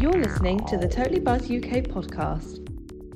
You're 0.00 0.12
listening 0.12 0.60
to 0.60 0.78
the 0.78 0.88
Totally 0.88 1.20
Buzz 1.20 1.42
UK 1.42 1.84
podcast. 1.84 2.66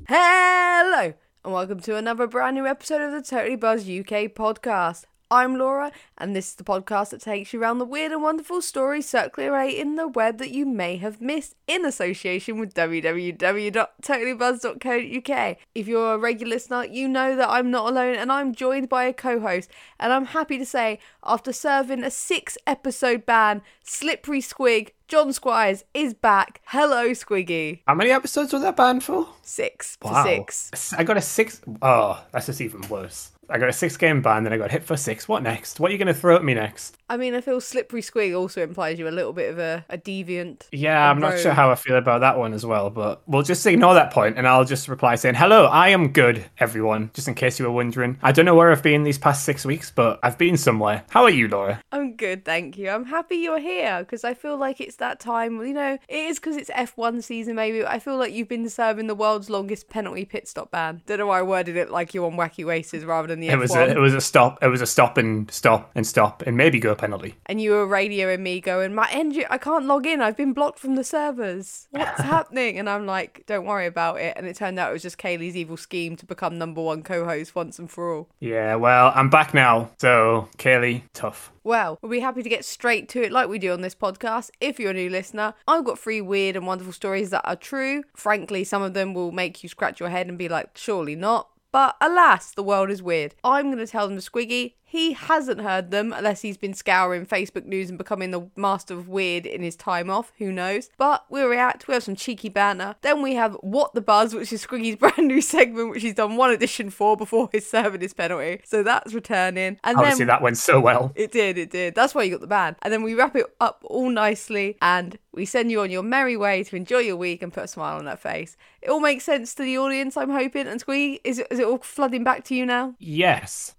Hello, 0.06 1.14
and 1.42 1.54
welcome 1.54 1.80
to 1.80 1.96
another 1.96 2.26
brand 2.26 2.57
new 2.57 2.67
episode 2.67 3.00
of 3.00 3.10
the 3.10 3.22
Totally 3.22 3.57
Buzz 3.57 3.84
UK 3.84 4.34
podcast. 4.34 5.07
I'm 5.34 5.58
Laura, 5.58 5.91
and 6.17 6.34
this 6.36 6.50
is 6.50 6.55
the 6.55 6.62
podcast 6.62 7.10
that 7.10 7.21
takes 7.21 7.52
you 7.52 7.60
around 7.60 7.78
the 7.78 7.84
weird 7.84 8.12
and 8.12 8.23
wonderful 8.23 8.62
stories 8.62 9.09
circulating 9.09 9.80
in 9.80 9.96
the 9.96 10.07
web 10.07 10.39
that 10.39 10.53
you 10.53 10.64
may 10.64 10.96
have 10.98 11.21
missed 11.21 11.57
in 11.66 11.84
association 11.84 12.61
with 12.61 12.73
www.totallybuzz.co.uk. 12.73 15.57
If 15.75 15.89
you're 15.89 16.15
a 16.15 16.19
regular 16.19 16.55
listener, 16.55 16.84
you 16.84 17.09
know 17.09 17.34
that 17.34 17.51
I'm 17.51 17.69
not 17.69 17.91
alone 17.91 18.15
and 18.15 18.30
I'm 18.30 18.55
joined 18.55 18.89
by 18.89 19.07
a 19.07 19.12
co 19.12 19.41
host. 19.41 19.69
And 19.98 20.12
I'm 20.12 20.27
happy 20.27 20.57
to 20.57 20.65
say, 20.65 21.01
after 21.25 21.53
serving 21.53 22.05
a 22.05 22.12
six 22.12 22.57
episode 22.64 23.27
ban, 23.27 23.62
Slippery 23.82 24.41
Squig, 24.41 24.91
John 25.09 25.32
Squires 25.32 25.82
is 25.95 26.14
back. 26.14 26.61
Hello, 26.66 27.11
Squiggy. 27.11 27.80
How 27.89 27.96
many 27.96 28.12
episodes 28.12 28.52
was 28.52 28.62
that 28.62 28.77
banned 28.77 29.02
for? 29.02 29.27
Six 29.43 29.98
for 30.01 30.15
six. 30.23 30.71
I 30.96 31.02
got 31.02 31.16
a 31.16 31.21
six. 31.21 31.60
Oh, 31.82 32.24
that's 32.30 32.46
just 32.46 32.60
even 32.60 32.88
worse. 32.88 33.32
I 33.48 33.59
got 33.59 33.69
a 33.69 33.73
six 33.73 33.97
game 33.97 34.23
ban, 34.23 34.45
then 34.45 34.53
I 34.53 34.57
got 34.57 34.71
hit 34.71 34.84
for 34.84 34.97
six. 34.97 35.29
What 35.29 35.43
next? 35.43 35.80
What 35.80 35.91
are 35.91 35.93
you 35.93 35.98
going 35.98 36.09
to 36.09 36.15
throw 36.15 36.37
at 36.37 36.45
me 36.45 36.55
next? 36.55 36.97
I 37.09 37.16
mean, 37.16 37.35
I 37.35 37.41
feel 37.41 37.61
slippery 37.61 38.01
squig 38.01 38.37
also 38.37 38.62
implies 38.62 38.98
you're 38.98 39.09
a 39.09 39.12
little 39.12 39.33
bit 39.33 39.51
of 39.51 39.59
a, 39.59 39.85
a 39.91 39.98
deviant. 39.98 40.66
Yeah, 40.73 41.11
I'm 41.11 41.21
not 41.21 41.39
sure 41.39 41.52
how 41.52 41.71
I 41.71 41.75
feel 41.75 41.97
about 41.97 42.23
that 42.23 42.38
one 42.38 42.55
as 42.55 42.65
well, 42.65 42.88
but 42.91 43.23
we'll 43.27 43.43
just 43.43 43.66
ignore 43.66 43.95
that 43.95 44.11
point 44.11 44.38
and 44.38 44.49
I'll 44.49 44.65
just 44.65 44.88
reply 44.88 45.15
saying, 45.16 45.35
Hello, 45.35 45.66
I 45.66 45.91
am 45.91 46.12
good, 46.12 46.45
everyone, 46.59 47.11
just 47.12 47.29
in 47.29 47.35
case 47.35 47.59
you 47.59 47.66
were 47.66 47.73
wondering. 47.73 48.19
I 48.23 48.33
don't 48.33 48.47
know 48.47 48.55
where 48.55 48.73
I've 48.73 48.83
been 48.83 49.02
these 49.02 49.19
past 49.19 49.45
six 49.45 49.66
weeks, 49.66 49.91
but 49.91 50.19
I've 50.23 50.38
been 50.38 50.57
somewhere. 50.57 51.05
How 51.11 51.24
are 51.24 51.30
you, 51.30 51.49
Laura? 51.49 51.83
I'm 51.93 52.16
good, 52.16 52.45
thank 52.45 52.79
you. 52.79 52.88
I'm 52.88 53.05
happy 53.05 53.37
you're 53.37 53.61
here 53.61 54.01
because 54.01 54.24
I 54.24 54.33
feel 54.33 54.57
like 54.57 54.80
it's 54.80 54.97
that 54.97 55.21
time. 55.21 55.61
You 55.65 55.74
know, 55.74 55.99
it 56.09 56.16
is 56.16 56.38
because 56.38 56.57
it's 56.57 56.71
F1 56.71 57.23
season, 57.23 57.55
maybe. 57.55 57.85
I 57.85 57.99
feel 57.99 58.16
like 58.16 58.33
you've 58.33 58.49
been 58.49 58.69
serving 58.69 59.07
the 59.07 59.15
world's 59.15 59.51
longest 59.51 59.91
penalty 59.91 60.24
pit 60.24 60.49
stop 60.49 60.71
ban. 60.71 61.02
Don't 61.07 61.18
know 61.18 61.27
why 61.27 61.40
I 61.40 61.43
worded 61.43 61.77
it 61.77 61.90
like 61.90 62.15
you're 62.15 62.27
on 62.27 62.37
wacky 62.37 62.65
races 62.65 63.05
rather 63.05 63.29
than 63.29 63.34
the 63.40 63.49
It 63.49 63.54
F1. 63.57 63.60
was 63.60 63.74
a, 63.74 63.90
it 63.90 63.99
was 63.99 64.14
a 64.14 64.20
stop. 64.20 64.62
It 64.62 64.68
was 64.68 64.80
a 64.80 64.86
stop 64.86 65.18
and 65.18 65.50
stop 65.50 65.90
and 65.94 66.06
stop 66.06 66.42
and 66.46 66.56
maybe 66.56 66.78
go 66.78 66.94
penalty. 66.94 67.34
and 67.46 67.60
you 67.60 67.72
were 67.72 67.86
radioing 67.86 68.40
me 68.40 68.60
going, 68.60 68.94
my 68.94 69.08
engine, 69.12 69.44
I 69.50 69.58
can't 69.58 69.86
log 69.86 70.06
in. 70.06 70.20
I've 70.20 70.36
been 70.36 70.52
blocked 70.52 70.78
from 70.78 70.94
the 70.96 71.04
servers. 71.04 71.88
What's 71.90 72.20
happening? 72.34 72.78
And 72.78 72.88
I'm 72.88 73.06
like, 73.06 73.44
don't 73.46 73.64
worry 73.66 73.86
about 73.86 74.20
it. 74.20 74.34
And 74.36 74.46
it 74.46 74.56
turned 74.56 74.78
out 74.78 74.90
it 74.90 74.92
was 74.92 75.02
just 75.02 75.18
Kaylee's 75.18 75.56
evil 75.56 75.77
scheme 75.77 76.16
to 76.16 76.27
become 76.27 76.58
number 76.58 76.80
one 76.82 77.02
co-host 77.02 77.55
once 77.55 77.78
and 77.78 77.90
for 77.90 78.12
all. 78.14 78.28
Yeah, 78.40 78.77
well, 78.77 79.12
I'm 79.14 79.30
back 79.30 79.55
now, 79.55 79.90
so 79.98 80.48
Kaylee, 80.58 81.02
tough. 81.12 81.50
Well, 81.62 81.98
we'll 82.02 82.12
be 82.12 82.20
happy 82.20 82.42
to 82.42 82.48
get 82.50 82.64
straight 82.64 83.08
to 83.10 83.22
it 83.22 83.32
like 83.32 83.48
we 83.48 83.58
do 83.58 83.72
on 83.72 83.80
this 83.80 83.94
podcast. 83.94 84.50
If 84.60 84.78
you're 84.78 84.90
a 84.90 84.94
new 84.94 85.08
listener, 85.08 85.55
I've 85.66 85.84
got 85.84 85.98
three 85.98 86.20
weird 86.20 86.56
and 86.56 86.66
wonderful 86.66 86.92
stories 86.92 87.30
that 87.30 87.40
are 87.48 87.56
true. 87.56 88.05
Frankly, 88.14 88.64
some 88.64 88.82
of 88.82 88.92
them 88.92 89.14
will 89.14 89.32
make 89.32 89.62
you 89.62 89.68
scratch 89.70 89.98
your 89.98 90.10
head 90.10 90.28
and 90.28 90.36
be 90.36 90.48
like, 90.48 90.77
surely 90.77 91.16
not. 91.16 91.48
But 91.75 91.97
alas, 92.00 92.53
the 92.53 92.62
world 92.62 92.89
is 92.89 93.03
weird. 93.03 93.34
I'm 93.42 93.64
going 93.64 93.84
to 93.84 93.86
tell 93.89 94.06
them 94.06 94.17
to 94.17 94.22
Squiggy. 94.22 94.75
He 94.94 95.14
hasn't 95.14 95.60
heard 95.60 95.90
them 95.90 96.12
unless 96.12 96.42
he's 96.42 96.56
been 96.56 96.72
scouring 96.72 97.26
Facebook 97.26 97.64
news 97.64 97.88
and 97.88 97.98
becoming 97.98 98.30
the 98.30 98.48
master 98.54 98.94
of 98.94 99.08
weird 99.08 99.44
in 99.44 99.60
his 99.60 99.74
time 99.74 100.08
off. 100.08 100.32
Who 100.38 100.52
knows? 100.52 100.88
But 100.96 101.24
we'll 101.28 101.48
react. 101.48 101.88
We 101.88 101.94
have 101.94 102.04
some 102.04 102.14
cheeky 102.14 102.48
banner. 102.48 102.94
Then 103.02 103.20
we 103.20 103.34
have 103.34 103.54
What 103.54 103.94
the 103.94 104.00
Buzz, 104.00 104.36
which 104.36 104.52
is 104.52 104.64
Squiggy's 104.64 104.94
brand 105.00 105.26
new 105.26 105.40
segment, 105.40 105.90
which 105.90 106.02
he's 106.02 106.14
done 106.14 106.36
one 106.36 106.52
edition 106.52 106.90
for 106.90 107.16
before 107.16 107.48
his 107.50 107.68
serving 107.68 108.02
his 108.02 108.14
penalty. 108.14 108.60
So 108.62 108.84
that's 108.84 109.12
returning. 109.12 109.80
And 109.82 109.96
Obviously, 109.96 110.20
then 110.20 110.28
that 110.28 110.42
went 110.42 110.58
so 110.58 110.78
well. 110.78 111.10
it 111.16 111.32
did, 111.32 111.58
it 111.58 111.72
did. 111.72 111.96
That's 111.96 112.14
why 112.14 112.22
you 112.22 112.30
got 112.30 112.40
the 112.40 112.46
ban. 112.46 112.76
And 112.82 112.92
then 112.92 113.02
we 113.02 113.14
wrap 113.14 113.34
it 113.34 113.46
up 113.60 113.82
all 113.86 114.10
nicely 114.10 114.78
and 114.80 115.18
we 115.32 115.44
send 115.44 115.72
you 115.72 115.80
on 115.80 115.90
your 115.90 116.04
merry 116.04 116.36
way 116.36 116.62
to 116.62 116.76
enjoy 116.76 116.98
your 116.98 117.16
week 117.16 117.42
and 117.42 117.52
put 117.52 117.64
a 117.64 117.66
smile 117.66 117.98
on 117.98 118.04
that 118.04 118.20
face. 118.20 118.56
It 118.80 118.90
all 118.90 119.00
makes 119.00 119.24
sense 119.24 119.56
to 119.56 119.64
the 119.64 119.76
audience, 119.76 120.16
I'm 120.16 120.30
hoping. 120.30 120.68
And 120.68 120.80
is 121.24 121.40
it, 121.40 121.48
is 121.50 121.58
it 121.58 121.66
all 121.66 121.78
flooding 121.78 122.22
back 122.22 122.44
to 122.44 122.54
you 122.54 122.64
now? 122.64 122.94
Yes. 123.00 123.74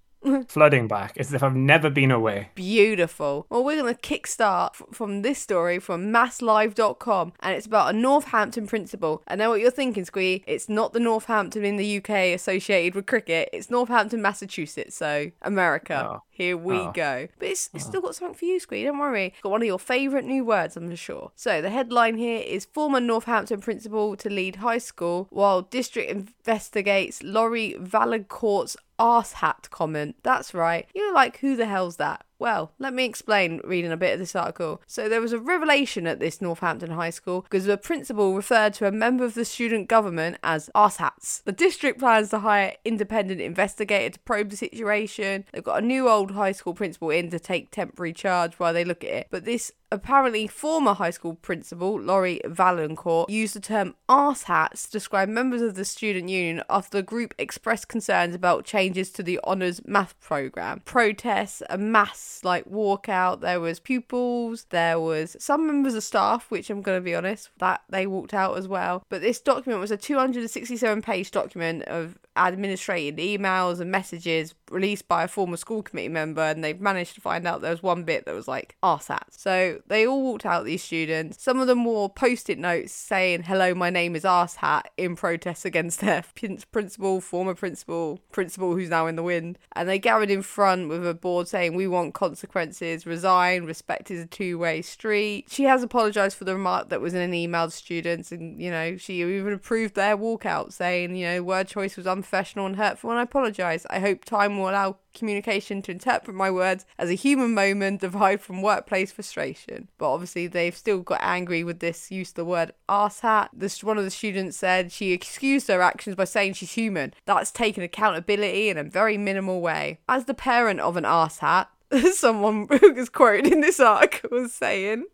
Flooding 0.48 0.88
back 0.88 1.18
as 1.18 1.34
if 1.34 1.44
I've 1.44 1.56
never 1.56 1.90
been 1.90 2.12
away. 2.12 2.50
Beautiful. 2.56 3.46
Well, 3.50 3.64
we're 3.64 3.82
going 3.82 3.94
to 3.96 4.00
kickstart 4.02 4.70
f- 4.72 4.84
from 4.92 5.22
this 5.22 5.40
story 5.40 5.80
from 5.80 6.12
masslive.com 6.12 7.34
and 7.42 7.56
it's 7.56 7.66
about 7.68 7.94
a 7.94 7.98
Northampton 7.98 8.68
principal. 8.68 9.22
I 9.28 9.36
know 9.36 9.50
what 9.50 9.60
you're 9.62 9.72
thinking, 9.72 10.06
Squee. 10.06 10.44
It's 10.48 10.70
not 10.70 10.94
the 10.94 11.00
Northampton 11.00 11.64
in 11.66 11.78
the 11.78 11.98
UK 11.98 12.10
associated 12.34 12.96
with 12.96 13.06
cricket, 13.06 13.50
it's 13.54 13.70
Northampton, 13.70 14.22
Massachusetts. 14.22 14.96
So, 14.96 15.32
America. 15.42 16.08
Oh. 16.16 16.22
Here 16.30 16.58
we 16.58 16.76
Oh. 16.78 16.92
go. 16.94 17.30
But 17.40 17.48
it's, 17.48 17.70
it's 17.74 17.86
oh. 17.86 17.90
still 17.90 18.02
got 18.02 18.16
something 18.16 18.36
for 18.38 18.44
you, 18.44 18.60
Squee. 18.60 18.84
Don't 18.84 18.98
worry. 19.00 19.34
Got 19.42 19.52
one 19.54 19.62
of 19.62 19.68
your 19.68 19.80
favourite 19.80 20.26
new 20.26 20.44
words, 20.44 20.76
I'm 20.76 20.94
sure. 20.96 21.32
So 21.36 21.62
the 21.62 21.70
headline 21.70 22.18
here 22.18 22.42
is 22.42 22.66
former 22.66 23.00
Northampton 23.00 23.62
principal 23.62 24.18
to 24.18 24.30
lead 24.30 24.58
high 24.58 24.80
school 24.80 25.28
while 25.30 25.62
district 25.62 26.12
investigates 26.12 27.24
Laurie 27.24 27.76
Valancourt's 27.80 28.76
arse 29.00 29.34
hat 29.34 29.68
comment. 29.72 30.16
That's 30.24 30.54
right. 30.54 30.88
You're 30.94 31.14
like, 31.14 31.40
who 31.40 31.56
the 31.56 31.66
hell's 31.66 31.98
that? 31.98 32.26
Well, 32.38 32.74
let 32.80 32.94
me 32.94 33.06
explain 33.06 33.62
reading 33.64 33.94
a 33.94 33.98
bit 33.98 34.14
of 34.14 34.20
this 34.20 34.36
article. 34.36 34.82
So, 34.88 35.08
there 35.08 35.22
was 35.22 35.32
a 35.32 35.40
revelation 35.40 36.06
at 36.06 36.20
this 36.20 36.42
Northampton 36.42 36.92
high 36.92 37.10
school 37.10 37.42
because 37.42 37.64
the 37.66 37.78
principal 37.78 38.36
referred 38.36 38.74
to 38.76 38.88
a 38.88 38.92
member 38.92 39.24
of 39.24 39.36
the 39.36 39.46
student 39.46 39.88
government 39.88 40.38
as 40.44 40.70
arse-hats. 40.76 41.42
The 41.46 41.54
district 41.54 42.00
plans 42.00 42.30
to 42.32 42.40
hire 42.40 42.76
independent 42.84 43.40
investigator 43.40 44.16
to 44.16 44.20
probe 44.20 44.50
the 44.50 44.58
situation. 44.58 45.46
They've 45.54 45.64
got 45.64 45.82
a 45.82 45.86
new 45.86 46.10
old 46.10 46.32
high 46.32 46.52
school 46.52 46.74
principal 46.74 47.10
in 47.10 47.30
to 47.32 47.40
take 47.40 47.72
temporary 47.72 48.14
charge 48.14 48.56
while 48.56 48.74
they 48.74 48.84
look 48.84 49.04
at 49.06 49.12
it. 49.12 49.28
But 49.32 49.46
this 49.46 49.72
apparently 49.92 50.48
former 50.48 50.94
high 50.94 51.12
school 51.12 51.36
principal, 51.36 52.00
Laurie 52.00 52.42
Valancourt, 52.46 53.30
used 53.30 53.56
the 53.56 53.60
term 53.60 53.96
arse 54.10 54.44
hats 54.44 54.86
to 54.86 54.92
describe 54.92 55.30
members 55.30 55.62
of 55.62 55.76
the 55.76 55.86
student 55.86 56.30
union 56.30 56.64
after 56.70 56.98
the 56.98 57.04
group 57.04 57.34
expressed 57.38 57.88
concerns 57.88 58.36
about 58.36 58.66
changes 58.66 59.10
to 59.12 59.24
the 59.24 59.40
honours 59.44 59.82
math 59.86 60.20
programme. 60.20 60.82
Protests, 60.86 61.62
a 61.70 61.78
mass 61.78 62.42
like 62.44 62.66
walkout, 62.66 63.42
there 63.42 63.60
was 63.60 63.80
pupils, 63.80 64.66
there 64.70 65.00
was 65.00 65.36
some 65.40 65.68
members 65.68 65.96
of 65.96 66.04
staff, 66.04 66.50
which 66.50 66.70
I'm 66.70 66.82
going 66.82 66.98
to 66.98 67.04
be 67.04 67.16
honest, 67.16 67.50
that 67.60 67.82
they 67.90 68.08
walked 68.08 68.34
out 68.34 68.58
as 68.58 68.68
well. 68.68 69.04
But 69.10 69.22
this 69.22 69.40
document 69.40 69.82
was 69.82 69.92
a 69.92 69.98
267 69.98 71.02
page 71.02 71.32
document 71.32 71.84
of 71.84 72.18
administrated 72.36 73.18
emails 73.18 73.80
and 73.80 73.92
messages 73.92 74.54
released 74.70 75.08
by 75.08 75.24
a 75.24 75.28
former 75.28 75.58
school 75.58 75.84
committee 75.84 76.10
member 76.10 76.42
and 76.42 76.64
they've 76.64 76.82
managed 76.82 77.16
to 77.16 77.22
find 77.22 77.48
out 77.48 77.62
there 77.62 77.72
was 77.72 77.84
one 77.84 78.04
bit 78.04 78.26
that 78.26 78.34
was 78.34 78.48
like 78.48 78.76
arsat. 78.84 79.24
So 79.32 79.82
they 79.88 80.06
all 80.08 80.24
walked 80.24 80.46
out, 80.46 80.66
these 80.66 80.84
students. 80.84 81.42
Some 81.42 81.60
of 81.60 81.68
them 81.68 81.86
wore 81.86 82.10
post-it 82.10 82.58
notes 82.58 82.92
saying, 82.92 83.44
hello, 83.44 83.74
my 83.74 83.90
name 83.90 84.16
is 84.16 84.24
arshat 84.24 84.84
in 84.98 85.16
protest 85.16 85.66
against 85.66 86.02
their 86.02 86.24
principal, 86.72 87.22
former 87.22 87.56
principal, 87.56 88.20
principal 88.32 88.74
who's 88.74 88.90
now 88.90 89.08
in 89.08 89.16
the 89.16 89.24
wind. 89.24 89.60
And 89.74 89.88
they 89.88 90.00
gathered 90.00 90.32
in 90.32 90.42
front 90.42 90.90
with 90.90 91.08
a 91.08 91.14
board 91.14 91.48
saying, 91.48 91.76
we 91.76 91.88
want 91.88 92.14
consequences, 92.14 93.06
resign, 93.06 93.66
respect 93.66 94.12
is 94.12 94.24
a 94.24 94.28
two-way 94.28 94.82
street. 94.82 95.46
She 95.50 95.64
has 95.64 95.84
apologised 95.84 96.38
for 96.38 96.44
the 96.44 96.56
remark 96.56 96.90
that 96.90 97.02
was 97.02 97.14
in 97.14 97.22
an 97.22 97.34
email 97.34 97.66
to 97.66 97.72
students 97.72 98.32
and, 98.32 98.62
you 98.62 98.72
know, 98.72 98.98
she 98.98 99.22
even 99.22 99.54
approved 99.54 99.96
their 99.96 100.18
walkout 100.18 100.74
saying, 100.74 101.16
you 101.16 101.26
know, 101.26 101.44
word 101.44 101.68
choice 101.68 101.96
was 101.96 102.08
unprofessional 102.26 102.66
and 102.66 102.76
hurtful 102.78 103.12
and 103.12 103.20
I 103.20 103.24
apologise. 103.24 103.86
I 103.90 104.00
hope 104.00 104.26
time 104.26 104.58
will 104.58 104.70
allow 104.70 104.98
communication 105.14 105.82
to 105.84 105.92
interpret 105.92 106.36
my 106.36 106.50
words 106.50 106.86
as 106.98 107.10
a 107.10 107.14
human 107.14 107.54
moment 107.54 108.02
derived 108.02 108.42
from 108.42 108.62
workplace 108.62 109.12
frustration. 109.12 109.88
But 109.98 110.12
obviously, 110.12 110.48
they've 110.48 110.76
still 110.76 111.00
got 111.00 111.20
angry 111.22 111.64
with 111.64 111.80
this 111.80 112.12
use 112.12 112.30
of 112.30 112.36
the 112.36 112.46
word 112.46 112.72
arsehat. 112.90 113.50
This 113.54 113.84
one 113.84 113.98
of 113.98 114.04
the 114.04 114.12
students 114.12 114.58
said 114.58 114.92
she 114.92 115.12
excused 115.12 115.68
her 115.68 115.82
actions 115.82 116.16
by 116.16 116.26
saying 116.26 116.54
she's 116.54 116.74
human. 116.74 117.14
That's 117.26 117.52
taken 117.52 117.84
accountability 117.84 118.70
in 118.70 118.78
a 118.78 118.84
very 118.84 119.18
minimal 119.18 119.62
way. 119.62 120.00
As 120.10 120.26
the 120.26 120.34
parent 120.34 120.80
of 120.80 120.98
an 120.98 121.04
arsehat, 121.04 121.68
someone 122.14 122.68
who 122.82 122.94
was 122.94 123.10
quoted 123.10 123.52
in 123.52 123.62
this 123.62 123.80
article 123.80 124.30
was 124.32 124.54
saying. 124.54 125.06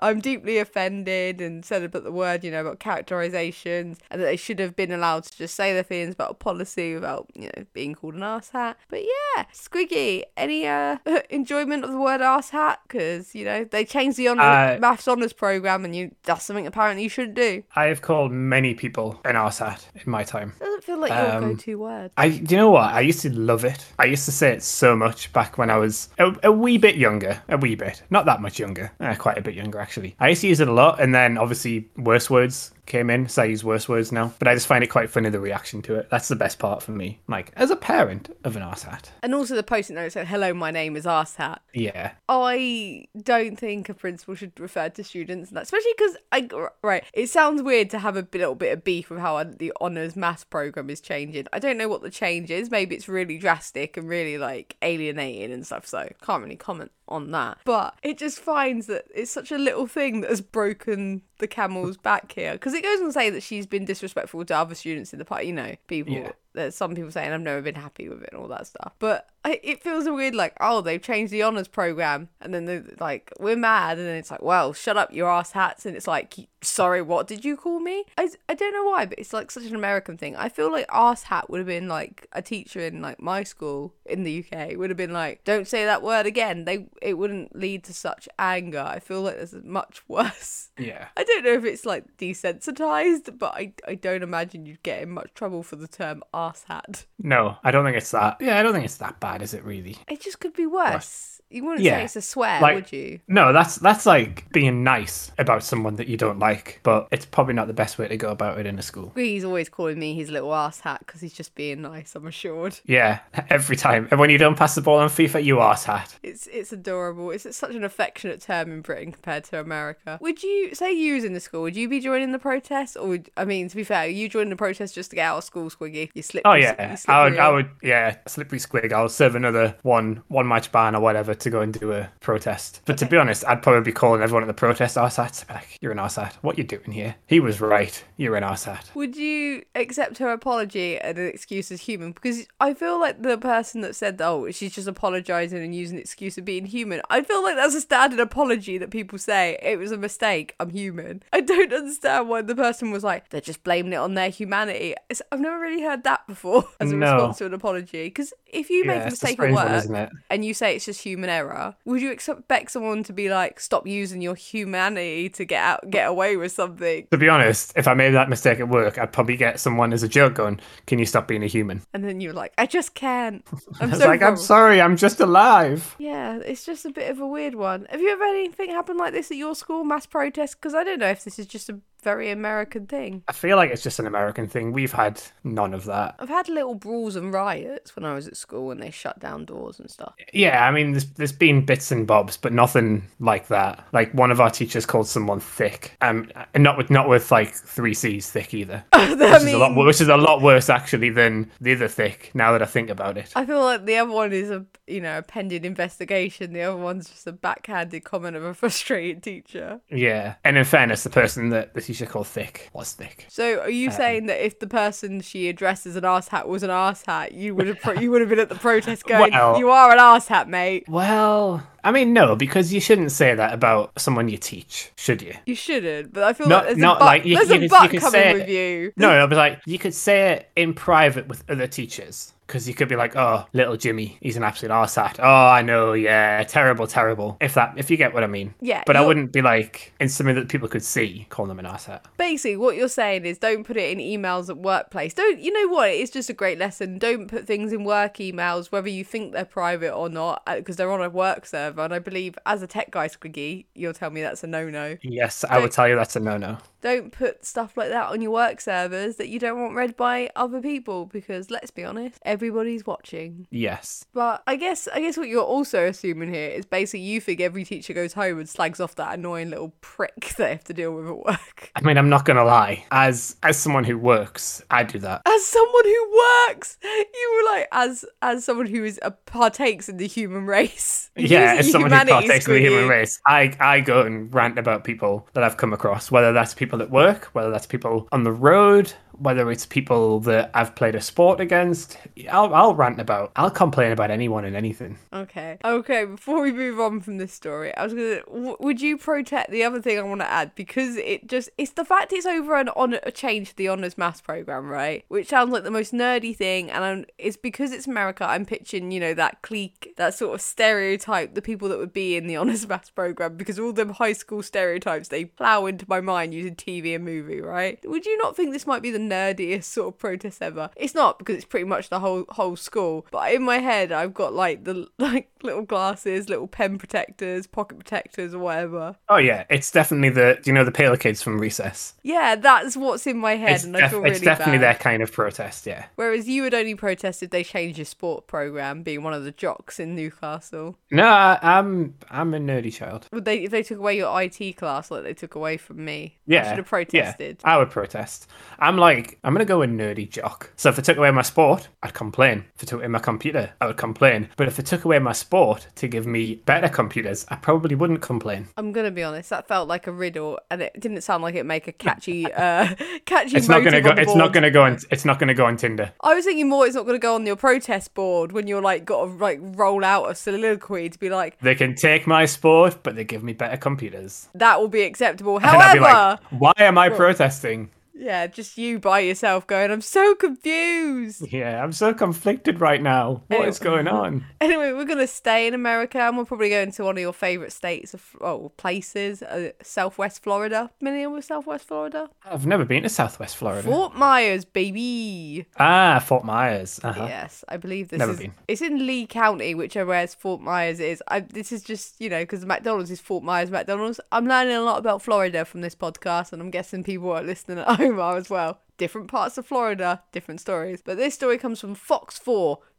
I'm 0.00 0.20
deeply 0.20 0.58
offended 0.58 1.40
and 1.40 1.64
said 1.64 1.82
about 1.82 2.04
the 2.04 2.12
word, 2.12 2.42
you 2.44 2.50
know, 2.50 2.60
about 2.62 2.80
characterizations 2.80 3.98
and 4.10 4.20
that 4.20 4.24
they 4.24 4.36
should 4.36 4.58
have 4.58 4.74
been 4.76 4.92
allowed 4.92 5.24
to 5.24 5.36
just 5.36 5.54
say 5.54 5.72
their 5.72 5.84
feelings 5.84 6.14
about 6.14 6.30
a 6.30 6.34
policy 6.34 6.94
without, 6.94 7.26
you 7.34 7.50
know, 7.54 7.64
being 7.72 7.94
called 7.94 8.14
an 8.14 8.22
arse 8.22 8.50
hat. 8.50 8.78
But 8.88 9.02
yeah, 9.02 9.44
Squiggy, 9.52 10.22
any 10.36 10.66
uh, 10.66 10.98
enjoyment 11.30 11.84
of 11.84 11.90
the 11.90 11.98
word 11.98 12.20
arse 12.22 12.50
hat? 12.50 12.80
Because, 12.86 13.34
you 13.34 13.44
know, 13.44 13.64
they 13.64 13.84
changed 13.84 14.16
the 14.16 14.28
honor- 14.28 14.40
Uh, 14.40 14.78
maths 14.80 15.06
honours 15.06 15.32
programme 15.32 15.84
and 15.84 15.94
you 15.94 16.14
that's 16.24 16.44
something 16.44 16.66
apparently 16.66 17.02
you 17.02 17.08
shouldn't 17.08 17.34
do. 17.34 17.62
I 17.76 17.84
have 17.86 18.02
called 18.02 18.32
many 18.32 18.74
people 18.74 19.20
an 19.24 19.34
arsehole 19.36 19.78
in 19.94 20.10
my 20.10 20.24
time. 20.24 20.54
Doesn't 20.60 20.84
feel 20.84 20.98
like 20.98 21.10
your 21.10 21.30
Um, 21.36 21.50
go-to 21.54 21.74
word. 21.78 22.10
I, 22.16 22.28
do 22.30 22.54
you 22.54 22.56
know 22.56 22.70
what? 22.70 22.92
I 22.92 23.00
used 23.00 23.20
to 23.22 23.30
love 23.30 23.64
it. 23.64 23.84
I 23.98 24.06
used 24.06 24.24
to 24.24 24.32
say 24.32 24.52
it 24.52 24.62
so 24.62 24.96
much 24.96 25.32
back 25.32 25.58
when 25.58 25.70
I 25.70 25.76
was 25.76 26.08
a, 26.18 26.34
a 26.44 26.52
wee 26.52 26.78
bit 26.78 26.96
younger. 26.96 27.42
A 27.48 27.56
wee 27.58 27.74
bit, 27.74 28.02
not 28.10 28.24
that 28.26 28.40
much 28.40 28.58
younger. 28.58 28.92
Eh, 29.00 29.14
quite 29.16 29.36
a 29.38 29.42
bit 29.42 29.54
younger 29.54 29.78
actually. 29.78 29.89
I 30.20 30.28
used 30.28 30.40
to 30.42 30.48
use 30.48 30.60
it 30.60 30.68
a 30.68 30.72
lot, 30.72 31.00
and 31.00 31.14
then 31.14 31.38
obviously 31.38 31.88
worse 31.96 32.30
words 32.30 32.72
came 32.90 33.08
in. 33.08 33.28
So 33.28 33.42
I 33.42 33.46
use 33.46 33.64
worse 33.64 33.88
words 33.88 34.12
now, 34.12 34.34
but 34.38 34.48
I 34.48 34.54
just 34.54 34.66
find 34.66 34.84
it 34.84 34.88
quite 34.88 35.08
funny 35.08 35.30
the 35.30 35.40
reaction 35.40 35.80
to 35.82 35.94
it. 35.94 36.08
That's 36.10 36.28
the 36.28 36.36
best 36.36 36.58
part 36.58 36.82
for 36.82 36.92
me. 36.92 37.20
Like 37.28 37.52
as 37.56 37.70
a 37.70 37.76
parent 37.76 38.36
of 38.44 38.56
an 38.56 38.62
arsehat. 38.62 39.04
And 39.22 39.34
also 39.34 39.54
the 39.54 39.62
post-it 39.62 39.94
note 39.94 40.12
said, 40.12 40.26
"Hello, 40.26 40.52
my 40.52 40.70
name 40.70 40.96
is 40.96 41.06
Arshat." 41.06 41.58
Yeah, 41.72 42.12
I 42.28 43.06
don't 43.16 43.56
think 43.58 43.88
a 43.88 43.94
principal 43.94 44.34
should 44.34 44.58
refer 44.58 44.88
to 44.90 45.04
students, 45.04 45.50
that, 45.50 45.62
especially 45.62 45.92
because 45.96 46.16
I 46.32 46.48
right. 46.82 47.04
It 47.14 47.28
sounds 47.28 47.62
weird 47.62 47.90
to 47.90 47.98
have 47.98 48.16
a 48.16 48.26
little 48.32 48.54
bit 48.54 48.72
of 48.72 48.84
beef 48.84 49.08
with 49.08 49.20
how 49.20 49.42
the 49.44 49.72
honors 49.80 50.16
maths 50.16 50.44
program 50.44 50.90
is 50.90 51.00
changing. 51.00 51.46
I 51.52 51.58
don't 51.58 51.78
know 51.78 51.88
what 51.88 52.02
the 52.02 52.10
change 52.10 52.50
is. 52.50 52.70
Maybe 52.70 52.96
it's 52.96 53.08
really 53.08 53.38
drastic 53.38 53.96
and 53.96 54.08
really 54.08 54.36
like 54.36 54.76
alienating 54.82 55.52
and 55.52 55.64
stuff. 55.64 55.86
So 55.86 56.10
can't 56.22 56.42
really 56.42 56.56
comment 56.56 56.90
on 57.08 57.30
that. 57.30 57.58
But 57.64 57.94
it 58.02 58.18
just 58.18 58.38
finds 58.38 58.86
that 58.86 59.04
it's 59.14 59.30
such 59.30 59.52
a 59.52 59.58
little 59.58 59.86
thing 59.86 60.20
that 60.20 60.30
has 60.30 60.40
broken 60.40 61.22
the 61.40 61.48
camel's 61.48 61.96
back 61.96 62.32
here. 62.32 62.52
Because 62.52 62.74
it 62.74 62.82
goes 62.82 63.00
on 63.00 63.06
to 63.06 63.12
say 63.12 63.30
that 63.30 63.42
she's 63.42 63.66
been 63.66 63.84
disrespectful 63.84 64.44
to 64.44 64.56
other 64.56 64.74
students 64.74 65.12
in 65.12 65.18
the 65.18 65.24
part. 65.24 65.44
You 65.44 65.52
know, 65.52 65.74
people. 65.88 66.14
Yeah. 66.14 66.32
There's 66.52 66.74
some 66.74 66.94
people 66.94 67.10
saying 67.10 67.32
I've 67.32 67.40
never 67.40 67.62
been 67.62 67.74
happy 67.74 68.08
with 68.08 68.22
it 68.22 68.30
and 68.32 68.40
all 68.40 68.48
that 68.48 68.66
stuff. 68.66 68.92
But 68.98 69.28
it 69.44 69.82
feels 69.82 70.08
weird 70.08 70.34
like 70.34 70.54
oh 70.60 70.80
they've 70.80 71.02
changed 71.02 71.32
the 71.32 71.42
honors 71.42 71.68
program. 71.68 72.28
And 72.40 72.52
then 72.52 72.64
they're 72.66 72.84
like 72.98 73.32
we're 73.38 73.56
mad. 73.56 73.98
And 73.98 74.06
then 74.06 74.16
it's 74.16 74.30
like 74.30 74.42
well 74.42 74.72
shut 74.72 74.96
up 74.96 75.12
your 75.12 75.30
ass 75.30 75.52
hats. 75.52 75.86
And 75.86 75.96
it's 75.96 76.06
like 76.06 76.34
sorry 76.62 77.00
what 77.00 77.26
did 77.26 77.44
you 77.44 77.56
call 77.56 77.80
me? 77.80 78.04
I, 78.18 78.28
I 78.48 78.54
don't 78.54 78.74
know 78.74 78.84
why 78.84 79.06
but 79.06 79.18
it's 79.18 79.32
like 79.32 79.50
such 79.50 79.64
an 79.64 79.74
American 79.74 80.16
thing. 80.16 80.36
I 80.36 80.48
feel 80.48 80.70
like 80.70 80.86
ass 80.90 81.24
hat 81.24 81.48
would 81.48 81.58
have 81.58 81.66
been 81.66 81.88
like 81.88 82.26
a 82.32 82.42
teacher 82.42 82.80
in 82.80 83.00
like 83.00 83.20
my 83.20 83.42
school 83.42 83.94
in 84.04 84.24
the 84.24 84.44
UK 84.44 84.76
would 84.76 84.90
have 84.90 84.96
been 84.96 85.12
like 85.12 85.44
don't 85.44 85.68
say 85.68 85.84
that 85.84 86.02
word 86.02 86.26
again. 86.26 86.64
They 86.64 86.86
it 87.00 87.14
wouldn't 87.14 87.56
lead 87.56 87.84
to 87.84 87.94
such 87.94 88.28
anger. 88.38 88.80
I 88.80 88.98
feel 88.98 89.22
like 89.22 89.36
there's 89.36 89.54
much 89.64 90.02
worse. 90.08 90.70
Yeah. 90.78 91.08
I 91.16 91.24
don't 91.24 91.44
know 91.44 91.52
if 91.52 91.64
it's 91.64 91.86
like 91.86 92.16
desensitized 92.18 93.38
but 93.38 93.54
I, 93.54 93.72
I 93.86 93.94
don't 93.94 94.22
imagine 94.22 94.66
you'd 94.66 94.82
get 94.82 95.02
in 95.02 95.10
much 95.10 95.32
trouble 95.34 95.62
for 95.62 95.76
the 95.76 95.88
term 95.88 96.22
ass 96.48 96.64
hat 96.68 97.04
No, 97.18 97.56
I 97.62 97.70
don't 97.70 97.84
think 97.84 97.96
it's 97.96 98.10
that. 98.12 98.38
Yeah, 98.40 98.58
I 98.58 98.62
don't 98.62 98.72
think 98.72 98.84
it's 98.84 98.96
that 98.98 99.20
bad, 99.20 99.42
is 99.42 99.54
it 99.54 99.64
really? 99.64 99.96
It 100.08 100.20
just 100.20 100.40
could 100.40 100.54
be 100.54 100.66
worse. 100.66 101.39
You 101.50 101.64
wouldn't 101.64 101.82
Yeah, 101.82 101.98
say 101.98 102.04
it's 102.04 102.16
a 102.16 102.22
swear, 102.22 102.60
like- 102.60 102.74
would 102.76 102.92
you? 102.92 103.20
No, 103.28 103.52
that's 103.52 103.76
that's 103.76 104.06
like 104.06 104.50
being 104.52 104.84
nice 104.84 105.32
about 105.38 105.64
someone 105.64 105.96
that 105.96 106.06
you 106.06 106.16
don't 106.16 106.38
like, 106.38 106.80
but 106.82 107.08
it's 107.10 107.26
probably 107.26 107.54
not 107.54 107.66
the 107.66 107.72
best 107.72 107.98
way 107.98 108.06
to 108.08 108.16
go 108.16 108.30
about 108.30 108.58
it 108.58 108.66
in 108.66 108.78
a 108.78 108.82
school. 108.82 109.12
He's 109.16 109.44
always 109.44 109.68
calling 109.68 109.98
me 109.98 110.14
his 110.14 110.30
little 110.30 110.54
ass 110.54 110.80
hat 110.80 111.00
because 111.04 111.20
he's 111.20 111.32
just 111.32 111.54
being 111.54 111.82
nice. 111.82 112.14
I'm 112.14 112.26
assured. 112.26 112.78
Yeah, 112.84 113.18
every 113.50 113.76
time. 113.76 114.06
And 114.10 114.20
when 114.20 114.30
you 114.30 114.38
don't 114.38 114.56
pass 114.56 114.74
the 114.74 114.80
ball 114.80 114.98
on 114.98 115.08
FIFA, 115.08 115.42
you 115.44 115.58
arse 115.58 115.84
hat. 115.84 116.16
It's 116.22 116.46
it's 116.46 116.72
adorable. 116.72 117.30
It's, 117.30 117.46
such 117.56 117.74
an 117.74 117.82
affectionate 117.84 118.40
term 118.40 118.70
in 118.70 118.80
Britain 118.80 119.10
compared 119.12 119.44
to 119.44 119.58
America. 119.60 120.18
Would 120.20 120.42
you 120.42 120.74
say 120.74 120.92
you 120.92 121.14
was 121.14 121.24
in 121.24 121.32
the 121.32 121.40
school? 121.40 121.62
Would 121.62 121.74
you 121.76 121.88
be 121.88 121.98
joining 122.00 122.30
the 122.32 122.38
protest, 122.38 122.96
or 122.96 123.08
would 123.08 123.30
I 123.36 123.44
mean, 123.44 123.68
to 123.68 123.74
be 123.76 123.82
fair, 123.84 124.06
you 124.06 124.28
joining 124.28 124.50
the 124.50 124.56
protest 124.56 124.94
just 124.94 125.10
to 125.10 125.16
get 125.16 125.26
out 125.26 125.38
of 125.38 125.44
school, 125.44 125.68
Squiggy? 125.68 126.10
You 126.14 126.22
slip. 126.22 126.42
Oh 126.44 126.54
yeah, 126.54 126.96
I 127.08 127.24
would, 127.24 127.38
I 127.38 127.50
would, 127.50 127.70
yeah, 127.82 128.16
slippery 128.28 128.58
squig. 128.60 128.92
I'll 128.92 129.08
serve 129.08 129.34
another 129.34 129.76
one, 129.82 130.22
one 130.28 130.46
match 130.46 130.70
ban 130.70 130.94
or 130.94 131.00
whatever 131.00 131.34
to 131.40 131.50
go 131.50 131.60
and 131.60 131.72
do 131.72 131.92
a 131.92 132.10
protest. 132.20 132.80
But 132.84 132.98
to 132.98 133.06
be 133.06 133.16
honest, 133.16 133.44
I'd 133.46 133.62
probably 133.62 133.82
be 133.82 133.92
calling 133.92 134.22
everyone 134.22 134.42
at 134.42 134.46
the 134.46 134.54
protest. 134.54 134.94
Be 134.96 135.54
like, 135.54 135.78
you're 135.80 135.92
an 135.92 135.98
arse 135.98 136.16
hat. 136.16 136.36
What 136.42 136.58
you 136.58 136.64
doing 136.64 136.92
here? 136.92 137.16
He 137.26 137.40
was 137.40 137.60
right. 137.60 138.02
You're 138.16 138.36
an 138.36 138.42
arsat. 138.44 138.94
Would 138.94 139.16
you 139.16 139.64
accept 139.74 140.18
her 140.18 140.30
apology 140.30 140.98
and 140.98 141.18
an 141.18 141.26
excuse 141.26 141.70
as 141.70 141.82
human? 141.82 142.12
Because 142.12 142.46
I 142.60 142.74
feel 142.74 143.00
like 143.00 143.22
the 143.22 143.38
person 143.38 143.80
that 143.82 143.96
said, 143.96 144.20
oh, 144.20 144.50
she's 144.50 144.74
just 144.74 144.88
apologising 144.88 145.58
and 145.62 145.74
using 145.74 145.96
the 145.96 146.02
excuse 146.02 146.36
of 146.38 146.44
being 146.44 146.66
human, 146.66 147.00
I 147.10 147.22
feel 147.22 147.42
like 147.42 147.56
that's 147.56 147.74
a 147.74 147.80
standard 147.80 148.20
apology 148.20 148.78
that 148.78 148.90
people 148.90 149.18
say. 149.18 149.58
It 149.62 149.78
was 149.78 149.92
a 149.92 149.96
mistake. 149.96 150.54
I'm 150.60 150.70
human. 150.70 151.22
I 151.32 151.40
don't 151.40 151.72
understand 151.72 152.28
why 152.28 152.42
the 152.42 152.54
person 152.56 152.90
was 152.90 153.02
like, 153.04 153.30
they're 153.30 153.40
just 153.40 153.62
blaming 153.64 153.92
it 153.92 153.96
on 153.96 154.14
their 154.14 154.30
humanity. 154.30 154.94
It's, 155.08 155.22
I've 155.32 155.40
never 155.40 155.58
really 155.58 155.82
heard 155.82 156.04
that 156.04 156.26
before 156.26 156.64
as 156.80 156.92
a 156.92 156.96
No. 156.96 157.14
response 157.14 157.38
to 157.38 157.46
an 157.46 157.54
apology. 157.54 158.04
Because 158.04 158.32
if 158.46 158.68
you 158.70 158.84
make 158.84 158.96
Yeah, 158.96 159.04
a 159.04 159.06
a 159.06 159.10
mistake 159.10 159.40
at 159.40 159.52
work 159.52 159.64
one, 159.66 159.74
isn't 159.74 159.94
it? 159.94 160.10
and 160.28 160.44
you 160.44 160.52
say 160.52 160.76
it's 160.76 160.84
just 160.84 161.02
human 161.02 161.29
error, 161.30 161.76
would 161.84 162.02
you 162.02 162.10
expect 162.10 162.70
someone 162.70 163.02
to 163.04 163.12
be 163.12 163.30
like, 163.30 163.60
stop 163.60 163.86
using 163.86 164.20
your 164.20 164.34
humanity 164.34 165.28
to 165.30 165.44
get 165.44 165.62
out, 165.62 165.90
get 165.90 166.08
away 166.08 166.36
with 166.36 166.52
something? 166.52 167.06
To 167.10 167.18
be 167.18 167.28
honest, 167.28 167.72
if 167.76 167.88
I 167.88 167.94
made 167.94 168.10
that 168.10 168.28
mistake 168.28 168.60
at 168.60 168.68
work, 168.68 168.98
I'd 168.98 169.12
probably 169.12 169.36
get 169.36 169.60
someone 169.60 169.92
as 169.92 170.02
a 170.02 170.08
joke 170.08 170.34
going, 170.34 170.60
"Can 170.86 170.98
you 170.98 171.06
stop 171.06 171.28
being 171.28 171.42
a 171.42 171.46
human?" 171.46 171.82
And 171.94 172.04
then 172.04 172.20
you're 172.20 172.32
like, 172.32 172.52
I 172.58 172.66
just 172.66 172.94
can't. 172.94 173.46
I'm 173.80 173.94
so 173.94 174.06
like, 174.06 174.22
"I'm 174.22 174.36
sorry, 174.36 174.80
I'm 174.80 174.96
just 174.96 175.20
alive." 175.20 175.96
Yeah, 175.98 176.38
it's 176.38 176.64
just 176.64 176.84
a 176.84 176.90
bit 176.90 177.10
of 177.10 177.20
a 177.20 177.26
weird 177.26 177.54
one. 177.54 177.86
Have 177.90 178.00
you 178.00 178.10
ever 178.10 178.24
had 178.24 178.36
anything 178.36 178.70
happen 178.70 178.96
like 178.96 179.12
this 179.12 179.30
at 179.30 179.36
your 179.36 179.54
school, 179.54 179.84
mass 179.84 180.06
protest? 180.06 180.56
Because 180.60 180.74
I 180.74 180.84
don't 180.84 180.98
know 180.98 181.08
if 181.08 181.24
this 181.24 181.38
is 181.38 181.46
just 181.46 181.68
a 181.68 181.80
very 182.00 182.30
American 182.30 182.86
thing. 182.86 183.22
I 183.28 183.32
feel 183.32 183.56
like 183.56 183.70
it's 183.70 183.82
just 183.82 183.98
an 183.98 184.06
American 184.06 184.48
thing. 184.48 184.72
We've 184.72 184.92
had 184.92 185.22
none 185.44 185.74
of 185.74 185.84
that. 185.84 186.16
I've 186.18 186.28
had 186.28 186.48
little 186.48 186.74
brawls 186.74 187.16
and 187.16 187.32
riots 187.32 187.94
when 187.96 188.04
I 188.04 188.14
was 188.14 188.26
at 188.26 188.36
school 188.36 188.66
when 188.66 188.80
they 188.80 188.90
shut 188.90 189.18
down 189.18 189.44
doors 189.44 189.78
and 189.78 189.90
stuff. 189.90 190.14
Yeah, 190.32 190.66
I 190.66 190.70
mean, 190.70 190.92
there's, 190.92 191.06
there's 191.12 191.32
been 191.32 191.64
bits 191.64 191.90
and 191.90 192.06
bobs, 192.06 192.36
but 192.36 192.52
nothing 192.52 193.08
like 193.18 193.48
that. 193.48 193.86
Like 193.92 194.12
one 194.12 194.30
of 194.30 194.40
our 194.40 194.50
teachers 194.50 194.86
called 194.86 195.06
someone 195.06 195.40
thick, 195.40 195.96
um, 196.00 196.30
and 196.54 196.64
not 196.64 196.76
with 196.76 196.90
not 196.90 197.08
with 197.08 197.30
like 197.30 197.52
three 197.52 197.94
C's 197.94 198.30
thick 198.30 198.54
either, 198.54 198.84
which 198.94 199.10
is 199.10 199.52
a 199.52 199.58
lot 199.58 199.74
mean, 199.74 199.86
which 199.86 200.00
is 200.00 200.08
a 200.08 200.16
lot 200.16 200.42
worse 200.42 200.68
actually 200.68 201.10
than 201.10 201.50
the 201.60 201.72
other 201.74 201.88
thick. 201.88 202.30
Now 202.34 202.52
that 202.52 202.62
I 202.62 202.66
think 202.66 202.90
about 202.90 203.16
it, 203.18 203.32
I 203.36 203.44
feel 203.46 203.60
like 203.60 203.84
the 203.86 203.96
other 203.96 204.12
one 204.12 204.32
is 204.32 204.50
a 204.50 204.64
you 204.86 205.00
know 205.00 205.18
a 205.18 205.22
pending 205.22 205.64
investigation. 205.64 206.52
The 206.52 206.62
other 206.62 206.76
one's 206.76 207.08
just 207.08 207.26
a 207.26 207.32
backhanded 207.32 208.04
comment 208.04 208.36
of 208.36 208.44
a 208.44 208.54
frustrated 208.60 209.22
teacher. 209.22 209.80
yeah. 209.90 210.34
And 210.44 210.56
in 210.56 210.64
fairness, 210.64 211.04
the 211.04 211.10
person 211.10 211.50
that 211.50 211.74
the 211.74 211.80
teacher 211.92 212.06
called 212.06 212.26
thick 212.26 212.68
What's 212.72 212.92
thick. 212.92 213.26
So 213.28 213.60
are 213.60 213.70
you 213.70 213.88
um, 213.90 213.94
saying 213.96 214.26
that 214.26 214.44
if 214.44 214.58
the 214.58 214.66
person 214.66 215.20
she 215.20 215.48
addresses 215.48 215.96
an 215.96 216.04
arse 216.04 216.28
hat 216.28 216.48
was 216.48 216.62
an 216.62 216.70
arse 216.70 217.02
hat, 217.06 217.32
you 217.32 217.54
would 217.54 217.66
have 217.66 217.80
pro- 217.80 217.94
you 217.94 218.10
would 218.10 218.20
have 218.20 218.30
been 218.30 218.38
at 218.38 218.48
the 218.48 218.54
protest 218.54 219.04
going, 219.06 219.32
Well- 219.32 219.58
"You 219.58 219.70
are 219.70 219.90
an 219.92 219.98
arse 219.98 220.28
hat, 220.28 220.48
mate." 220.48 220.84
Well, 220.88 221.66
I 221.82 221.92
mean, 221.92 222.12
no, 222.12 222.36
because 222.36 222.72
you 222.72 222.80
shouldn't 222.80 223.10
say 223.10 223.34
that 223.34 223.52
about 223.54 223.98
someone 223.98 224.28
you 224.28 224.36
teach, 224.36 224.92
should 224.96 225.22
you? 225.22 225.34
You 225.46 225.54
shouldn't, 225.54 226.12
but 226.12 226.22
I 226.22 226.32
feel 226.34 226.46
Not- 226.48 226.56
like 226.58 226.66
there's 226.66 226.78
not 226.78 226.96
a 226.96 226.98
butt, 227.00 227.06
like 227.06 227.24
you- 227.24 227.36
there's 227.36 227.48
you 227.48 227.54
a 227.54 227.58
you 227.60 227.68
butt 227.68 227.90
could 227.90 228.00
coming 228.00 228.12
say 228.20 228.30
it- 228.30 228.34
with 228.34 228.48
you. 228.48 228.92
No, 228.96 229.18
no, 229.18 229.26
but 229.26 229.36
like 229.36 229.60
you 229.66 229.78
could 229.78 229.94
say 229.94 230.32
it 230.32 230.50
in 230.56 230.74
private 230.74 231.26
with 231.26 231.42
other 231.50 231.66
teachers. 231.66 232.32
Because 232.50 232.66
you 232.66 232.74
could 232.74 232.88
be 232.88 232.96
like, 232.96 233.14
oh, 233.14 233.46
little 233.52 233.76
Jimmy, 233.76 234.18
he's 234.20 234.36
an 234.36 234.42
absolute 234.42 234.72
arsehole. 234.72 235.14
Oh, 235.20 235.46
I 235.46 235.62
know, 235.62 235.92
yeah, 235.92 236.42
terrible, 236.42 236.88
terrible. 236.88 237.36
If 237.40 237.54
that, 237.54 237.74
if 237.76 237.92
you 237.92 237.96
get 237.96 238.12
what 238.12 238.24
I 238.24 238.26
mean. 238.26 238.54
Yeah, 238.60 238.82
But 238.86 238.96
I 238.96 239.06
wouldn't 239.06 239.30
be 239.30 239.40
like 239.40 239.92
in 240.00 240.08
something 240.08 240.34
that 240.34 240.48
people 240.48 240.66
could 240.66 240.82
see, 240.82 241.28
call 241.30 241.46
them 241.46 241.60
an 241.60 241.64
arsehole. 241.64 242.00
Basically, 242.16 242.56
what 242.56 242.74
you're 242.74 242.88
saying 242.88 243.24
is 243.24 243.38
don't 243.38 243.62
put 243.62 243.76
it 243.76 243.96
in 243.96 243.98
emails 243.98 244.48
at 244.48 244.56
workplace. 244.56 245.14
Don't 245.14 245.38
you 245.38 245.52
know 245.52 245.72
what? 245.72 245.90
It's 245.90 246.10
just 246.10 246.28
a 246.28 246.32
great 246.32 246.58
lesson. 246.58 246.98
Don't 246.98 247.28
put 247.28 247.46
things 247.46 247.72
in 247.72 247.84
work 247.84 248.14
emails, 248.16 248.72
whether 248.72 248.88
you 248.88 249.04
think 249.04 249.32
they're 249.32 249.44
private 249.44 249.94
or 249.94 250.08
not, 250.08 250.42
uh, 250.48 250.56
because 250.56 250.74
they're 250.74 250.90
on 250.90 251.02
a 251.02 251.08
work 251.08 251.46
server. 251.46 251.82
And 251.82 251.94
I 251.94 252.00
believe, 252.00 252.36
as 252.46 252.62
a 252.62 252.66
tech 252.66 252.90
guy, 252.90 253.06
Squiggy, 253.06 253.66
you'll 253.76 253.94
tell 253.94 254.10
me 254.10 254.22
that's 254.22 254.42
a 254.42 254.48
no-no. 254.48 254.96
Yes, 255.02 255.44
I 255.48 255.60
would 255.60 255.70
tell 255.70 255.88
you 255.88 255.94
that's 255.94 256.16
a 256.16 256.20
no-no. 256.20 256.58
Don't 256.82 257.12
put 257.12 257.44
stuff 257.44 257.76
like 257.76 257.90
that 257.90 258.10
on 258.10 258.22
your 258.22 258.30
work 258.32 258.60
servers 258.60 259.16
that 259.16 259.28
you 259.28 259.38
don't 259.38 259.60
want 259.60 259.74
read 259.74 259.96
by 259.96 260.30
other 260.34 260.60
people, 260.60 261.06
because 261.06 261.50
let's 261.50 261.70
be 261.70 261.84
honest, 261.84 262.18
everybody's 262.40 262.86
watching. 262.86 263.46
Yes. 263.50 264.06
But 264.14 264.42
I 264.46 264.56
guess 264.56 264.88
I 264.88 265.00
guess 265.00 265.18
what 265.18 265.28
you're 265.28 265.42
also 265.42 265.86
assuming 265.86 266.32
here 266.32 266.48
is 266.48 266.64
basically 266.64 267.00
you 267.00 267.20
think 267.20 267.38
every 267.40 267.64
teacher 267.64 267.92
goes 267.92 268.14
home 268.14 268.38
and 268.38 268.48
slags 268.48 268.80
off 268.80 268.94
that 268.94 269.12
annoying 269.12 269.50
little 269.50 269.74
prick 269.82 270.34
they 270.38 270.50
have 270.50 270.64
to 270.64 270.72
deal 270.72 270.92
with 270.92 271.06
at 271.06 271.18
work. 271.18 271.70
I 271.76 271.82
mean, 271.82 271.98
I'm 271.98 272.08
not 272.08 272.24
gonna 272.24 272.44
lie. 272.44 272.86
As 272.90 273.36
as 273.42 273.58
someone 273.58 273.84
who 273.84 273.98
works, 273.98 274.64
I 274.70 274.84
do 274.84 274.98
that. 275.00 275.20
As 275.26 275.44
someone 275.44 275.84
who 275.84 276.22
works, 276.48 276.78
you 276.82 277.44
were 277.44 277.54
like 277.54 277.68
as 277.72 278.06
as 278.22 278.42
someone 278.42 278.66
who 278.66 278.84
is 278.84 278.98
a 279.02 279.10
partakes 279.10 279.90
in 279.90 279.98
the 279.98 280.06
human 280.06 280.46
race. 280.46 281.08
Yeah, 281.20 281.56
as 281.58 281.70
someone 281.70 281.90
who 281.90 282.04
partakes 282.06 282.46
in 282.46 282.54
the 282.54 282.60
human 282.60 282.88
race, 282.88 283.20
I, 283.26 283.54
I 283.60 283.80
go 283.80 284.00
and 284.02 284.32
rant 284.34 284.58
about 284.58 284.84
people 284.84 285.28
that 285.34 285.44
I've 285.44 285.58
come 285.58 285.74
across, 285.74 286.10
whether 286.10 286.32
that's 286.32 286.54
people 286.54 286.80
at 286.80 286.90
work, 286.90 287.26
whether 287.34 287.50
that's 287.50 287.66
people 287.66 288.08
on 288.10 288.24
the 288.24 288.32
road, 288.32 288.90
whether 289.20 289.50
it's 289.50 289.66
people 289.66 290.18
that 290.20 290.50
I've 290.54 290.74
played 290.74 290.94
a 290.94 291.00
sport 291.00 291.40
against. 291.40 291.98
I'll, 292.30 292.54
I'll 292.54 292.74
rant 292.74 292.98
about, 292.98 293.32
I'll 293.36 293.50
complain 293.50 293.92
about 293.92 294.10
anyone 294.10 294.46
and 294.46 294.56
anything. 294.56 294.98
Okay. 295.12 295.58
Okay. 295.62 296.06
Before 296.06 296.40
we 296.40 296.52
move 296.52 296.80
on 296.80 297.00
from 297.00 297.18
this 297.18 297.32
story, 297.32 297.74
I 297.76 297.84
was 297.84 297.92
gonna. 297.92 298.22
W- 298.22 298.56
would 298.60 298.80
you 298.80 298.96
protect 298.96 299.50
the 299.50 299.62
other 299.62 299.82
thing 299.82 299.98
I 299.98 300.02
want 300.02 300.22
to 300.22 300.30
add 300.30 300.54
because 300.54 300.96
it 300.96 301.28
just 301.28 301.50
it's 301.58 301.72
the 301.72 301.84
fact 301.84 302.12
it's 302.12 302.24
over 302.26 302.56
an 302.56 302.70
on 302.70 302.94
a 303.02 303.12
change 303.12 303.50
to 303.50 303.56
the 303.56 303.68
honors 303.68 303.98
maths 303.98 304.22
program, 304.22 304.68
right? 304.68 305.04
Which 305.08 305.28
sounds 305.28 305.52
like 305.52 305.64
the 305.64 305.70
most 305.70 305.92
nerdy 305.92 306.34
thing, 306.34 306.70
and 306.70 306.82
I'm, 306.82 307.04
it's 307.18 307.36
because 307.36 307.72
it's 307.72 307.86
America. 307.86 308.24
I'm 308.24 308.46
pitching 308.46 308.90
you 308.90 309.00
know 309.00 309.12
that 309.14 309.42
clique, 309.42 309.92
that 309.98 310.14
sort 310.14 310.34
of 310.34 310.40
stereotype, 310.40 311.34
the 311.34 311.42
people 311.42 311.68
that 311.68 311.78
would 311.78 311.92
be 311.92 312.16
in 312.16 312.26
the 312.26 312.36
honors 312.38 312.66
maths 312.66 312.90
program 312.90 313.36
because 313.36 313.58
all 313.58 313.74
them 313.74 313.90
high 313.90 314.14
school 314.14 314.42
stereotypes 314.42 315.08
they 315.08 315.26
plow 315.26 315.66
into 315.66 315.84
my 315.88 316.00
mind 316.00 316.32
using 316.32 316.56
TV 316.56 316.94
and 316.94 317.04
movie, 317.04 317.42
right? 317.42 317.78
Would 317.84 318.06
you 318.06 318.16
not 318.18 318.34
think 318.34 318.52
this 318.52 318.66
might 318.66 318.82
be 318.82 318.90
the 318.90 319.09
nerdiest 319.10 319.64
sort 319.76 319.88
of 319.88 319.98
protest 319.98 320.42
ever? 320.42 320.70
It's 320.76 320.94
not 320.94 321.18
because 321.18 321.36
it's 321.36 321.44
pretty 321.44 321.66
much 321.66 321.88
the 321.88 322.00
whole 322.00 322.24
whole 322.30 322.56
school, 322.56 323.06
but 323.10 323.32
in 323.32 323.42
my 323.42 323.58
head 323.58 323.92
I've 323.92 324.14
got 324.14 324.32
like 324.32 324.64
the 324.64 324.88
like 324.98 325.30
little 325.42 325.62
glasses, 325.62 326.28
little 326.28 326.46
pen 326.46 326.78
protectors, 326.78 327.46
pocket 327.46 327.78
protectors, 327.78 328.34
or 328.34 328.38
whatever. 328.40 328.96
Oh 329.08 329.16
yeah, 329.16 329.44
it's 329.50 329.70
definitely 329.70 330.10
the 330.10 330.38
do 330.42 330.50
you 330.50 330.54
know 330.54 330.64
the 330.64 330.72
Pale 330.72 330.96
Kids 330.98 331.22
from 331.22 331.38
Recess? 331.38 331.94
Yeah, 332.02 332.36
that's 332.36 332.76
what's 332.76 333.06
in 333.06 333.18
my 333.18 333.36
head, 333.36 333.52
It's, 333.56 333.64
and 333.64 333.76
I 333.76 333.88
feel 333.88 334.00
really 334.00 334.12
it's 334.16 334.20
definitely 334.20 334.58
bad. 334.58 334.62
their 334.62 334.74
kind 334.74 335.02
of 335.02 335.12
protest. 335.12 335.66
Yeah. 335.66 335.86
Whereas 335.96 336.28
you 336.28 336.42
would 336.42 336.54
only 336.54 336.74
protest 336.74 337.22
if 337.22 337.30
they 337.30 337.44
changed 337.44 337.78
your 337.78 337.84
sport 337.84 338.26
program, 338.26 338.82
being 338.82 339.02
one 339.02 339.12
of 339.14 339.24
the 339.24 339.32
jocks 339.32 339.78
in 339.80 339.94
Newcastle. 339.94 340.76
No, 340.90 341.06
I, 341.06 341.38
I'm 341.42 341.94
I'm 342.10 342.34
a 342.34 342.38
nerdy 342.38 342.72
child. 342.72 343.06
Would 343.12 343.24
they 343.24 343.38
if 343.44 343.50
they 343.50 343.62
took 343.62 343.78
away 343.78 343.96
your 343.96 344.20
IT 344.22 344.56
class 344.56 344.90
like 344.90 345.02
they 345.02 345.14
took 345.14 345.34
away 345.34 345.56
from 345.56 345.84
me? 345.84 346.16
I 346.16 346.20
Yeah, 346.26 346.48
should 346.48 346.58
have 346.58 346.66
protested. 346.66 347.40
Yeah, 347.44 347.52
I 347.54 347.58
would 347.58 347.70
protest. 347.70 348.28
I'm 348.58 348.76
like, 348.76 349.18
I'm 349.24 349.32
gonna 349.34 349.44
go 349.44 349.62
a 349.62 349.66
nerdy 349.66 350.08
jock. 350.08 350.52
So 350.56 350.68
if 350.70 350.76
they 350.76 350.82
took 350.82 350.96
away 350.98 351.10
my 351.10 351.22
sport, 351.22 351.68
I'd 351.82 351.94
complain. 351.94 352.44
If 352.54 352.60
they 352.62 352.66
took 352.66 352.80
away 352.80 352.88
my 352.88 352.98
computer, 352.98 353.52
I 353.60 353.66
would 353.66 353.76
complain. 353.76 354.28
But 354.36 354.48
if 354.48 354.56
they 354.56 354.62
took 354.62 354.84
away 354.84 354.98
my 354.98 355.12
sport 355.12 355.29
to 355.30 355.88
give 355.88 356.06
me 356.06 356.36
better 356.44 356.68
computers, 356.68 357.24
I 357.28 357.36
probably 357.36 357.74
wouldn't 357.76 358.02
complain. 358.02 358.48
I'm 358.56 358.72
gonna 358.72 358.90
be 358.90 359.02
honest. 359.02 359.30
That 359.30 359.46
felt 359.46 359.68
like 359.68 359.86
a 359.86 359.92
riddle, 359.92 360.38
and 360.50 360.60
it 360.62 360.78
didn't 360.78 361.02
sound 361.02 361.22
like 361.22 361.34
it 361.34 361.46
make 361.46 361.68
a 361.68 361.72
catchy, 361.72 362.30
uh, 362.32 362.74
catchy. 363.04 363.36
It's 363.36 363.48
not 363.48 363.62
gonna 363.64 363.80
go. 363.80 363.90
on 363.90 363.98
It's 363.98 364.14
not 364.14 364.32
gonna 364.32 364.50
go 364.50 364.64
on. 364.64 364.78
It's 364.90 365.04
not 365.04 365.18
gonna 365.18 365.34
go 365.34 365.46
on 365.46 365.56
Tinder. 365.56 365.92
I 366.02 366.14
was 366.14 366.24
thinking 366.24 366.48
more. 366.48 366.66
It's 366.66 366.74
not 366.74 366.84
gonna 366.86 366.98
go 366.98 367.14
on 367.14 367.24
your 367.26 367.36
protest 367.36 367.94
board 367.94 368.32
when 368.32 368.46
you're 368.46 368.62
like 368.62 368.84
got 368.84 369.04
to 369.06 369.12
like 369.12 369.38
roll 369.42 369.84
out 369.84 370.10
a 370.10 370.14
soliloquy 370.14 370.88
to 370.88 370.98
be 370.98 371.10
like 371.10 371.38
They 371.40 371.54
can 371.54 371.74
take 371.74 372.06
my 372.06 372.26
sport, 372.26 372.78
but 372.82 372.96
they 372.96 373.04
give 373.04 373.22
me 373.22 373.32
better 373.32 373.56
computers. 373.56 374.28
that 374.34 374.60
will 374.60 374.68
be 374.68 374.82
acceptable. 374.82 375.36
And 375.36 375.46
I'd 375.46 375.72
be 375.74 375.78
However, 375.78 376.20
like, 376.32 376.40
why 376.40 376.52
am 376.58 376.76
I 376.78 376.88
protesting? 376.88 377.70
Yeah, 378.00 378.26
just 378.26 378.56
you 378.58 378.78
by 378.78 379.00
yourself 379.00 379.46
going. 379.46 379.70
I'm 379.70 379.80
so 379.82 380.14
confused. 380.14 381.30
Yeah, 381.32 381.62
I'm 381.62 381.72
so 381.72 381.92
conflicted 381.92 382.60
right 382.60 382.82
now. 382.82 383.22
What 383.28 383.46
is 383.46 383.60
Anyway. 383.60 383.76
going 383.84 383.88
on? 383.88 384.24
Anyway, 384.40 384.72
we're 384.72 384.84
gonna 384.86 385.06
stay 385.06 385.46
in 385.46 385.54
America, 385.54 385.98
and 386.00 386.16
we'll 386.16 386.26
probably 386.26 386.48
go 386.50 386.60
into 386.60 386.84
one 386.84 386.96
of 386.96 387.00
your 387.00 387.12
favorite 387.12 387.52
states 387.52 387.94
of 387.94 388.16
oh 388.20 388.50
places, 388.56 389.22
uh, 389.22 389.50
Southwest 389.62 390.22
Florida. 390.22 390.70
Familiar 390.78 391.10
with 391.10 391.24
Southwest 391.24 391.66
Florida? 391.68 392.08
I've 392.24 392.46
never 392.46 392.64
been 392.64 392.82
to 392.84 392.88
Southwest 392.88 393.36
Florida. 393.36 393.62
Fort 393.62 393.94
Myers, 393.94 394.44
baby. 394.44 395.46
Ah, 395.58 396.02
Fort 396.04 396.24
Myers. 396.24 396.80
Uh-huh. 396.82 397.06
Yes, 397.06 397.44
I 397.48 397.56
believe 397.56 397.88
this 397.88 397.98
Never 397.98 398.12
is. 398.12 398.18
been. 398.18 398.32
It's 398.48 398.62
in 398.62 398.86
Lee 398.86 399.06
County, 399.06 399.54
whichever 399.54 399.90
where's 399.90 400.14
Fort 400.14 400.40
Myers 400.40 400.80
is. 400.80 401.02
I, 401.08 401.20
this 401.20 401.52
is 401.52 401.62
just 401.62 402.00
you 402.00 402.08
know 402.08 402.22
because 402.22 402.46
McDonald's 402.46 402.90
is 402.90 403.00
Fort 403.00 403.22
Myers 403.24 403.50
McDonald's. 403.50 404.00
I'm 404.10 404.26
learning 404.26 404.54
a 404.56 404.62
lot 404.62 404.78
about 404.78 405.02
Florida 405.02 405.44
from 405.44 405.60
this 405.60 405.74
podcast, 405.74 406.32
and 406.32 406.40
I'm 406.40 406.50
guessing 406.50 406.82
people 406.84 407.10
are 407.10 407.22
listening 407.22 407.58
at 407.58 407.66
home 407.76 407.89
are 407.98 408.18
as 408.18 408.28
well. 408.28 408.60
Different 408.76 409.08
parts 409.08 409.38
of 409.38 409.46
Florida, 409.46 410.02
different 410.12 410.40
stories. 410.40 410.82
But 410.82 410.98
this 410.98 411.14
story 411.14 411.38
comes 411.38 411.60
from 411.60 411.74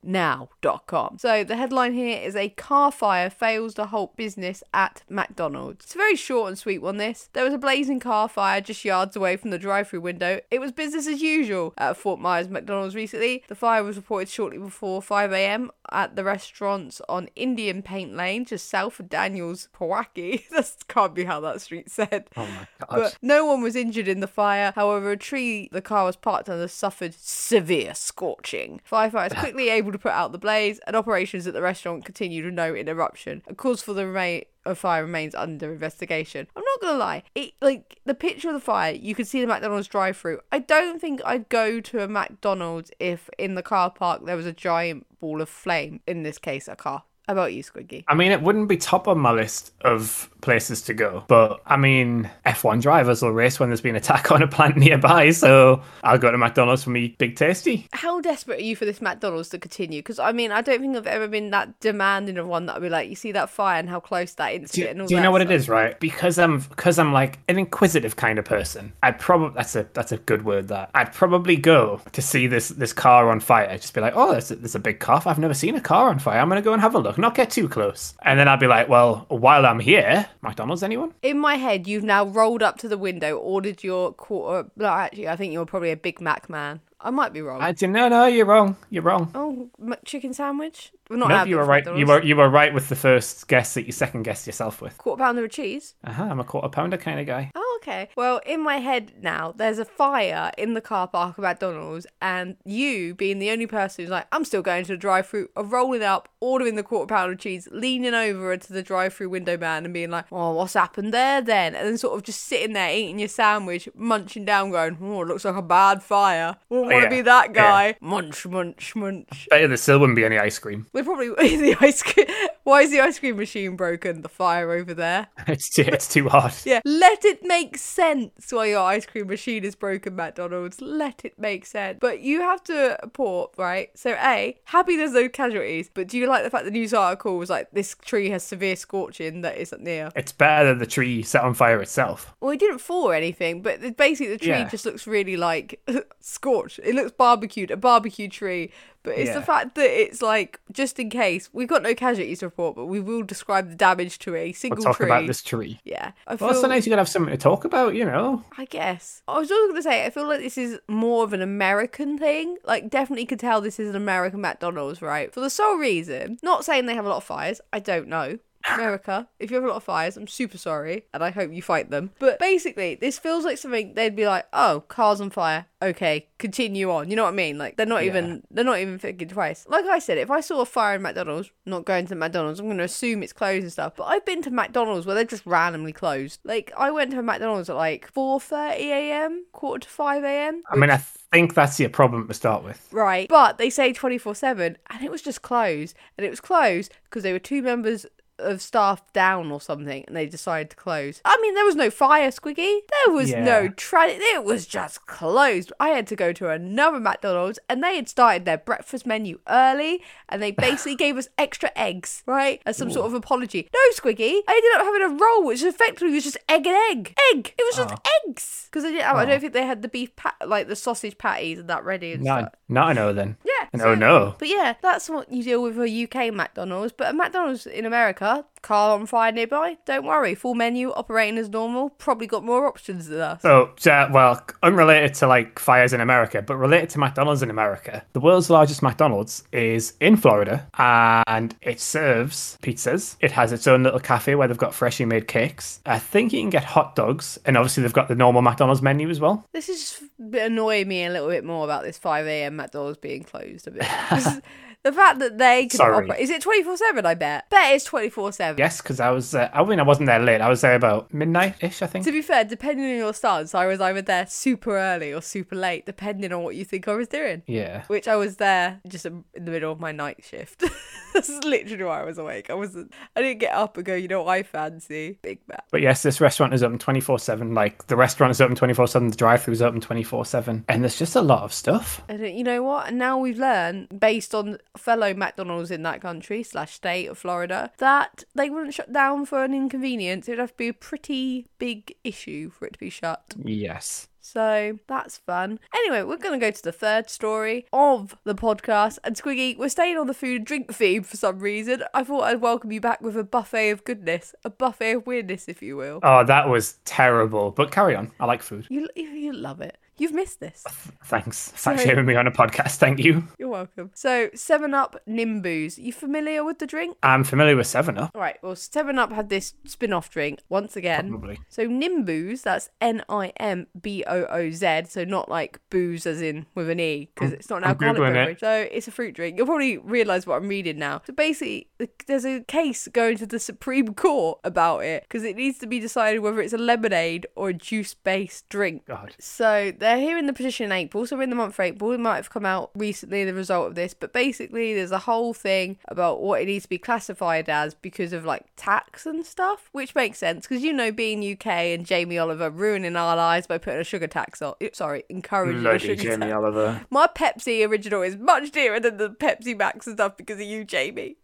Fox4Now.com. 0.03 1.17
So 1.19 1.43
the 1.43 1.55
headline 1.55 1.93
here 1.93 2.19
is 2.19 2.35
a 2.35 2.49
car 2.49 2.91
fire 2.91 3.29
fails 3.29 3.73
to 3.75 3.85
halt 3.85 4.15
business 4.15 4.63
at 4.73 5.03
McDonald's. 5.09 5.85
It's 5.85 5.95
a 5.95 5.97
very 5.97 6.15
short 6.15 6.49
and 6.49 6.57
sweet 6.57 6.79
one. 6.79 6.97
This 6.97 7.29
there 7.33 7.43
was 7.43 7.53
a 7.53 7.57
blazing 7.57 7.99
car 7.99 8.27
fire 8.27 8.61
just 8.61 8.85
yards 8.85 9.15
away 9.15 9.37
from 9.37 9.49
the 9.49 9.57
drive-through 9.57 10.01
window. 10.01 10.39
It 10.49 10.59
was 10.59 10.71
business 10.71 11.07
as 11.07 11.21
usual 11.21 11.73
at 11.77 11.97
Fort 11.97 12.19
Myers 12.19 12.49
McDonald's 12.49 12.95
recently. 12.95 13.43
The 13.47 13.55
fire 13.55 13.83
was 13.83 13.95
reported 13.95 14.29
shortly 14.29 14.57
before 14.57 15.01
5 15.01 15.31
a.m. 15.31 15.71
at 15.91 16.15
the 16.15 16.23
restaurants 16.23 17.01
on 17.07 17.29
Indian 17.35 17.81
Paint 17.81 18.15
Lane, 18.15 18.45
just 18.45 18.69
south 18.69 18.99
of 18.99 19.09
Daniels 19.09 19.69
Pawaki. 19.75 20.47
that 20.49 20.75
can't 20.87 21.13
be 21.13 21.25
how 21.25 21.39
that 21.41 21.61
street 21.61 21.89
said. 21.89 22.29
Oh 22.37 22.45
my 22.45 22.67
god. 22.79 22.87
But 22.89 23.17
no 23.21 23.45
one 23.45 23.61
was 23.61 23.75
injured 23.75 24.07
in 24.07 24.19
the 24.19 24.27
fire. 24.27 24.73
However, 24.75 25.11
a 25.11 25.17
tree 25.17 25.69
the 25.71 25.81
car 25.81 26.05
was 26.05 26.15
parked 26.15 26.49
under 26.49 26.67
suffered 26.67 27.13
severe 27.13 27.93
scorching. 27.93 28.81
Firefighters 28.89 29.37
quickly 29.39 29.69
able 29.69 29.90
to 29.91 29.99
put 29.99 30.11
out 30.11 30.31
the 30.31 30.37
blaze, 30.37 30.79
and 30.87 30.95
operations 30.95 31.47
at 31.47 31.53
the 31.53 31.61
restaurant 31.61 32.05
continued 32.05 32.45
with 32.45 32.53
no 32.53 32.73
interruption. 32.73 33.41
A 33.47 33.55
cause 33.55 33.81
for 33.81 33.93
the 33.93 34.07
remain 34.07 34.45
of 34.65 34.77
fire 34.77 35.03
remains 35.03 35.33
under 35.33 35.71
investigation. 35.71 36.47
I'm 36.55 36.63
not 36.63 36.81
gonna 36.81 36.97
lie, 36.97 37.23
it 37.35 37.53
like 37.61 37.99
the 38.05 38.13
picture 38.13 38.49
of 38.49 38.53
the 38.53 38.59
fire, 38.59 38.93
you 38.93 39.15
could 39.15 39.27
see 39.27 39.41
the 39.41 39.47
McDonald's 39.47 39.87
drive-through. 39.87 40.39
I 40.51 40.59
don't 40.59 40.99
think 40.99 41.21
I'd 41.25 41.49
go 41.49 41.79
to 41.79 42.03
a 42.03 42.07
McDonald's 42.07 42.91
if 42.99 43.29
in 43.37 43.55
the 43.55 43.63
car 43.63 43.89
park 43.89 44.25
there 44.25 44.37
was 44.37 44.45
a 44.45 44.53
giant 44.53 45.07
ball 45.19 45.41
of 45.41 45.49
flame. 45.49 46.01
In 46.07 46.23
this 46.23 46.37
case, 46.37 46.67
a 46.67 46.75
car. 46.75 47.03
How 47.27 47.33
about 47.33 47.53
you, 47.53 47.63
Squiggy? 47.63 48.03
I 48.07 48.15
mean, 48.15 48.31
it 48.31 48.41
wouldn't 48.41 48.67
be 48.67 48.77
top 48.77 49.07
on 49.07 49.19
my 49.19 49.31
list 49.31 49.73
of 49.81 50.29
places 50.41 50.81
to 50.83 50.93
go, 50.93 51.23
but 51.27 51.61
I 51.65 51.77
mean, 51.77 52.29
F1 52.45 52.81
drivers 52.81 53.21
will 53.21 53.31
race 53.31 53.59
when 53.59 53.69
there's 53.69 53.81
been 53.81 53.91
an 53.95 54.01
attack 54.01 54.31
on 54.33 54.41
a 54.41 54.47
plant 54.47 54.77
nearby, 54.77 55.31
so 55.31 55.81
I'll 56.03 56.17
go 56.17 56.31
to 56.31 56.37
McDonald's 56.37 56.83
for 56.83 56.89
me 56.89 57.15
big 57.17 57.35
tasty. 57.35 57.87
how 57.93 58.19
desperate 58.21 58.59
are 58.59 58.63
you 58.63 58.75
for 58.75 58.85
this 58.85 59.01
McDonald's 59.01 59.49
to 59.49 59.59
continue? 59.59 59.99
Because 59.99 60.19
I 60.19 60.31
mean, 60.31 60.51
I 60.51 60.61
don't 60.61 60.79
think 60.79 60.95
I've 60.95 61.07
ever 61.07 61.27
been 61.27 61.51
that 61.51 61.79
demanding 61.79 62.37
of 62.37 62.47
one 62.47 62.65
that 62.67 62.75
I'd 62.77 62.81
be 62.81 62.89
like, 62.89 63.09
you 63.09 63.15
see 63.15 63.31
that 63.33 63.49
fire 63.49 63.79
and 63.79 63.89
how 63.89 63.99
close 63.99 64.33
that 64.33 64.51
Do 64.71 64.87
and 64.87 65.01
all 65.01 65.07
do 65.07 65.15
you 65.15 65.21
know 65.21 65.31
what 65.31 65.41
stuff. 65.41 65.51
it 65.51 65.55
is, 65.55 65.69
right? 65.69 65.99
Because 65.99 66.37
I'm 66.39 66.59
because 66.59 66.99
I'm 66.99 67.13
like 67.13 67.39
an 67.47 67.57
inquisitive 67.59 68.15
kind 68.15 68.39
of 68.39 68.45
person. 68.45 68.93
I'd 69.03 69.19
probably 69.19 69.55
that's 69.55 69.75
a 69.75 69.87
that's 69.93 70.11
a 70.11 70.17
good 70.17 70.45
word. 70.45 70.67
That 70.69 70.89
I'd 70.95 71.13
probably 71.13 71.55
go 71.55 72.01
to 72.11 72.21
see 72.21 72.47
this 72.47 72.69
this 72.69 72.93
car 72.93 73.29
on 73.29 73.39
fire. 73.39 73.69
I'd 73.69 73.81
just 73.81 73.93
be 73.93 74.01
like, 74.01 74.13
oh, 74.15 74.31
there's 74.31 74.51
a, 74.51 74.55
there's 74.55 74.75
a 74.75 74.79
big 74.79 74.99
car. 74.99 75.21
I've 75.25 75.39
never 75.39 75.53
seen 75.53 75.75
a 75.75 75.81
car 75.81 76.09
on 76.09 76.19
fire. 76.19 76.39
I'm 76.39 76.49
gonna 76.49 76.61
go 76.61 76.73
and 76.73 76.81
have 76.81 76.95
a 76.95 76.99
look. 76.99 77.17
Not 77.17 77.35
get 77.35 77.49
too 77.51 77.67
close. 77.69 78.13
And 78.23 78.39
then 78.39 78.47
I'd 78.47 78.59
be 78.59 78.67
like, 78.67 78.89
well, 78.89 79.25
while 79.29 79.65
I'm 79.65 79.79
here, 79.79 80.27
McDonald's, 80.41 80.83
anyone? 80.83 81.13
In 81.21 81.39
my 81.39 81.55
head, 81.55 81.87
you've 81.87 82.03
now 82.03 82.25
rolled 82.25 82.63
up 82.63 82.77
to 82.79 82.87
the 82.87 82.97
window, 82.97 83.37
ordered 83.37 83.83
your 83.83 84.13
quarter. 84.13 84.69
No, 84.75 84.85
actually, 84.85 85.27
I 85.27 85.35
think 85.35 85.53
you're 85.53 85.65
probably 85.65 85.91
a 85.91 85.97
Big 85.97 86.21
Mac 86.21 86.49
man. 86.49 86.81
I 87.03 87.09
might 87.09 87.33
be 87.33 87.41
wrong. 87.41 87.61
I 87.61 87.71
did 87.71 87.89
no, 87.89 88.07
no, 88.09 88.27
you're 88.27 88.45
wrong. 88.45 88.75
You're 88.91 89.01
wrong. 89.03 89.31
Oh, 89.33 89.69
chicken 90.05 90.33
sandwich? 90.33 90.91
We're 91.09 91.17
not 91.17 91.29
No, 91.29 91.43
you 91.43 91.57
were 91.57 91.65
right. 91.65 91.83
You 91.85 92.05
were 92.05 92.21
you 92.21 92.35
were 92.35 92.47
right 92.49 92.73
with 92.73 92.89
the 92.89 92.95
first 92.95 93.47
guess 93.47 93.73
that 93.73 93.85
you 93.85 93.91
second 93.91 94.23
guessed 94.23 94.45
yourself 94.45 94.81
with. 94.81 94.97
quarter 94.99 95.21
pounder 95.23 95.43
of 95.43 95.51
cheese. 95.51 95.95
Uh-huh, 96.03 96.23
I'm 96.23 96.39
a 96.39 96.43
quarter 96.43 96.69
pounder 96.69 96.97
kind 96.97 97.19
of 97.19 97.25
guy. 97.25 97.51
Okay. 97.81 98.09
Well, 98.15 98.41
in 98.45 98.61
my 98.61 98.77
head 98.77 99.13
now, 99.21 99.53
there's 99.55 99.79
a 99.79 99.85
fire 99.85 100.51
in 100.57 100.75
the 100.75 100.81
car 100.81 101.07
park 101.07 101.37
of 101.37 101.43
McDonald's, 101.43 102.05
and 102.21 102.55
you 102.63 103.15
being 103.15 103.39
the 103.39 103.49
only 103.49 103.65
person 103.65 104.03
who's 104.03 104.11
like, 104.11 104.27
I'm 104.31 104.45
still 104.45 104.61
going 104.61 104.85
to 104.85 104.91
the 104.93 104.97
drive-through, 104.97 105.49
of 105.55 105.71
rolling 105.71 106.03
up, 106.03 106.29
ordering 106.39 106.75
the 106.75 106.83
quarter 106.83 107.07
pounder 107.07 107.33
of 107.33 107.39
cheese, 107.39 107.67
leaning 107.71 108.13
over 108.13 108.55
to 108.55 108.73
the 108.73 108.83
drive-through 108.83 109.29
window 109.29 109.57
man 109.57 109.85
and 109.85 109.93
being 109.93 110.11
like, 110.11 110.25
Oh, 110.31 110.53
what's 110.53 110.75
happened 110.75 111.11
there 111.11 111.41
then? 111.41 111.73
And 111.73 111.87
then 111.87 111.97
sort 111.97 112.15
of 112.15 112.23
just 112.23 112.41
sitting 112.41 112.73
there 112.73 112.93
eating 112.93 113.17
your 113.17 113.27
sandwich, 113.27 113.89
munching 113.95 114.45
down, 114.45 114.69
going, 114.69 114.97
Oh, 115.01 115.23
it 115.23 115.27
looks 115.27 115.45
like 115.45 115.55
a 115.55 115.61
bad 115.61 116.03
fire. 116.03 116.57
Wouldn't 116.69 116.91
want 116.91 117.09
to 117.09 117.15
yeah, 117.15 117.21
be 117.21 117.21
that 117.21 117.49
yeah. 117.49 117.53
guy. 117.53 117.95
Munch, 117.99 118.45
munch, 118.45 118.95
munch. 118.95 119.47
Bet 119.49 119.61
you 119.61 119.67
there 119.67 119.77
still 119.77 119.99
wouldn't 119.99 120.15
be 120.15 120.25
any 120.25 120.37
ice 120.37 120.59
cream. 120.59 120.85
They 120.93 121.01
probably 121.01 121.29
the 121.57 121.75
ice 121.79 122.03
cream. 122.03 122.27
Why 122.63 122.81
is 122.81 122.91
the 122.91 122.99
ice 122.99 123.17
cream 123.17 123.37
machine 123.37 123.75
broken? 123.75 124.21
The 124.21 124.29
fire 124.29 124.71
over 124.71 124.93
there. 124.93 125.27
It's 125.47 125.69
too, 125.69 125.83
it's 125.85 126.07
too 126.07 126.29
hot. 126.29 126.63
Yeah, 126.65 126.79
let 126.85 127.25
it 127.25 127.43
make 127.43 127.70
sense 127.77 128.51
why 128.51 128.67
your 128.67 128.81
ice 128.81 129.05
cream 129.05 129.27
machine 129.27 129.63
is 129.63 129.75
broken, 129.75 130.15
McDonald's. 130.15 130.81
Let 130.81 131.23
it 131.25 131.37
make 131.39 131.65
sense. 131.65 131.97
But 131.99 132.21
you 132.21 132.41
have 132.41 132.63
to 132.65 132.97
report, 133.01 133.53
right? 133.57 133.89
So, 133.97 134.11
A, 134.21 134.57
happy 134.65 134.95
there's 134.97 135.13
no 135.13 135.29
casualties, 135.29 135.89
but 135.93 136.07
do 136.07 136.17
you 136.17 136.27
like 136.27 136.43
the 136.43 136.49
fact 136.49 136.65
the 136.65 136.71
news 136.71 136.93
article 136.93 137.37
was 137.37 137.49
like, 137.49 137.69
this 137.71 137.95
tree 138.03 138.29
has 138.29 138.43
severe 138.43 138.75
scorching 138.75 139.41
that 139.41 139.57
isn't 139.57 139.81
near? 139.81 140.09
It's 140.15 140.31
better 140.31 140.69
than 140.69 140.77
the 140.79 140.85
tree 140.85 141.21
set 141.23 141.43
on 141.43 141.53
fire 141.53 141.81
itself. 141.81 142.33
Well, 142.41 142.51
it 142.51 142.59
didn't 142.59 142.79
fall 142.79 143.05
or 143.09 143.13
anything, 143.13 143.61
but 143.61 143.97
basically 143.97 144.27
the 144.33 144.37
tree 144.37 144.49
Yeah. 144.49 144.69
just 144.69 144.85
looks 144.85 145.07
really 145.07 145.37
like 145.37 145.79
scorched. 146.19 146.79
It 146.83 146.95
looks 146.95 147.11
barbecued, 147.11 147.71
a 147.71 147.77
barbecue 147.77 148.27
tree. 148.27 148.71
But 149.03 149.17
it's 149.17 149.33
the 149.33 149.41
fact 149.41 149.75
that 149.75 149.89
it's 149.89 150.21
like, 150.21 150.59
just 150.71 150.99
in 150.99 151.09
case, 151.09 151.49
we've 151.53 151.67
got 151.67 151.81
no 151.81 151.95
casualties 151.95 152.39
to 152.39 152.45
report, 152.47 152.75
but 152.75 152.85
we 152.85 152.99
will 152.99 153.23
describe 153.23 153.69
the 153.69 153.75
damage 153.75 154.19
to 154.19 154.35
a 154.35 154.45
We'll 154.45 154.53
single 154.53 154.83
talk 154.83 154.97
tree. 154.97 155.07
about 155.07 155.25
this 155.27 155.41
tree. 155.41 155.79
Yeah. 155.83 156.11
I 156.27 156.35
feel, 156.37 156.47
Well, 156.47 156.51
it's 156.55 156.61
so 156.61 156.67
nice 156.67 156.85
you 156.85 156.91
could 156.91 156.99
have 156.99 157.09
something 157.09 157.31
to 157.31 157.37
talk 157.37 157.65
about, 157.65 157.95
you 157.95 158.05
know. 158.05 158.43
I 158.57 158.65
guess. 158.65 159.23
I 159.27 159.39
was 159.39 159.49
also 159.51 159.63
going 159.63 159.75
to 159.77 159.81
say, 159.83 160.05
I 160.05 160.09
feel 160.11 160.27
like 160.27 160.41
this 160.41 160.57
is 160.57 160.79
more 160.87 161.23
of 161.23 161.33
an 161.33 161.41
American 161.41 162.17
thing. 162.17 162.57
Like, 162.63 162.89
definitely 162.89 163.25
could 163.25 163.39
tell 163.39 163.59
this 163.61 163.79
is 163.79 163.89
an 163.89 163.95
American 163.95 164.41
McDonald's, 164.41 165.01
right? 165.01 165.33
For 165.33 165.39
the 165.39 165.49
sole 165.49 165.77
reason, 165.77 166.37
not 166.43 166.63
saying 166.65 166.85
they 166.85 166.95
have 166.95 167.05
a 167.05 167.09
lot 167.09 167.17
of 167.17 167.23
fires, 167.23 167.59
I 167.73 167.79
don't 167.79 168.07
know. 168.07 168.37
America, 168.69 169.27
if 169.39 169.51
you 169.51 169.55
have 169.55 169.63
a 169.63 169.67
lot 169.67 169.77
of 169.77 169.83
fires, 169.83 170.17
I'm 170.17 170.27
super 170.27 170.57
sorry, 170.57 171.05
and 171.13 171.23
I 171.23 171.31
hope 171.31 171.51
you 171.51 171.61
fight 171.61 171.89
them. 171.89 172.11
But 172.19 172.39
basically, 172.39 172.95
this 172.95 173.17
feels 173.17 173.45
like 173.45 173.57
something 173.57 173.93
they'd 173.93 174.15
be 174.15 174.27
like, 174.27 174.45
"Oh, 174.53 174.83
cars 174.87 175.21
on 175.21 175.29
fire. 175.29 175.65
Okay, 175.81 176.27
continue 176.37 176.91
on." 176.91 177.09
You 177.09 177.15
know 177.15 177.23
what 177.23 177.33
I 177.33 177.35
mean? 177.35 177.57
Like 177.57 177.77
they're 177.77 177.85
not 177.85 178.03
even 178.03 178.43
they're 178.51 178.65
not 178.65 178.79
even 178.79 178.99
thinking 178.99 179.27
twice. 179.27 179.65
Like 179.67 179.85
I 179.85 179.99
said, 179.99 180.17
if 180.17 180.31
I 180.31 180.41
saw 180.41 180.61
a 180.61 180.65
fire 180.65 180.95
in 180.95 181.01
McDonald's, 181.01 181.51
not 181.65 181.85
going 181.85 182.05
to 182.07 182.15
McDonald's, 182.15 182.59
I'm 182.59 182.67
going 182.67 182.77
to 182.77 182.83
assume 182.83 183.23
it's 183.23 183.33
closed 183.33 183.63
and 183.63 183.71
stuff. 183.71 183.93
But 183.95 184.05
I've 184.05 184.25
been 184.25 184.41
to 184.43 184.51
McDonald's 184.51 185.05
where 185.05 185.15
they're 185.15 185.23
just 185.23 185.45
randomly 185.45 185.93
closed. 185.93 186.39
Like 186.43 186.71
I 186.77 186.91
went 186.91 187.11
to 187.11 187.19
a 187.19 187.23
McDonald's 187.23 187.69
at 187.69 187.75
like 187.75 188.11
4:30 188.13 188.77
a.m., 188.77 189.45
quarter 189.51 189.87
to 189.87 189.89
5 189.89 190.23
a.m. 190.23 190.63
I 190.69 190.75
mean, 190.75 190.89
I 190.89 190.97
think 190.97 191.53
that's 191.53 191.79
your 191.79 191.89
problem 191.89 192.27
to 192.27 192.33
start 192.33 192.63
with. 192.63 192.87
Right. 192.91 193.27
But 193.27 193.57
they 193.57 193.69
say 193.69 193.93
24 193.93 194.35
7, 194.35 194.77
and 194.89 195.03
it 195.03 195.11
was 195.11 195.21
just 195.21 195.41
closed. 195.41 195.95
And 196.17 196.25
it 196.25 196.29
was 196.29 196.41
closed 196.41 196.93
because 197.05 197.23
they 197.23 197.31
were 197.33 197.39
two 197.39 197.61
members 197.61 198.05
of 198.41 198.61
staff 198.61 199.01
down 199.13 199.51
or 199.51 199.61
something, 199.61 200.03
and 200.07 200.15
they 200.15 200.25
decided 200.25 200.69
to 200.71 200.75
close. 200.75 201.21
I 201.25 201.37
mean, 201.41 201.55
there 201.55 201.65
was 201.65 201.75
no 201.75 201.89
fire, 201.89 202.29
Squiggy. 202.29 202.79
There 203.05 203.13
was 203.13 203.29
Yeah. 203.29 203.43
no 203.43 203.67
tra- 203.69 204.07
It 204.09 204.43
was 204.43 204.65
just 204.65 205.05
closed. 205.05 205.71
I 205.79 205.89
had 205.89 206.07
to 206.07 206.15
go 206.15 206.33
to 206.33 206.49
another 206.49 206.99
McDonald's, 206.99 207.59
and 207.69 207.83
they 207.83 207.95
had 207.95 208.09
started 208.09 208.45
their 208.45 208.57
breakfast 208.57 209.05
menu 209.05 209.39
early, 209.47 210.03
and 210.29 210.41
they 210.41 210.51
basically 210.51 210.95
gave 210.95 211.17
us 211.17 211.27
extra 211.37 211.71
eggs, 211.75 212.23
right, 212.25 212.61
as 212.65 212.77
some 212.77 212.91
sort 212.91 213.05
of 213.07 213.13
apology. 213.13 213.69
No, 213.73 213.79
Squiggy. 213.95 214.41
I 214.47 214.53
ended 214.53 214.71
up 214.79 214.85
having 214.85 215.01
a 215.01 215.23
roll, 215.23 215.43
which 215.45 215.63
effectively 215.63 216.13
was 216.13 216.23
just 216.23 216.37
egg 216.49 216.65
and 216.67 216.77
egg, 216.91 217.15
egg. 217.33 217.53
It 217.57 217.63
was 217.63 217.75
just 217.75 217.93
oh. 217.93 218.27
eggs 218.27 218.67
because 218.69 218.83
I. 218.85 218.89
I 219.01 219.23
oh. 219.23 219.25
don't 219.25 219.39
think 219.39 219.53
they 219.53 219.65
had 219.65 219.81
the 219.81 219.87
beef 219.87 220.15
pat, 220.15 220.35
like 220.45 220.67
the 220.67 220.75
sausage 220.75 221.17
patties 221.17 221.59
and 221.59 221.69
that 221.69 221.83
ready 221.83 222.13
and 222.13 222.23
No, 222.23 222.39
stuff. 222.39 222.53
not 222.69 222.95
no 222.95 223.13
then. 223.13 223.37
Yeah. 223.43 223.67
No, 223.73 223.83
so- 223.83 223.95
no. 223.95 224.35
But 224.37 224.47
yeah, 224.47 224.73
that's 224.81 225.09
what 225.09 225.31
you 225.31 225.43
deal 225.43 225.61
with 225.61 225.77
a 225.79 226.03
UK 226.03 226.33
McDonald's. 226.33 226.93
But 226.93 227.09
a 227.09 227.13
McDonald's 227.13 227.65
in 227.65 227.85
America, 227.85 228.30
car 228.61 228.97
on 228.97 229.05
fire 229.05 229.31
nearby, 229.31 229.77
don't 229.85 230.05
worry. 230.05 230.35
Full 230.35 230.55
menu, 230.55 230.91
operating 230.91 231.37
as 231.37 231.49
normal, 231.49 231.89
probably 231.89 232.27
got 232.27 232.43
more 232.43 232.67
options 232.67 233.07
than 233.07 233.19
us. 233.19 233.41
So, 233.41 233.71
uh, 233.85 234.09
well, 234.11 234.45
unrelated 234.63 235.13
to 235.15 235.27
like 235.27 235.59
fires 235.59 235.93
in 235.93 236.01
America, 236.01 236.41
but 236.41 236.57
related 236.57 236.89
to 236.91 236.99
McDonald's 236.99 237.41
in 237.41 237.49
America, 237.49 238.03
the 238.13 238.19
world's 238.19 238.49
largest 238.49 238.81
McDonald's 238.81 239.43
is 239.51 239.93
in 239.99 240.17
Florida 240.17 240.67
and 240.77 241.55
it 241.61 241.79
serves 241.79 242.57
pizzas. 242.61 243.15
It 243.19 243.31
has 243.31 243.51
its 243.51 243.67
own 243.67 243.83
little 243.83 243.99
cafe 243.99 244.35
where 244.35 244.47
they've 244.47 244.57
got 244.57 244.73
freshly 244.73 245.05
made 245.05 245.27
cakes. 245.27 245.79
I 245.85 245.99
think 245.99 246.33
you 246.33 246.41
can 246.41 246.49
get 246.49 246.63
hot 246.63 246.95
dogs, 246.95 247.39
and 247.45 247.57
obviously 247.57 247.83
they've 247.83 247.93
got 247.93 248.07
the 248.07 248.15
normal 248.15 248.41
McDonald's 248.41 248.81
menu 248.81 249.09
as 249.09 249.19
well. 249.19 249.45
This 249.53 249.69
is 249.69 250.01
annoying 250.33 250.87
me 250.87 251.05
a 251.05 251.09
little 251.09 251.29
bit 251.29 251.43
more 251.43 251.63
about 251.65 251.83
this 251.83 251.97
5 251.97 252.25
a.m. 252.27 252.55
McDonald's 252.55 252.97
being 252.97 253.23
closed 253.23 253.67
a 253.67 253.71
bit. 253.71 253.87
the 254.83 254.91
fact 254.91 255.19
that 255.19 255.37
they 255.37 255.67
can 255.67 255.77
Sorry. 255.77 256.05
operate. 256.05 256.19
Is 256.19 256.29
it 256.29 256.41
24 256.41 256.77
7? 256.77 257.05
I 257.05 257.13
bet. 257.13 257.49
Bet 257.49 257.75
it's 257.75 257.85
24 257.85 258.31
7. 258.31 258.57
Yes, 258.57 258.81
because 258.81 258.99
I 258.99 259.11
was, 259.11 259.35
uh, 259.35 259.49
I 259.53 259.63
mean, 259.63 259.79
I 259.79 259.83
wasn't 259.83 260.07
there 260.07 260.19
late. 260.19 260.41
I 260.41 260.49
was 260.49 260.61
there 260.61 260.75
about 260.75 261.13
midnight 261.13 261.55
ish, 261.61 261.81
I 261.81 261.87
think. 261.87 262.05
To 262.05 262.11
be 262.11 262.21
fair, 262.21 262.43
depending 262.43 262.85
on 262.85 262.97
your 262.97 263.13
stance, 263.13 263.53
I 263.53 263.65
was 263.67 263.79
either 263.79 264.01
there 264.01 264.25
super 264.27 264.77
early 264.77 265.13
or 265.13 265.21
super 265.21 265.55
late, 265.55 265.85
depending 265.85 266.33
on 266.33 266.43
what 266.43 266.55
you 266.55 266.65
think 266.65 266.87
I 266.87 266.95
was 266.95 267.07
doing. 267.07 267.43
Yeah. 267.45 267.83
Which 267.87 268.07
I 268.07 268.15
was 268.15 268.37
there 268.37 268.81
just 268.87 269.05
in 269.05 269.23
the 269.33 269.51
middle 269.51 269.71
of 269.71 269.79
my 269.79 269.91
night 269.91 270.23
shift. 270.23 270.63
That's 271.13 271.29
literally 271.43 271.83
why 271.83 272.01
I 272.01 272.05
was 272.05 272.17
awake. 272.17 272.49
I 272.49 272.53
wasn't. 272.53 272.93
I 273.15 273.21
didn't 273.21 273.39
get 273.39 273.53
up 273.53 273.75
and 273.75 273.85
go. 273.85 273.95
You 273.95 274.07
know 274.07 274.23
what 274.23 274.31
I 274.31 274.43
fancy? 274.43 275.19
Big 275.21 275.39
Mac. 275.47 275.65
But 275.69 275.81
yes, 275.81 276.03
this 276.03 276.21
restaurant 276.21 276.53
is 276.53 276.63
open 276.63 276.79
24 276.79 277.19
7. 277.19 277.53
Like, 277.53 277.87
the 277.87 277.97
restaurant 277.97 278.31
is 278.31 278.39
open 278.39 278.55
24 278.55 278.87
7, 278.87 279.09
the 279.09 279.17
drive 279.17 279.43
thru 279.43 279.51
is 279.53 279.61
open 279.61 279.81
24 279.81 280.25
7. 280.25 280.65
And 280.69 280.83
there's 280.83 280.97
just 280.97 281.15
a 281.15 281.21
lot 281.21 281.43
of 281.43 281.53
stuff. 281.53 282.01
And 282.07 282.25
you 282.25 282.43
know 282.43 282.63
what? 282.63 282.87
And 282.87 282.97
now 282.97 283.17
we've 283.17 283.37
learned, 283.37 283.99
based 283.99 284.33
on 284.33 284.57
fellow 284.77 285.13
McDonald's 285.13 285.71
in 285.71 285.83
that 285.83 286.01
country 286.01 286.43
slash 286.43 286.73
state 286.73 287.07
of 287.07 287.17
Florida, 287.17 287.71
that 287.77 288.23
they 288.35 288.49
wouldn't 288.49 288.73
shut 288.73 288.91
down 288.93 289.25
for 289.25 289.43
an 289.43 289.53
inconvenience. 289.53 290.27
It 290.27 290.33
would 290.33 290.39
have 290.39 290.51
to 290.51 290.57
be 290.57 290.69
a 290.69 290.73
pretty 290.73 291.47
big 291.59 291.95
issue 292.03 292.49
for 292.49 292.65
it 292.65 292.73
to 292.73 292.79
be 292.79 292.89
shut. 292.89 293.35
Yes. 293.43 294.07
So 294.23 294.77
that's 294.87 295.17
fun. 295.17 295.59
Anyway, 295.75 296.03
we're 296.03 296.17
going 296.17 296.39
to 296.39 296.45
go 296.45 296.51
to 296.51 296.63
the 296.63 296.71
third 296.71 297.09
story 297.09 297.65
of 297.73 298.15
the 298.23 298.35
podcast. 298.35 298.99
And 299.03 299.15
Squiggy, 299.15 299.57
we're 299.57 299.67
staying 299.67 299.97
on 299.97 300.07
the 300.07 300.13
food 300.13 300.37
and 300.37 300.45
drink 300.45 300.73
theme 300.73 301.03
for 301.03 301.17
some 301.17 301.39
reason. 301.39 301.83
I 301.93 302.03
thought 302.03 302.25
I'd 302.25 302.39
welcome 302.39 302.71
you 302.71 302.79
back 302.79 303.01
with 303.01 303.17
a 303.17 303.23
buffet 303.23 303.71
of 303.71 303.83
goodness, 303.83 304.35
a 304.45 304.49
buffet 304.49 304.93
of 304.93 305.07
weirdness, 305.07 305.49
if 305.49 305.61
you 305.61 305.75
will. 305.75 305.99
Oh, 306.03 306.23
that 306.23 306.47
was 306.47 306.77
terrible. 306.85 307.51
But 307.51 307.71
carry 307.71 307.95
on. 307.95 308.11
I 308.19 308.25
like 308.25 308.43
food. 308.43 308.67
You, 308.69 308.87
you, 308.95 309.09
you 309.09 309.33
love 309.33 309.59
it. 309.59 309.77
You've 310.01 310.13
missed 310.13 310.39
this. 310.39 310.63
Thanks. 311.05 311.49
Thanks 311.49 311.83
for 311.83 311.89
having 311.89 312.07
me 312.07 312.15
on 312.15 312.25
a 312.25 312.31
podcast. 312.31 312.77
Thank 312.77 312.97
you. 312.97 313.27
You're 313.37 313.49
welcome. 313.49 313.91
So, 313.93 314.31
7 314.33 314.73
Up 314.73 314.99
Nimbooz. 315.07 315.77
You 315.77 315.93
familiar 315.93 316.43
with 316.43 316.57
the 316.57 316.65
drink? 316.65 316.97
I'm 317.03 317.23
familiar 317.23 317.55
with 317.55 317.67
7 317.67 317.99
Up. 317.99 318.09
Right, 318.15 318.37
well, 318.41 318.55
7 318.55 318.97
Up 318.97 319.11
had 319.11 319.29
this 319.29 319.53
spin 319.63 319.93
off 319.93 320.09
drink 320.09 320.39
once 320.49 320.75
again. 320.75 321.09
Probably. 321.09 321.39
So, 321.49 321.67
Nimbooz, 321.67 322.41
that's 322.41 322.71
N 322.81 323.03
I 323.09 323.27
M 323.37 323.67
B 323.79 324.03
O 324.07 324.25
O 324.25 324.49
Z, 324.49 324.85
so 324.89 325.03
not 325.03 325.29
like 325.29 325.59
booze 325.69 326.07
as 326.07 326.19
in 326.19 326.47
with 326.55 326.71
an 326.71 326.79
E, 326.79 327.11
because 327.13 327.31
it's 327.31 327.51
not 327.51 327.57
an 327.57 327.65
I'm 327.65 327.69
alcoholic 327.69 328.01
Googling 328.01 328.09
it. 328.09 328.13
beverage. 328.13 328.39
So, 328.39 328.67
it's 328.71 328.87
a 328.87 328.91
fruit 328.91 329.13
drink. 329.13 329.37
You'll 329.37 329.45
probably 329.45 329.77
realise 329.77 330.25
what 330.25 330.37
I'm 330.37 330.47
reading 330.47 330.79
now. 330.79 331.03
So, 331.05 331.13
basically, 331.13 331.67
there's 332.07 332.25
a 332.25 332.41
case 332.41 332.87
going 332.87 333.17
to 333.17 333.27
the 333.27 333.37
Supreme 333.39 333.93
Court 333.93 334.39
about 334.43 334.79
it, 334.79 335.03
because 335.03 335.23
it 335.23 335.35
needs 335.35 335.59
to 335.59 335.67
be 335.67 335.79
decided 335.79 336.21
whether 336.21 336.41
it's 336.41 336.53
a 336.53 336.57
lemonade 336.57 337.27
or 337.35 337.49
a 337.49 337.53
juice 337.53 337.93
based 337.93 338.49
drink. 338.49 338.87
God. 338.87 339.13
So 339.19 339.71
they're 339.97 340.17
in 340.17 340.27
the 340.27 340.33
petition 340.33 340.65
in 340.65 340.71
April. 340.71 341.05
So 341.05 341.15
we're 341.15 341.23
in 341.23 341.29
the 341.29 341.35
month 341.35 341.55
of 341.55 341.59
April. 341.59 341.91
It 341.91 341.99
might 341.99 342.17
have 342.17 342.29
come 342.29 342.45
out 342.45 342.71
recently, 342.75 343.23
the 343.23 343.33
result 343.33 343.67
of 343.67 343.75
this. 343.75 343.93
But 343.93 344.13
basically, 344.13 344.73
there's 344.73 344.91
a 344.91 344.99
whole 344.99 345.33
thing 345.33 345.77
about 345.87 346.21
what 346.21 346.41
it 346.41 346.45
needs 346.45 346.63
to 346.63 346.69
be 346.69 346.77
classified 346.77 347.49
as 347.49 347.73
because 347.73 348.13
of 348.13 348.25
like 348.25 348.45
tax 348.55 349.05
and 349.05 349.25
stuff, 349.25 349.69
which 349.71 349.95
makes 349.95 350.19
sense 350.19 350.47
because 350.47 350.63
you 350.63 350.73
know, 350.73 350.91
being 350.91 351.19
UK 351.19 351.47
and 351.47 351.85
Jamie 351.85 352.17
Oliver 352.17 352.49
ruining 352.49 352.95
our 352.95 353.15
lives 353.15 353.47
by 353.47 353.57
putting 353.57 353.79
a 353.79 353.83
sugar 353.83 354.07
tax 354.07 354.41
on. 354.41 354.55
Sorry, 354.73 355.03
encouraging 355.09 355.65
a 355.65 355.79
sugar 355.79 355.95
Jamie 355.95 356.17
tax. 356.27 356.33
Oliver. 356.33 356.85
My 356.89 357.07
Pepsi 357.07 357.67
original 357.67 358.01
is 358.01 358.17
much 358.17 358.51
dearer 358.51 358.79
than 358.79 358.97
the 358.97 359.09
Pepsi 359.09 359.57
Max 359.57 359.87
and 359.87 359.95
stuff 359.95 360.17
because 360.17 360.39
of 360.39 360.45
you, 360.45 360.63
Jamie. 360.63 361.17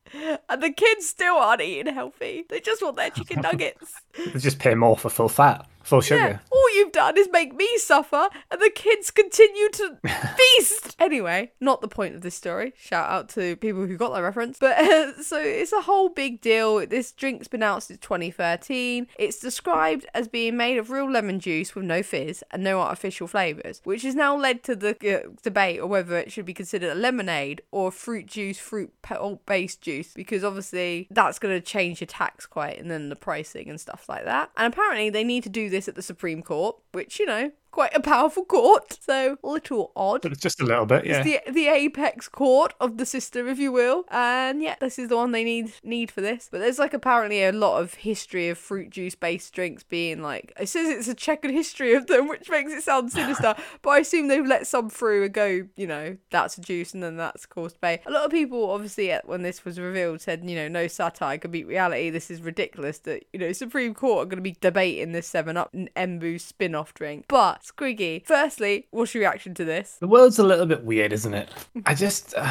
And 0.49 0.63
the 0.63 0.71
kids 0.71 1.07
still 1.07 1.35
aren't 1.35 1.61
eating 1.61 1.93
healthy. 1.93 2.45
They 2.49 2.59
just 2.59 2.81
want 2.81 2.95
their 2.95 3.09
chicken 3.09 3.41
nuggets. 3.41 3.93
They 4.33 4.39
just 4.39 4.57
pay 4.57 4.73
more 4.73 4.97
for 4.97 5.09
full 5.09 5.29
fat, 5.29 5.67
sugar. 6.01 6.15
Yeah, 6.15 6.39
all 6.51 6.75
you've 6.75 6.91
done 6.91 7.17
is 7.17 7.29
make 7.31 7.55
me 7.55 7.77
suffer, 7.77 8.29
and 8.51 8.61
the 8.61 8.69
kids 8.69 9.11
continue 9.11 9.69
to 9.69 9.97
feast. 10.37 10.95
Anyway, 10.99 11.51
not 11.59 11.81
the 11.81 11.87
point 11.87 12.15
of 12.15 12.21
this 12.21 12.35
story. 12.35 12.73
Shout 12.77 13.09
out 13.09 13.29
to 13.29 13.55
people 13.57 13.85
who 13.85 13.97
got 13.97 14.13
that 14.13 14.21
reference. 14.21 14.57
But 14.59 14.77
uh, 14.77 15.21
so 15.21 15.39
it's 15.39 15.73
a 15.73 15.81
whole 15.81 16.09
big 16.09 16.41
deal. 16.41 16.85
This 16.85 17.11
drink's 17.11 17.47
been 17.47 17.63
out 17.63 17.83
since 17.83 17.99
2013. 17.99 19.07
It's 19.17 19.39
described 19.39 20.05
as 20.13 20.27
being 20.27 20.57
made 20.57 20.77
of 20.77 20.89
real 20.89 21.09
lemon 21.09 21.39
juice 21.39 21.75
with 21.75 21.85
no 21.85 22.03
fizz 22.03 22.43
and 22.51 22.63
no 22.63 22.79
artificial 22.79 23.27
flavors, 23.27 23.81
which 23.83 24.03
has 24.03 24.15
now 24.15 24.35
led 24.35 24.63
to 24.63 24.75
the 24.75 24.95
uh, 25.15 25.29
debate 25.43 25.79
of 25.79 25.89
whether 25.89 26.17
it 26.17 26.31
should 26.31 26.45
be 26.45 26.53
considered 26.53 26.91
a 26.91 26.95
lemonade 26.95 27.61
or 27.71 27.91
fruit 27.91 28.25
juice, 28.25 28.57
fruit 28.57 28.91
petal 29.01 29.41
based 29.45 29.81
juice, 29.81 30.13
because 30.13 30.43
obviously 30.43 31.07
that's 31.11 31.39
going 31.39 31.55
to 31.55 31.61
change 31.61 32.01
your 32.01 32.07
tax 32.07 32.45
quite 32.45 32.79
and 32.79 32.89
then 32.91 33.09
the 33.09 33.15
pricing 33.15 33.69
and 33.69 33.79
stuff 33.79 34.09
like 34.09 34.25
that. 34.25 34.49
And 34.57 34.73
apparently 34.73 35.09
they 35.09 35.23
need 35.23 35.43
to 35.43 35.49
do 35.49 35.69
this 35.69 35.76
at 35.85 35.95
the 35.95 36.01
Supreme 36.01 36.41
Court, 36.41 36.77
which, 36.93 37.19
you 37.19 37.25
know, 37.25 37.51
quite 37.77 37.95
a 37.95 37.99
powerful 37.99 38.43
court. 38.43 38.97
So 38.99 39.37
a 39.43 39.47
little 39.47 39.91
odd. 39.95 40.23
But 40.23 40.31
it's 40.31 40.41
just 40.41 40.59
a 40.59 40.65
little 40.65 40.87
bit, 40.87 41.05
yeah. 41.05 41.21
It's 41.23 41.45
the 41.45 41.51
the 41.51 41.67
apex 41.67 42.27
court 42.27 42.73
of 42.81 42.97
the 42.97 43.05
system, 43.05 43.47
if 43.47 43.59
you 43.59 43.71
will. 43.71 44.05
And 44.09 44.63
yeah, 44.63 44.77
this 44.79 44.97
is 44.97 45.09
the 45.09 45.15
one 45.15 45.31
they 45.31 45.43
need 45.43 45.73
need 45.83 46.09
for 46.09 46.21
this. 46.21 46.49
But 46.51 46.59
there's 46.59 46.79
like 46.79 46.95
apparently 46.95 47.43
a 47.43 47.51
lot 47.51 47.79
of 47.79 47.93
history 47.93 48.49
of 48.49 48.57
fruit 48.57 48.89
juice 48.89 49.13
based 49.13 49.53
drinks 49.53 49.83
being 49.83 50.23
like 50.23 50.53
it 50.59 50.69
says 50.69 50.89
it's 50.89 51.07
a 51.07 51.13
checkered 51.13 51.51
history 51.51 51.93
of 51.93 52.07
them, 52.07 52.27
which 52.27 52.49
makes 52.49 52.73
it 52.73 52.81
sound 52.81 53.11
sinister. 53.11 53.53
but 53.83 53.89
I 53.91 53.99
assume 53.99 54.27
they've 54.27 54.43
let 54.43 54.65
some 54.65 54.89
through 54.89 55.25
and 55.25 55.33
go, 55.33 55.67
you 55.75 55.85
know, 55.85 56.17
that's 56.31 56.57
a 56.57 56.61
juice 56.61 56.95
and 56.95 57.03
then 57.03 57.17
that's 57.17 57.45
caused 57.45 57.79
by 57.79 57.99
a 58.07 58.11
lot 58.11 58.25
of 58.25 58.31
people 58.31 58.71
obviously 58.71 59.13
when 59.25 59.43
this 59.43 59.63
was 59.63 59.79
revealed 59.79 60.19
said, 60.21 60.49
you 60.49 60.55
know, 60.55 60.67
no 60.67 60.87
satire 60.87 61.37
can 61.37 61.51
beat 61.51 61.67
reality. 61.67 62.09
This 62.09 62.31
is 62.31 62.41
ridiculous 62.41 62.97
that, 62.99 63.23
you 63.31 63.39
know, 63.39 63.51
Supreme 63.51 63.93
Court 63.93 64.25
are 64.25 64.29
gonna 64.29 64.41
be 64.41 64.57
debating 64.59 65.11
this 65.11 65.27
seven 65.27 65.57
up 65.57 65.75
and 65.75 65.93
Embu 65.95 66.41
spin 66.41 66.73
off 66.73 66.95
drink. 66.95 67.25
But 67.27 67.66
Squiggy, 67.67 68.25
firstly, 68.25 68.87
what's 68.91 69.13
your 69.13 69.21
reaction 69.21 69.53
to 69.55 69.65
this? 69.65 69.97
The 69.99 70.07
world's 70.07 70.39
a 70.39 70.43
little 70.43 70.65
bit 70.65 70.85
weird, 70.85 71.11
isn't 71.11 71.33
it? 71.33 71.49
I 71.85 71.93
just. 71.93 72.33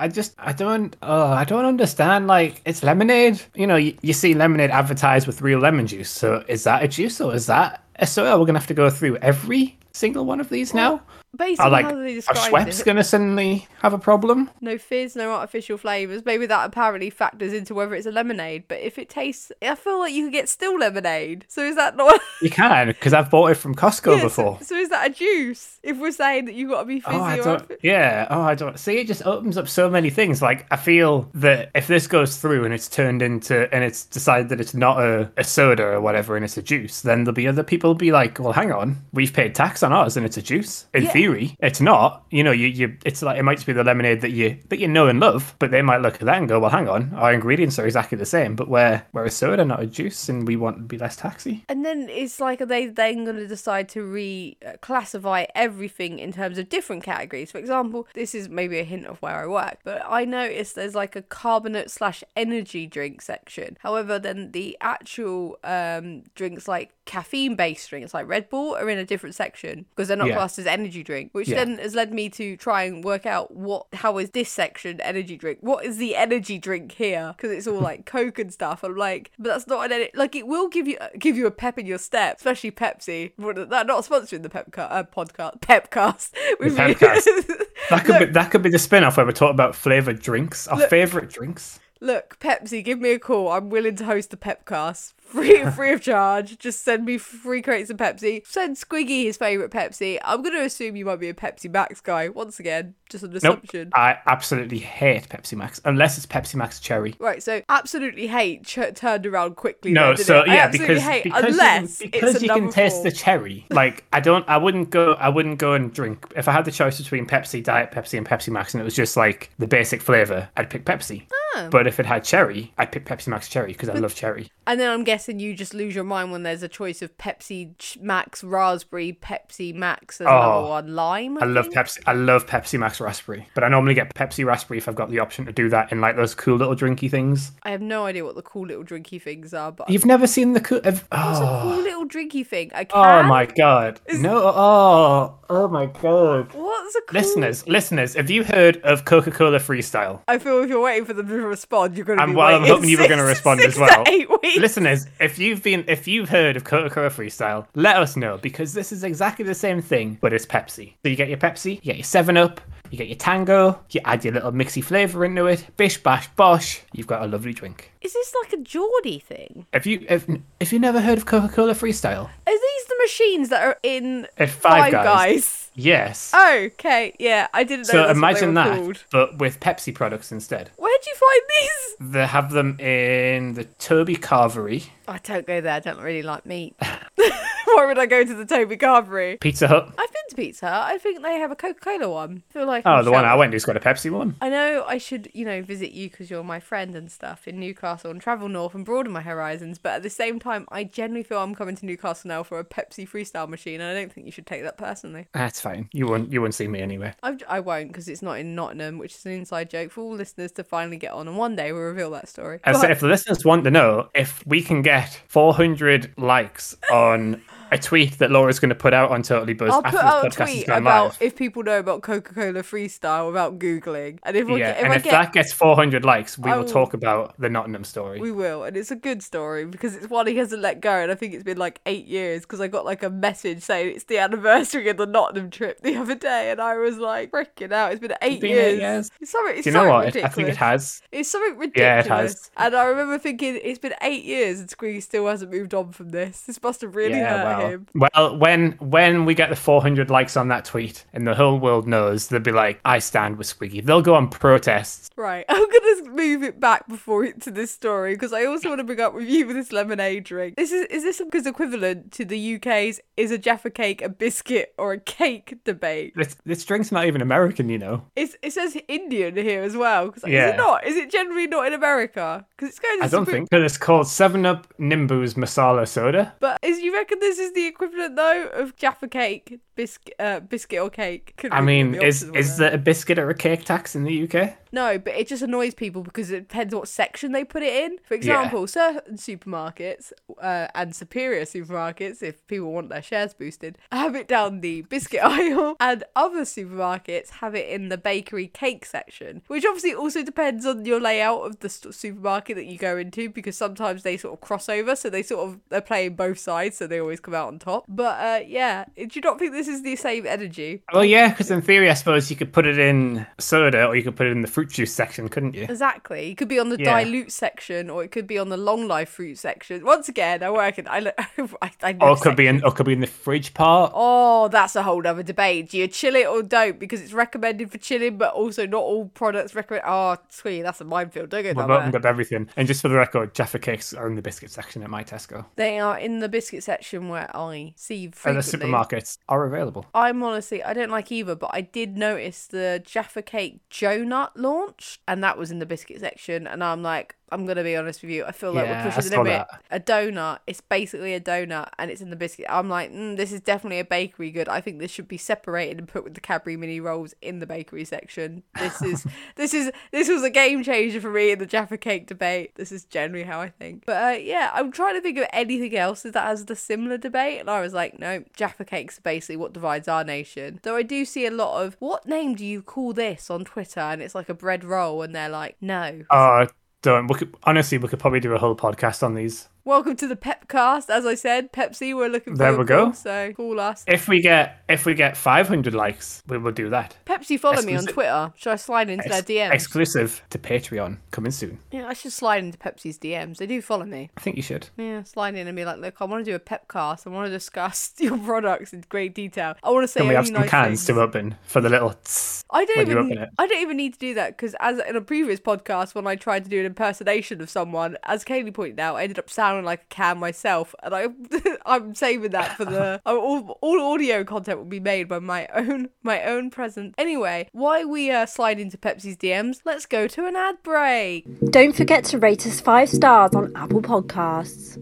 I 0.00 0.06
just, 0.06 0.36
I 0.38 0.52
don't, 0.52 0.94
oh, 1.02 1.32
I 1.32 1.42
don't 1.42 1.64
understand. 1.64 2.28
Like, 2.28 2.62
it's 2.64 2.84
lemonade. 2.84 3.42
You 3.56 3.66
know, 3.66 3.74
you, 3.74 3.98
you 4.00 4.12
see 4.12 4.32
lemonade 4.32 4.70
advertised 4.70 5.26
with 5.26 5.42
real 5.42 5.58
lemon 5.58 5.88
juice. 5.88 6.08
So 6.08 6.44
is 6.46 6.62
that 6.62 6.84
a 6.84 6.88
juice 6.88 7.20
or 7.20 7.34
is 7.34 7.46
that 7.46 7.82
a 7.96 8.06
soda? 8.06 8.38
We're 8.38 8.46
to 8.46 8.52
have 8.52 8.68
to 8.68 8.74
go 8.74 8.90
through 8.90 9.16
every 9.16 9.76
single 9.92 10.24
one 10.24 10.38
of 10.38 10.50
these 10.50 10.72
now? 10.72 11.02
Based 11.36 11.60
on 11.60 11.72
like, 11.72 11.84
how 11.84 11.94
they 11.94 12.16
are 12.16 12.20
Schweppes 12.20 12.84
going 12.84 12.96
to 12.96 13.04
suddenly 13.04 13.66
have 13.82 13.92
a 13.92 13.98
problem? 13.98 14.50
no 14.60 14.78
fizz, 14.78 15.16
no 15.16 15.32
artificial 15.32 15.78
flavours. 15.78 16.24
Maybe 16.24 16.46
that 16.46 16.66
apparently 16.66 17.10
factors 17.10 17.52
into 17.52 17.74
whether 17.74 17.94
it's 17.94 18.06
a 18.06 18.10
lemonade. 18.10 18.64
But 18.68 18.80
if 18.80 18.98
it 18.98 19.08
tastes, 19.08 19.52
I 19.62 19.74
feel 19.74 19.98
like 19.98 20.12
you 20.12 20.24
could 20.24 20.32
get 20.32 20.48
still 20.48 20.78
lemonade. 20.78 21.44
So 21.48 21.62
is 21.62 21.76
that 21.76 21.96
not? 21.96 22.20
You 22.40 22.50
can, 22.50 22.86
because 22.86 23.12
I've 23.12 23.30
bought 23.30 23.50
it 23.50 23.56
from 23.56 23.74
Costco 23.74 24.16
Yeah, 24.16 24.22
before. 24.22 24.58
So, 24.62 24.76
is 24.76 24.90
that 24.90 25.10
a 25.10 25.12
juice? 25.12 25.80
If 25.82 25.98
we're 25.98 26.12
saying 26.12 26.44
that 26.44 26.54
you've 26.54 26.70
got 26.70 26.82
to 26.82 26.86
be 26.86 27.00
fizzy 27.00 27.16
Oh, 27.16 27.20
I 27.20 27.36
don't. 27.36 27.72
Yeah. 27.82 28.28
Oh, 28.30 28.42
I 28.42 28.54
don't. 28.54 28.78
See, 28.78 28.98
it 28.98 29.08
just 29.08 29.26
opens 29.26 29.58
up 29.58 29.66
so 29.66 29.90
many 29.90 30.08
things. 30.08 30.40
Like, 30.40 30.64
I 30.70 30.76
feel 30.76 31.28
that 31.34 31.72
if 31.74 31.88
this 31.88 32.06
goes 32.06 32.36
through 32.36 32.64
and 32.64 32.72
it's 32.72 32.88
turned 32.88 33.22
into, 33.22 33.68
and 33.74 33.82
it's 33.82 34.04
decided 34.04 34.50
that 34.50 34.60
it's 34.60 34.72
not 34.72 35.00
a, 35.00 35.28
a 35.36 35.42
soda 35.42 35.84
or 35.84 36.00
whatever, 36.00 36.36
and 36.36 36.44
it's 36.44 36.56
a 36.56 36.62
juice, 36.62 37.02
then 37.02 37.24
there'll 37.24 37.34
be 37.34 37.48
other 37.48 37.64
people 37.64 37.78
people 37.78 37.94
be 37.94 38.12
like, 38.12 38.38
"Well, 38.38 38.52
hang 38.52 38.72
on, 38.72 38.96
we've 39.12 39.32
paid 39.32 39.54
tax 39.54 39.82
on 39.82 39.92
ours, 39.92 40.16
and 40.16 40.26
it's 40.26 40.36
a 40.36 40.42
juice." 40.42 40.86
In 40.94 41.04
Yeah. 41.04 41.12
Theory, 41.18 41.56
it's 41.60 41.80
not. 41.80 42.24
You 42.30 42.42
know, 42.44 42.52
you 42.52 42.68
you 42.68 42.96
it's 43.04 43.22
like 43.22 43.38
it 43.38 43.42
might 43.42 43.56
just 43.56 43.66
be 43.66 43.72
the 43.72 43.84
lemonade 43.84 44.20
that 44.20 44.30
you 44.30 44.58
that 44.68 44.78
you 44.78 44.88
know 44.88 45.06
and 45.08 45.18
love, 45.20 45.54
but 45.58 45.70
they 45.70 45.82
might 45.82 46.00
look 46.00 46.14
at 46.14 46.20
that 46.28 46.38
and 46.38 46.48
go, 46.48 46.58
"Well, 46.60 46.70
hang 46.70 46.88
on, 46.88 47.12
our 47.14 47.32
ingredients 47.32 47.78
are 47.78 47.86
exactly 47.86 48.16
the 48.18 48.26
same, 48.26 48.54
but 48.56 48.68
we're 48.68 49.02
we're 49.12 49.24
a 49.24 49.30
soda, 49.30 49.64
not 49.64 49.82
a 49.82 49.86
juice, 49.86 50.28
and 50.28 50.46
we 50.46 50.56
want 50.56 50.76
to 50.76 50.82
be 50.82 50.98
less 50.98 51.16
taxy." 51.16 51.64
And 51.68 51.84
then 51.84 52.08
it's 52.08 52.38
like, 52.40 52.60
are 52.60 52.66
they 52.66 52.86
then 52.86 53.24
going 53.24 53.36
to 53.36 53.46
decide 53.48 53.88
to 53.90 54.00
reclassify 54.02 55.46
everything 55.54 56.18
in 56.18 56.32
terms 56.32 56.58
of 56.58 56.68
different 56.68 57.02
categories? 57.02 57.50
For 57.50 57.58
example, 57.58 58.06
this 58.14 58.34
is 58.34 58.48
maybe 58.48 58.78
a 58.78 58.84
hint 58.84 59.06
of 59.06 59.20
where 59.22 59.36
I 59.36 59.46
work, 59.46 59.78
but 59.84 60.02
I 60.08 60.24
noticed 60.24 60.74
there's 60.74 60.94
like 60.94 61.16
a 61.16 61.22
carbonate 61.22 61.90
slash 61.90 62.22
energy 62.36 62.86
drink 62.86 63.22
section. 63.22 63.76
However, 63.80 64.18
then 64.18 64.52
the 64.52 64.76
actual 64.80 65.58
um, 65.64 66.24
drinks 66.34 66.68
like 66.68 66.92
caffeine 67.04 67.56
based 67.56 67.88
drinks 67.88 68.12
like 68.12 68.28
Red 68.28 68.48
Bull 68.50 68.74
are 68.76 68.88
in 68.88 68.98
a 68.98 69.04
different 69.04 69.34
section 69.34 69.86
because 69.90 70.08
they're 70.08 70.16
not 70.16 70.28
Yeah. 70.28 70.34
classed 70.36 70.58
as 70.58 70.66
energy 70.66 71.02
drink, 71.08 71.30
which 71.32 71.48
Yeah. 71.48 71.64
then 71.64 71.78
has 71.78 71.94
led 71.94 72.12
me 72.12 72.28
to 72.30 72.56
try 72.56 72.82
and 72.84 73.02
work 73.02 73.24
out 73.26 73.50
what 73.54 73.86
how 73.94 74.18
is 74.18 74.30
this 74.30 74.50
section 74.50 75.00
energy 75.00 75.36
drink? 75.36 75.58
What 75.62 75.84
is 75.84 75.96
the 75.96 76.14
energy 76.14 76.58
drink 76.58 76.92
here? 76.92 77.34
Because 77.36 77.50
it's 77.52 77.66
all 77.66 77.80
like 77.90 78.04
Coke 78.04 78.38
and 78.38 78.52
stuff. 78.52 78.84
I'm 78.84 78.94
like, 78.96 79.30
but 79.38 79.48
that's 79.48 79.66
not 79.66 79.90
an 79.90 79.98
ener- 79.98 80.10
like 80.14 80.36
it 80.36 80.46
will 80.46 80.68
give 80.68 80.86
you 80.86 80.98
give 81.18 81.36
you 81.36 81.46
a 81.46 81.50
pep 81.50 81.78
in 81.78 81.86
your 81.86 81.98
step, 81.98 82.36
especially 82.36 82.70
Pepsi. 82.70 83.32
They're 83.38 83.84
not 83.84 84.04
sponsoring 84.04 84.42
the 84.42 84.50
Pepca 84.50 84.86
uh, 84.90 85.02
podcast 85.04 85.60
Pepcast. 85.60 86.30
with 86.60 86.74
me. 86.78 86.94
Pepcast. 86.94 87.26
That 87.90 88.04
could 88.04 88.16
Look. 88.16 88.28
be 88.28 88.32
that 88.34 88.50
could 88.50 88.62
be 88.62 88.68
the 88.68 88.78
spin 88.78 89.02
off 89.02 89.16
where 89.16 89.24
we 89.24 89.32
talk 89.32 89.50
about 89.50 89.74
flavored 89.74 90.20
drinks, 90.20 90.68
our 90.68 90.78
favorite 90.88 91.30
drinks. 91.30 91.80
Look, 92.00 92.38
Pepsi, 92.38 92.84
give 92.84 93.00
me 93.00 93.10
a 93.12 93.18
call. 93.18 93.50
I'm 93.50 93.70
willing 93.70 93.96
to 93.96 94.04
host 94.04 94.30
the 94.30 94.36
Pepcast. 94.36 95.14
Free 95.28 95.64
free 95.76 95.92
of 95.92 96.00
charge. 96.00 96.58
Just 96.58 96.84
send 96.84 97.04
me 97.04 97.18
free 97.18 97.62
crates 97.62 97.90
of 97.90 97.96
Pepsi. 97.98 98.46
Send 98.46 98.76
Squiggy 98.76 99.24
his 99.24 99.36
favourite 99.36 99.70
Pepsi. 99.70 100.18
I'm 100.24 100.42
gonna 100.42 100.60
assume 100.60 100.96
you 100.96 101.04
might 101.04 101.20
be 101.20 101.28
a 101.28 101.34
Pepsi 101.34 101.70
Max 101.70 102.00
guy. 102.00 102.28
Once 102.28 102.58
again, 102.58 102.94
just 103.10 103.24
an 103.24 103.30
Nope, 103.30 103.42
assumption. 103.42 103.90
I 103.94 104.18
absolutely 104.26 104.78
hate 104.78 105.28
Pepsi 105.28 105.56
Max 105.56 105.80
unless 105.84 106.16
it's 106.16 106.26
Pepsi 106.26 106.54
Max 106.54 106.80
Cherry. 106.80 107.14
Right, 107.18 107.42
so 107.42 107.62
absolutely 107.68 108.26
hate 108.26 108.64
ch- 108.64 108.94
turned 108.94 109.26
around 109.26 109.56
quickly. 109.56 109.92
No, 109.92 110.14
there, 110.14 110.24
so 110.24 110.40
it? 110.40 110.48
Yeah, 110.48 110.54
absolutely 110.54 110.94
because 110.94 111.04
hate 111.04 111.24
because 111.24 111.44
unless 111.44 112.00
you 112.00 112.10
can, 112.10 112.20
because 112.20 112.42
you 112.42 112.48
can 112.48 112.70
taste 112.70 112.96
four. 112.96 113.04
the 113.04 113.12
cherry. 113.12 113.66
Like 113.70 114.04
I 114.12 114.20
don't, 114.20 114.48
I 114.48 114.56
wouldn't 114.56 114.90
go, 114.90 115.12
I 115.12 115.28
wouldn't 115.28 115.58
go 115.58 115.74
and 115.74 115.92
drink. 115.92 116.26
If 116.36 116.48
I 116.48 116.52
had 116.52 116.64
the 116.64 116.72
choice 116.72 116.98
between 116.98 117.26
Pepsi, 117.26 117.62
Diet 117.62 117.90
Pepsi, 117.90 118.16
and 118.16 118.26
Pepsi 118.26 118.48
Max, 118.48 118.72
and 118.72 118.80
it 118.80 118.84
was 118.84 118.96
just 118.96 119.16
like 119.16 119.50
the 119.58 119.66
basic 119.66 120.00
flavor, 120.00 120.48
I'd 120.56 120.70
pick 120.70 120.84
Pepsi. 120.84 121.26
Oh. 121.54 121.68
But 121.70 121.86
if 121.86 121.98
it 122.00 122.06
had 122.06 122.24
cherry, 122.24 122.72
I'd 122.78 122.92
pick 122.92 123.04
Pepsi 123.04 123.28
Max 123.28 123.48
Cherry 123.48 123.72
because 123.72 123.88
I 123.88 123.94
love 123.94 124.14
cherry. 124.14 124.50
And 124.66 124.78
then 124.78 124.90
I'm 124.90 125.02
guessing 125.02 125.17
you 125.26 125.54
just 125.54 125.74
lose 125.74 125.94
your 125.94 126.04
mind 126.04 126.32
when 126.32 126.42
there's 126.42 126.62
a 126.62 126.68
choice 126.68 127.02
of 127.02 127.16
Pepsi 127.18 127.74
Max 128.00 128.44
raspberry, 128.44 129.18
Pepsi 129.20 129.74
Max, 129.74 130.20
and 130.20 130.28
another 130.28 130.46
Oh, 130.48 130.68
one 130.68 130.94
lime. 130.94 131.38
I, 131.38 131.42
I 131.42 131.44
love? 131.46 131.68
Pepsi. 131.70 131.98
I 132.06 132.12
love 132.12 132.46
Pepsi 132.46 132.78
Max 132.78 133.00
Raspberry, 133.00 133.48
but 133.54 133.64
I 133.64 133.68
normally 133.68 133.94
get 133.94 134.14
Pepsi 134.14 134.44
Raspberry 134.44 134.78
if 134.78 134.88
I've 134.88 134.94
got 134.94 135.10
the 135.10 135.18
option 135.18 135.46
to 135.46 135.52
do 135.52 135.68
that 135.70 135.90
in 135.92 136.00
like 136.00 136.16
those 136.16 136.34
cool 136.34 136.56
little 136.56 136.76
drinky 136.76 137.10
things. 137.10 137.52
I 137.62 137.70
have 137.70 137.80
no 137.82 138.04
idea 138.04 138.24
what 138.24 138.34
the 138.34 138.42
cool 138.42 138.66
little 138.66 138.84
drinky 138.84 139.20
things 139.20 139.52
are, 139.54 139.72
but 139.72 139.88
You've 139.90 140.06
never 140.06 140.26
seen 140.26 140.52
the 140.52 140.60
cool. 140.60 140.80
Have, 140.84 141.04
what's 141.10 141.40
a 141.40 141.42
oh, 141.42 141.60
cool 141.62 141.82
little 141.82 142.06
drinky 142.08 142.46
thing? 142.46 142.70
A 142.74 142.86
oh 142.92 143.22
my 143.22 143.46
god! 143.46 144.00
No! 144.14 144.38
Oh, 144.54 145.38
oh 145.50 145.68
my 145.68 145.86
god! 145.86 146.52
What's 146.54 146.94
a 146.96 147.00
cool... 147.02 147.20
Listeners, 147.20 147.66
listeners, 147.66 148.14
have 148.14 148.30
you 148.30 148.44
heard 148.44 148.78
of 148.78 149.04
Coca 149.04 149.30
Cola 149.30 149.58
Freestyle? 149.58 150.20
I 150.28 150.38
feel 150.38 150.62
if 150.62 150.68
you're 150.68 150.80
waiting 150.80 151.04
for 151.04 151.12
them 151.14 151.26
to 151.28 151.34
respond, 151.34 151.96
you're 151.96 152.06
going 152.06 152.18
to 152.18 152.24
And 152.24 152.32
be 152.32 152.36
well, 152.36 152.54
I'm 152.62 152.66
hoping 152.66 152.88
you 152.88 152.98
were 152.98 153.08
going 153.08 153.18
to 153.18 153.26
six- 153.26 153.38
respond 153.38 153.60
as 153.60 153.78
well. 153.78 154.04
To 154.04 154.10
eight 154.10 154.28
weeks. 154.42 154.58
Listeners, 154.58 155.06
if 155.20 155.38
you've 155.38 155.62
been, 155.62 155.84
if 155.88 156.06
you've 156.08 156.28
heard 156.28 156.56
of 156.56 156.64
Coca 156.64 156.90
Cola 156.90 157.10
Freestyle, 157.10 157.66
let 157.74 157.96
us 157.96 158.16
know 158.16 158.38
because 158.38 158.74
this 158.74 158.92
is 158.92 159.04
exactly 159.04 159.44
the 159.44 159.54
same 159.54 159.80
thing, 159.82 160.18
but 160.20 160.32
it's 160.32 160.46
Pepsi. 160.46 160.94
So 161.02 161.08
you 161.08 161.16
get 161.16 161.28
your 161.28 161.38
Pepsi, 161.38 161.76
you 161.76 161.80
get 161.80 161.96
your 161.96 162.04
Seven 162.04 162.36
Up, 162.36 162.60
you 162.90 162.98
get 162.98 163.08
your 163.08 163.16
Tango, 163.16 163.80
you 163.90 164.00
add 164.04 164.24
your 164.24 164.34
little 164.34 164.52
mixy 164.52 164.82
flavour 164.82 165.24
into 165.24 165.46
it, 165.46 165.66
bish 165.76 166.02
bash 166.02 166.28
bosh, 166.36 166.80
you've 166.92 167.06
got 167.06 167.22
a 167.22 167.26
lovely 167.26 167.52
drink. 167.52 167.92
Is 168.00 168.12
this 168.12 168.32
like 168.42 168.52
a 168.54 168.62
Geordie 168.62 169.18
thing? 169.18 169.66
If 169.72 169.86
you 169.86 170.04
if 170.08 170.26
if 170.60 170.72
you 170.72 170.78
never 170.78 171.00
heard 171.00 171.18
of 171.18 171.26
Coca 171.26 171.48
Cola 171.52 171.74
Freestyle, 171.74 172.24
Are 172.24 172.30
these 172.46 172.84
the 172.88 172.96
machines 173.02 173.48
that 173.50 173.62
are 173.64 173.78
in 173.82 174.26
If 174.38 174.52
Five 174.52 174.84
Five 174.84 174.92
Guys- 174.92 175.04
Guys? 175.04 175.67
Yes. 175.78 176.34
Okay, 176.34 177.14
yeah, 177.18 177.48
I 177.54 177.64
didn't 177.64 177.88
know. 177.88 178.04
so 178.04 178.10
imagine 178.10 178.54
what 178.54 178.64
they 178.64 178.70
were 178.70 178.76
that, 178.76 178.82
Called. 178.82 179.04
but 179.10 179.38
with 179.38 179.60
Pepsi 179.60 179.94
products 179.94 180.32
instead. 180.32 180.70
Where'd 180.76 181.06
you 181.06 181.14
find 181.14 181.42
these? 181.60 182.12
They 182.12 182.26
have 182.26 182.50
them 182.50 182.78
in 182.80 183.54
the 183.54 183.64
Toby 183.64 184.16
Carvery, 184.16 184.88
I 185.08 185.18
don't 185.18 185.46
go 185.46 185.60
there. 185.62 185.72
I 185.72 185.80
don't 185.80 186.00
really 186.00 186.22
like 186.22 186.44
meat. 186.44 186.76
Why 187.76 187.86
would 187.86 187.98
I 187.98 188.06
go 188.06 188.24
to 188.24 188.34
the 188.34 188.44
Toby 188.44 188.76
Carvery? 188.76 189.40
Pizza 189.40 189.68
Hut. 189.68 189.86
I've 189.88 190.12
been 190.12 190.22
to 190.30 190.36
Pizza 190.36 190.68
Hut. 190.68 190.92
I 190.92 190.98
think 190.98 191.22
they 191.22 191.38
have 191.38 191.50
a 191.50 191.56
Coca 191.56 191.80
Cola 191.80 192.08
one. 192.10 192.42
I 192.50 192.52
feel 192.52 192.66
like 192.66 192.84
Oh, 192.86 192.92
I'm 192.92 193.04
the 193.04 193.12
one 193.12 193.24
I 193.24 193.34
went 193.34 193.52
to's 193.52 193.64
got 193.64 193.76
a 193.76 193.80
Pepsi 193.80 194.10
one. 194.10 194.36
I 194.40 194.48
know 194.48 194.84
I 194.86 194.98
should, 194.98 195.30
you 195.34 195.44
know, 195.44 195.62
visit 195.62 195.92
you 195.92 196.08
because 196.10 196.30
you're 196.30 196.42
my 196.44 196.60
friend 196.60 196.94
and 196.94 197.10
stuff 197.10 197.46
in 197.46 197.60
Newcastle 197.60 198.10
and 198.10 198.20
travel 198.20 198.48
north 198.48 198.74
and 198.74 198.84
broaden 198.84 199.12
my 199.12 199.20
horizons. 199.20 199.78
But 199.78 199.94
at 199.94 200.02
the 200.02 200.10
same 200.10 200.38
time, 200.38 200.66
I 200.70 200.84
genuinely 200.84 201.22
feel 201.24 201.38
I'm 201.38 201.54
coming 201.54 201.76
to 201.76 201.86
Newcastle 201.86 202.28
now 202.28 202.42
for 202.42 202.58
a 202.58 202.64
Pepsi 202.64 203.08
freestyle 203.08 203.48
machine, 203.48 203.80
and 203.80 203.90
I 203.90 204.00
don't 204.00 204.12
think 204.12 204.26
you 204.26 204.32
should 204.32 204.46
take 204.46 204.62
that 204.62 204.78
personally. 204.78 205.26
That's 205.32 205.60
fine. 205.60 205.88
You 205.92 206.06
won't 206.06 206.32
you 206.32 206.40
won't 206.40 206.54
see 206.54 206.68
me 206.68 206.80
anyway. 206.80 207.14
I, 207.22 207.36
I 207.48 207.60
won't 207.60 207.88
because 207.88 208.08
it's 208.08 208.22
not 208.22 208.38
in 208.38 208.54
Nottingham, 208.54 208.98
which 208.98 209.14
is 209.14 209.26
an 209.26 209.32
inside 209.32 209.70
joke 209.70 209.90
for 209.90 210.02
all 210.02 210.14
listeners 210.14 210.52
to 210.52 210.64
finally 210.64 210.96
get 210.96 211.12
on. 211.12 211.28
And 211.28 211.36
one 211.36 211.56
day 211.56 211.72
we'll 211.72 211.82
reveal 211.82 212.10
that 212.12 212.28
story. 212.28 212.60
And 212.64 212.76
so 212.76 212.88
if 212.88 213.00
the 213.00 213.08
listeners 213.08 213.44
want 213.44 213.64
to 213.64 213.70
know 213.70 214.08
if 214.14 214.44
we 214.46 214.62
can 214.62 214.82
get 214.82 215.20
400 215.28 216.14
likes 216.16 216.76
on 216.92 217.42
a 217.70 217.78
tweet 217.78 218.18
that 218.18 218.30
Laura's 218.30 218.58
going 218.58 218.68
to 218.70 218.74
put 218.74 218.94
out 218.94 219.10
on 219.10 219.22
Totally 219.22 219.54
Buzz 219.54 219.70
I'll 219.70 219.84
after 219.84 219.98
put 219.98 220.06
out 220.06 220.22
this 220.22 220.34
podcast 220.34 220.38
has 220.38 220.50
tweet 220.50 220.68
about 220.68 221.04
live. 221.04 221.18
if 221.20 221.36
people 221.36 221.62
know 221.62 221.78
about 221.78 222.02
Coca 222.02 222.34
Cola 222.34 222.62
freestyle 222.62 223.28
without 223.28 223.58
Googling. 223.58 224.18
And 224.22 224.36
if, 224.36 224.48
yeah, 224.48 224.56
get, 224.58 224.76
if 224.78 224.84
and 224.84 224.92
I 224.92 224.96
if 224.96 225.04
get 225.04 225.10
that 225.10 225.32
gets 225.32 225.52
400 225.52 226.04
likes, 226.04 226.38
we 226.38 226.50
will 226.50 226.58
will- 226.58 226.64
talk 226.64 226.94
about 226.94 227.34
the 227.38 227.48
Nottingham 227.48 227.84
story. 227.84 228.20
We 228.20 228.32
will, 228.32 228.64
and 228.64 228.76
it's 228.76 228.90
a 228.90 228.96
good 228.96 229.22
story 229.22 229.64
because 229.64 229.94
it's 229.96 230.08
one 230.08 230.26
he 230.26 230.36
hasn't 230.36 230.62
let 230.62 230.80
go, 230.80 230.92
and 230.92 231.10
I 231.10 231.14
think 231.14 231.34
it's 231.34 231.44
been 231.44 231.58
like 231.58 231.80
eight 231.86 232.06
years 232.06 232.42
because 232.42 232.60
I 232.60 232.68
got 232.68 232.84
like 232.84 233.02
a 233.02 233.10
message 233.10 233.62
saying 233.62 233.94
it's 233.94 234.04
the 234.04 234.18
anniversary 234.18 234.88
of 234.88 234.96
the 234.96 235.06
Nottingham 235.06 235.50
trip 235.50 235.80
the 235.80 235.96
other 235.96 236.14
day, 236.14 236.50
and 236.50 236.60
I 236.60 236.76
was 236.76 236.98
like, 236.98 237.30
freaking 237.30 237.72
out, 237.72 237.92
it's 237.92 238.00
been 238.00 238.14
eight 238.22 238.40
been 238.40 238.50
years. 238.50 238.74
eight 238.74 238.80
years. 238.80 239.10
It's 239.20 239.30
something, 239.30 239.56
it's 239.56 239.64
Do 239.64 239.70
you 239.70 239.74
know 239.74 239.88
what? 239.88 240.06
Ridiculous. 240.06 240.32
I 240.32 240.34
think 240.34 240.48
it 240.48 240.56
has. 240.56 241.02
It's 241.12 241.30
something 241.30 241.56
ridiculous. 241.58 241.82
Yeah, 241.82 242.00
it 242.00 242.06
has. 242.06 242.50
And 242.56 242.74
I 242.74 242.84
remember 242.84 243.18
thinking 243.18 243.58
it's 243.62 243.78
been 243.78 243.94
eight 244.02 244.24
years 244.24 244.60
and 244.60 244.70
Squeaky 244.70 245.00
still 245.00 245.26
hasn't 245.26 245.50
moved 245.50 245.74
on 245.74 245.92
from 245.92 246.10
this. 246.10 246.42
This 246.42 246.62
must 246.62 246.80
have 246.82 246.94
really 246.96 247.18
yeah, 247.18 247.28
hurt 247.28 247.44
well, 247.44 247.57
him. 247.60 247.86
well, 247.94 248.36
when 248.36 248.72
when 248.80 249.24
we 249.24 249.34
get 249.34 249.50
the 249.50 249.56
400 249.56 250.10
likes 250.10 250.36
on 250.36 250.48
that 250.48 250.64
tweet 250.64 251.04
and 251.12 251.26
the 251.26 251.34
whole 251.34 251.58
world 251.58 251.86
knows, 251.86 252.28
they'll 252.28 252.40
be 252.40 252.52
like, 252.52 252.80
"I 252.84 252.98
stand 252.98 253.36
with 253.38 253.46
Squiggy." 253.46 253.84
They'll 253.84 254.02
go 254.02 254.14
on 254.14 254.28
protests. 254.28 255.10
Right, 255.16 255.44
I'm 255.48 255.68
gonna 255.70 256.10
move 256.10 256.42
it 256.42 256.58
back 256.60 256.88
before 256.88 257.24
it 257.24 257.40
to 257.42 257.50
this 257.50 257.70
story 257.70 258.14
because 258.14 258.32
I 258.32 258.44
also 258.44 258.68
want 258.68 258.78
to 258.80 258.84
bring 258.84 259.00
up 259.00 259.14
with 259.14 259.28
you 259.28 259.46
with 259.46 259.56
this 259.56 259.72
lemonade 259.72 260.24
drink. 260.24 260.56
This 260.56 260.72
is 260.72 260.86
is 260.86 261.02
this 261.04 261.20
because 261.24 261.46
equivalent 261.46 262.12
to 262.12 262.24
the 262.24 262.56
UK's 262.56 263.00
is 263.16 263.30
a 263.30 263.38
Jaffa 263.38 263.70
cake 263.70 264.00
a 264.02 264.08
biscuit 264.08 264.74
or 264.78 264.92
a 264.92 264.98
cake 265.00 265.58
debate? 265.64 266.14
This 266.16 266.36
this 266.44 266.64
drink's 266.64 266.92
not 266.92 267.06
even 267.06 267.20
American, 267.22 267.68
you 267.68 267.78
know. 267.78 268.04
It's, 268.16 268.36
it 268.42 268.52
says 268.52 268.76
Indian 268.88 269.36
here 269.36 269.62
as 269.62 269.76
well. 269.76 270.10
'cause, 270.10 270.22
like, 270.22 270.32
Is 270.32 270.54
it 270.54 270.56
not? 270.56 270.86
Is 270.86 270.96
it 270.96 271.10
generally 271.10 271.46
not 271.46 271.66
in 271.66 271.72
America? 271.72 272.46
Because 272.56 272.70
it's 272.70 272.78
going. 272.78 272.98
to 273.00 273.04
I 273.04 273.08
don't 273.08 273.26
think 273.26 273.50
because 273.50 273.64
it's 273.64 273.78
called 273.78 274.06
Seven 274.06 274.46
Up 274.46 274.66
Nimbooz 274.78 275.34
Masala 275.34 275.86
Soda. 275.86 276.34
But 276.40 276.58
is 276.62 276.78
you 276.80 276.92
reckon 276.94 277.18
this 277.20 277.38
is 277.38 277.47
the 277.52 277.66
equivalent 277.66 278.16
though 278.16 278.48
of 278.52 278.76
Jaffa 278.76 279.08
cake, 279.08 279.60
biscuit, 279.78 280.14
uh, 280.18 280.40
biscuit 280.40 280.80
or 280.80 280.90
cake? 280.90 281.34
Could 281.38 281.52
I 281.52 281.60
mean, 281.60 281.94
is 281.94 282.24
is 282.34 282.58
there 282.58 282.74
a 282.74 282.78
biscuit 282.78 283.16
or 283.18 283.30
a 283.30 283.34
cake 283.34 283.64
tax 283.64 283.94
in 283.94 284.02
the 284.02 284.24
UK? 284.24 284.56
No, 284.72 284.98
but 284.98 285.14
it 285.14 285.28
just 285.28 285.42
annoys 285.42 285.74
people 285.74 286.02
because 286.02 286.30
it 286.30 286.48
depends 286.48 286.74
what 286.74 286.88
section 286.88 287.32
they 287.32 287.44
put 287.44 287.62
it 287.62 287.72
in. 287.84 287.98
For 288.04 288.14
example, 288.14 288.66
certain 288.66 289.16
supermarkets 289.16 290.12
uh, 290.42 290.66
and 290.74 290.94
superior 290.94 291.44
supermarkets, 291.44 292.22
if 292.22 292.46
people 292.48 292.72
want 292.72 292.90
their 292.90 293.00
shares 293.00 293.32
boosted, 293.32 293.78
have 293.90 294.14
it 294.14 294.28
down 294.28 294.60
the 294.60 294.82
biscuit 294.82 295.20
aisle, 295.22 295.76
and 295.80 296.04
other 296.14 296.42
supermarkets 296.42 297.30
have 297.30 297.54
it 297.54 297.68
in 297.68 297.88
the 297.88 297.96
bakery 297.96 298.48
cake 298.48 298.84
section, 298.84 299.42
which 299.46 299.64
obviously 299.64 299.94
also 299.94 300.22
depends 300.22 300.66
on 300.66 300.84
your 300.84 301.00
layout 301.00 301.46
of 301.46 301.60
the 301.60 301.68
supermarket 301.68 302.56
that 302.56 302.66
you 302.66 302.78
go 302.78 302.96
into 302.96 303.30
because 303.30 303.56
sometimes 303.56 304.02
they 304.02 304.16
sort 304.16 304.34
of 304.34 304.40
cross 304.40 304.68
over, 304.68 304.96
so 304.96 305.08
they 305.08 305.22
sort 305.22 305.48
of 305.48 305.60
they're 305.68 305.80
playing 305.80 306.16
both 306.16 306.38
sides, 306.38 306.76
so 306.76 306.86
they 306.86 307.00
always 307.00 307.20
come 307.20 307.34
out 307.34 307.48
on 307.48 307.58
top. 307.58 307.84
But 307.88 308.18
uh, 308.20 308.40
yeah, 308.46 308.86
do 308.96 309.08
you 309.12 309.20
not 309.22 309.38
think 309.38 309.52
this 309.52 309.67
is 309.68 309.82
the 309.82 309.96
same 309.96 310.26
energy? 310.26 310.82
Well, 310.92 311.04
yeah, 311.04 311.28
because 311.28 311.50
in 311.50 311.62
theory, 311.62 311.90
I 311.90 311.94
suppose 311.94 312.30
you 312.30 312.36
could 312.36 312.52
put 312.52 312.66
it 312.66 312.78
in 312.78 313.26
soda 313.38 313.86
or 313.86 313.94
you 313.96 314.02
could 314.02 314.16
put 314.16 314.26
it 314.26 314.32
in 314.32 314.40
the 314.42 314.48
fruit 314.48 314.70
juice 314.70 314.92
section, 314.92 315.28
couldn't 315.28 315.54
you? 315.54 315.64
Exactly. 315.64 316.30
It 316.30 316.36
could 316.36 316.48
be 316.48 316.58
on 316.58 316.68
the 316.70 316.78
Yeah. 316.78 317.00
dilute 317.02 317.30
section, 317.32 317.90
or 317.90 318.02
it 318.02 318.10
could 318.10 318.26
be 318.26 318.38
on 318.38 318.48
the 318.48 318.56
long 318.56 318.88
life 318.88 319.10
fruit 319.10 319.38
section. 319.38 319.84
Once 319.84 320.08
again, 320.08 320.42
I 320.42 320.50
work 320.50 320.78
in. 320.78 320.88
I, 320.88 321.12
I, 321.62 321.70
I 321.82 321.96
Or 322.00 322.12
it 322.12 322.20
could 322.20 322.36
be 322.36 322.46
in, 322.46 322.64
or 322.64 322.72
could 322.72 322.86
be 322.86 322.92
in 322.94 323.00
the 323.00 323.06
fridge 323.06 323.54
part. 323.54 323.92
Oh, 323.94 324.48
that's 324.48 324.74
a 324.76 324.82
whole 324.82 325.06
other 325.06 325.22
debate. 325.22 325.70
Do 325.70 325.78
you 325.78 325.86
chill 325.88 326.16
it 326.16 326.26
or 326.26 326.42
don't? 326.42 326.78
Because 326.78 327.00
it's 327.00 327.12
recommended 327.12 327.70
for 327.70 327.78
chilling, 327.78 328.18
but 328.18 328.32
also 328.32 328.66
not 328.66 328.82
all 328.82 329.06
products 329.06 329.54
recommend. 329.54 329.84
Oh, 329.86 330.16
sweet, 330.28 330.62
that's 330.62 330.80
a 330.80 330.84
minefield. 330.84 331.30
Don't 331.30 331.42
go 331.42 331.48
We've 331.48 331.70
opened 331.70 331.96
up 331.96 332.04
everything. 332.04 332.48
And 332.56 332.66
just 332.66 332.82
for 332.82 332.88
the 332.88 332.96
record, 332.96 333.34
Jaffa 333.34 333.58
cakes 333.58 333.92
are 333.92 334.06
in 334.06 334.14
the 334.14 334.22
biscuit 334.22 334.50
section 334.50 334.82
at 334.82 334.90
my 334.90 335.04
Tesco. 335.04 335.44
They 335.56 335.78
are 335.78 335.98
in 335.98 336.20
the 336.20 336.28
biscuit 336.28 336.64
section 336.64 337.08
where 337.08 337.34
I 337.36 337.74
see 337.76 338.10
And 338.24 338.36
the 338.36 338.40
supermarkets 338.40 339.18
are 339.28 339.44
available. 339.44 339.57
I'm 339.94 340.22
honestly, 340.22 340.62
I 340.62 340.72
don't 340.72 340.90
like 340.90 341.12
either, 341.12 341.34
but 341.34 341.50
I 341.52 341.60
did 341.60 341.96
notice 341.96 342.46
the 342.46 342.82
Jaffa 342.84 343.22
Cake 343.22 343.60
Donut 343.70 344.30
launch, 344.34 345.00
and 345.06 345.22
that 345.22 345.36
was 345.36 345.50
in 345.50 345.58
the 345.58 345.66
biscuit 345.66 346.00
section. 346.00 346.46
And 346.46 346.64
I'm 346.64 346.82
like, 346.82 347.16
I'm 347.30 347.46
gonna 347.46 347.62
be 347.62 347.76
honest 347.76 348.02
with 348.02 348.10
you, 348.10 348.24
I 348.24 348.32
feel 348.32 348.52
like 348.52 348.66
Yeah, 348.66 348.84
we're 348.86 348.92
pushing 348.92 349.10
the 349.10 349.16
limit. 349.18 349.46
that. 349.50 349.62
A 349.70 349.80
donut, 349.80 350.38
it's 350.46 350.60
basically 350.60 351.14
a 351.14 351.20
donut, 351.20 351.68
and 351.78 351.90
it's 351.90 352.00
in 352.00 352.10
the 352.10 352.16
biscuit. 352.16 352.46
I'm 352.48 352.68
like, 352.68 352.92
mm, 352.92 353.16
this 353.16 353.32
is 353.32 353.40
definitely 353.40 353.78
a 353.80 353.84
bakery 353.84 354.30
good. 354.30 354.48
I 354.48 354.60
think 354.60 354.78
this 354.78 354.90
should 354.90 355.08
be 355.08 355.16
separated 355.18 355.78
and 355.78 355.88
put 355.88 356.04
with 356.04 356.14
the 356.14 356.20
Cadbury 356.20 356.56
mini 356.56 356.80
rolls 356.80 357.14
in 357.22 357.38
the 357.38 357.46
bakery 357.46 357.84
section. 357.84 358.42
This 358.58 358.82
is, 358.82 359.06
this 359.36 359.54
is, 359.54 359.70
this 359.92 360.08
was 360.08 360.22
a 360.22 360.30
game 360.30 360.62
changer 360.62 361.00
for 361.00 361.10
me 361.10 361.30
in 361.30 361.38
the 361.38 361.46
Jaffa 361.46 361.78
Cake 361.78 362.06
debate. 362.06 362.54
This 362.56 362.72
is 362.72 362.84
generally 362.84 363.24
how 363.24 363.40
I 363.40 363.48
think. 363.50 363.84
But 363.86 364.02
uh, 364.02 364.16
yeah, 364.18 364.50
I'm 364.54 364.72
trying 364.72 364.94
to 364.94 365.00
think 365.00 365.18
of 365.18 365.26
anything 365.32 365.76
else 365.76 366.02
that 366.02 366.14
has 366.14 366.46
the 366.46 366.56
similar 366.56 366.98
debate, 366.98 367.40
and 367.40 367.50
I 367.50 367.60
was 367.60 367.72
like, 367.74 367.98
no, 367.98 368.24
Jaffa 368.36 368.64
Cakes 368.64 368.98
are 368.98 369.02
basically 369.02 369.36
what 369.36 369.52
divides 369.52 369.88
our 369.88 370.04
nation. 370.04 370.60
Though 370.62 370.76
I 370.76 370.82
do 370.82 371.04
see 371.04 371.26
a 371.26 371.30
lot 371.30 371.62
of 371.64 371.76
what 371.78 372.06
name 372.06 372.34
do 372.34 372.44
you 372.44 372.62
call 372.62 372.92
this 372.92 373.30
on 373.30 373.44
Twitter, 373.44 373.80
and 373.80 374.02
it's 374.02 374.14
like 374.14 374.28
a 374.28 374.34
bread 374.34 374.64
roll, 374.64 375.02
and 375.02 375.14
they're 375.14 375.28
like, 375.28 375.56
no. 375.60 376.04
Oh, 376.10 376.46
don't. 376.82 377.06
We 377.06 377.14
could, 377.14 377.34
honestly, 377.44 377.78
we 377.78 377.88
could 377.88 377.98
probably 377.98 378.20
do 378.20 378.32
a 378.32 378.38
whole 378.38 378.56
podcast 378.56 379.02
on 379.02 379.14
these. 379.14 379.48
Welcome 379.68 379.96
to 379.96 380.06
the 380.06 380.16
Pepcast. 380.16 380.88
As 380.88 381.04
I 381.04 381.14
said, 381.14 381.52
Pepsi, 381.52 381.94
we're 381.94 382.08
looking 382.08 382.32
for 382.32 382.38
There 382.38 382.56
we 382.56 382.64
go. 382.64 382.84
calls, 382.86 383.00
So 383.00 383.34
call 383.34 383.60
us. 383.60 383.84
If 383.86 384.08
we 384.08 384.22
get 384.22 384.64
if 384.66 384.86
we 384.86 384.94
get 384.94 385.14
500 385.14 385.74
likes, 385.74 386.22
we 386.26 386.38
will 386.38 386.52
do 386.52 386.70
that. 386.70 386.96
Pepsi, 387.04 387.38
follow 387.38 387.60
me 387.60 387.76
on 387.76 387.84
Twitter. 387.84 388.32
Should 388.34 388.52
I 388.54 388.56
slide 388.56 388.88
into 388.88 389.06
their 389.06 389.18
Ex- 389.18 389.28
DMs? 389.28 389.52
Exclusive 389.52 390.22
to 390.30 390.38
Patreon 390.38 390.96
coming 391.10 391.32
soon. 391.32 391.58
yeah, 391.70 391.86
I 391.86 391.92
should 391.92 392.14
slide 392.14 392.44
into 392.44 392.56
Pepsi's 392.56 392.98
DMs. 392.98 393.36
They 393.36 393.46
do 393.46 393.60
follow 393.60 393.84
me. 393.84 394.08
I 394.16 394.20
think 394.22 394.36
you 394.36 394.42
should. 394.42 394.70
Yeah, 394.78 395.02
slide 395.02 395.34
in 395.34 395.46
and 395.46 395.54
be 395.54 395.66
like, 395.66 395.80
look, 395.80 395.96
I 396.00 396.06
want 396.06 396.24
to 396.24 396.30
do 396.30 396.34
a 396.34 396.40
Pepcast. 396.40 397.06
I 397.06 397.10
want 397.10 397.26
to 397.26 397.30
discuss 397.30 397.92
your 397.98 398.16
products 398.16 398.72
in 398.72 398.86
great 398.88 399.14
detail. 399.14 399.54
I 399.62 399.70
want 399.70 399.84
to 399.84 399.88
say 399.88 400.00
Can 400.00 400.08
we 400.08 400.14
have 400.14 400.28
some 400.28 400.36
nice 400.36 400.48
cans 400.48 400.68
things. 400.82 400.86
to 400.86 401.02
open 401.02 401.34
for 401.42 401.60
the 401.60 401.68
little? 401.68 401.90
tss? 401.90 402.42
I 402.50 402.64
don't 402.64 402.88
even. 402.88 403.26
I 403.38 403.46
don't 403.46 403.60
even 403.60 403.76
need 403.76 403.92
to 403.92 403.98
do 403.98 404.14
that 404.14 404.34
because, 404.38 404.56
as 404.60 404.78
in 404.88 404.96
a 404.96 405.02
previous 405.02 405.40
podcast, 405.40 405.94
when 405.94 406.06
I 406.06 406.16
tried 406.16 406.44
to 406.44 406.50
do 406.50 406.58
an 406.58 406.64
impersonation 406.64 407.42
of 407.42 407.50
someone, 407.50 407.98
as 408.04 408.24
Kaylee 408.24 408.54
pointed 408.54 408.80
out, 408.80 408.96
I 408.96 409.02
ended 409.02 409.18
up 409.18 409.28
sounding 409.28 409.57
like 409.64 409.82
a 409.82 409.86
can 409.86 410.18
myself, 410.18 410.74
and 410.82 410.94
I, 410.94 411.08
I'm 411.66 411.94
saving 411.94 412.32
that 412.32 412.56
for 412.56 412.64
the 412.64 413.00
all, 413.06 413.58
all 413.60 413.92
audio 413.92 414.24
content 414.24 414.58
will 414.58 414.64
be 414.64 414.80
made 414.80 415.08
by 415.08 415.18
my 415.18 415.48
own 415.54 415.88
my 416.02 416.22
own 416.22 416.50
presence. 416.50 416.94
Anyway, 416.98 417.48
why 417.52 417.84
we 417.84 418.10
uh, 418.10 418.26
slide 418.26 418.60
into 418.60 418.78
Pepsi's 418.78 419.16
DMs? 419.16 419.60
Let's 419.64 419.86
go 419.86 420.06
to 420.06 420.26
an 420.26 420.36
ad 420.36 420.62
break. 420.62 421.26
Don't 421.50 421.74
forget 421.74 422.04
to 422.04 422.18
rate 422.18 422.46
us 422.46 422.60
five 422.60 422.88
stars 422.88 423.34
on 423.34 423.52
Apple 423.54 423.82
Podcasts. 423.82 424.76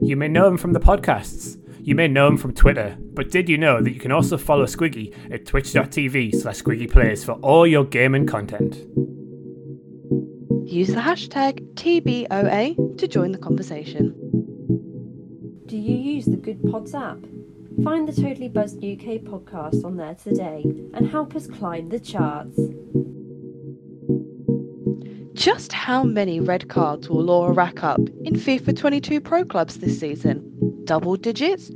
You 0.00 0.16
may 0.16 0.28
know 0.28 0.48
him 0.48 0.56
from 0.56 0.72
the 0.72 0.80
podcasts. 0.80 1.58
You 1.80 1.94
may 1.94 2.08
know 2.08 2.26
him 2.26 2.36
from 2.36 2.54
Twitter, 2.54 2.96
but 3.00 3.30
did 3.30 3.48
you 3.48 3.56
know 3.56 3.80
that 3.80 3.92
you 3.92 4.00
can 4.00 4.12
also 4.12 4.36
follow 4.36 4.66
Squiggy 4.66 5.14
at 5.32 5.46
twitch.tv 5.46 6.34
slash 6.34 6.62
squiggyplays 6.62 7.24
for 7.24 7.32
all 7.32 7.66
your 7.66 7.84
gaming 7.84 8.26
content? 8.26 9.17
Use 10.68 10.88
the 10.88 11.00
hashtag 11.00 11.66
TBOA 11.76 12.98
to 12.98 13.08
join 13.08 13.32
the 13.32 13.38
conversation. 13.38 14.12
Do 15.64 15.78
you 15.78 15.96
use 15.96 16.26
the 16.26 16.36
Good 16.36 16.62
Pods 16.70 16.94
app? 16.94 17.24
Find 17.82 18.06
the 18.06 18.12
Totally 18.12 18.48
Buzzed 18.48 18.76
UK 18.76 19.22
podcast 19.24 19.82
on 19.82 19.96
there 19.96 20.14
today 20.14 20.62
and 20.92 21.08
help 21.08 21.34
us 21.34 21.46
climb 21.46 21.88
the 21.88 21.98
charts. 21.98 22.60
Just 25.32 25.72
how 25.72 26.02
many 26.02 26.38
red 26.38 26.68
cards 26.68 27.08
will 27.08 27.22
Laura 27.22 27.54
rack 27.54 27.82
up 27.82 28.00
in 28.24 28.34
FIFA 28.34 28.76
22 28.76 29.22
Pro 29.22 29.46
Clubs 29.46 29.78
this 29.78 29.98
season? 29.98 30.82
Double 30.84 31.16
digits? 31.16 31.72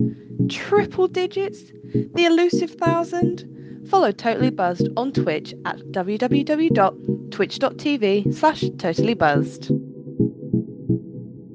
Triple 0.50 1.08
digits? 1.08 1.62
The 1.94 2.26
elusive 2.26 2.72
thousand? 2.72 3.51
Follow 3.88 4.12
Totally 4.12 4.50
Buzzed 4.50 4.88
on 4.96 5.12
Twitch 5.12 5.54
at 5.64 5.78
www.twitch.tv 5.78 8.34
slash 8.34 8.62
totallybuzzed. 8.62 9.90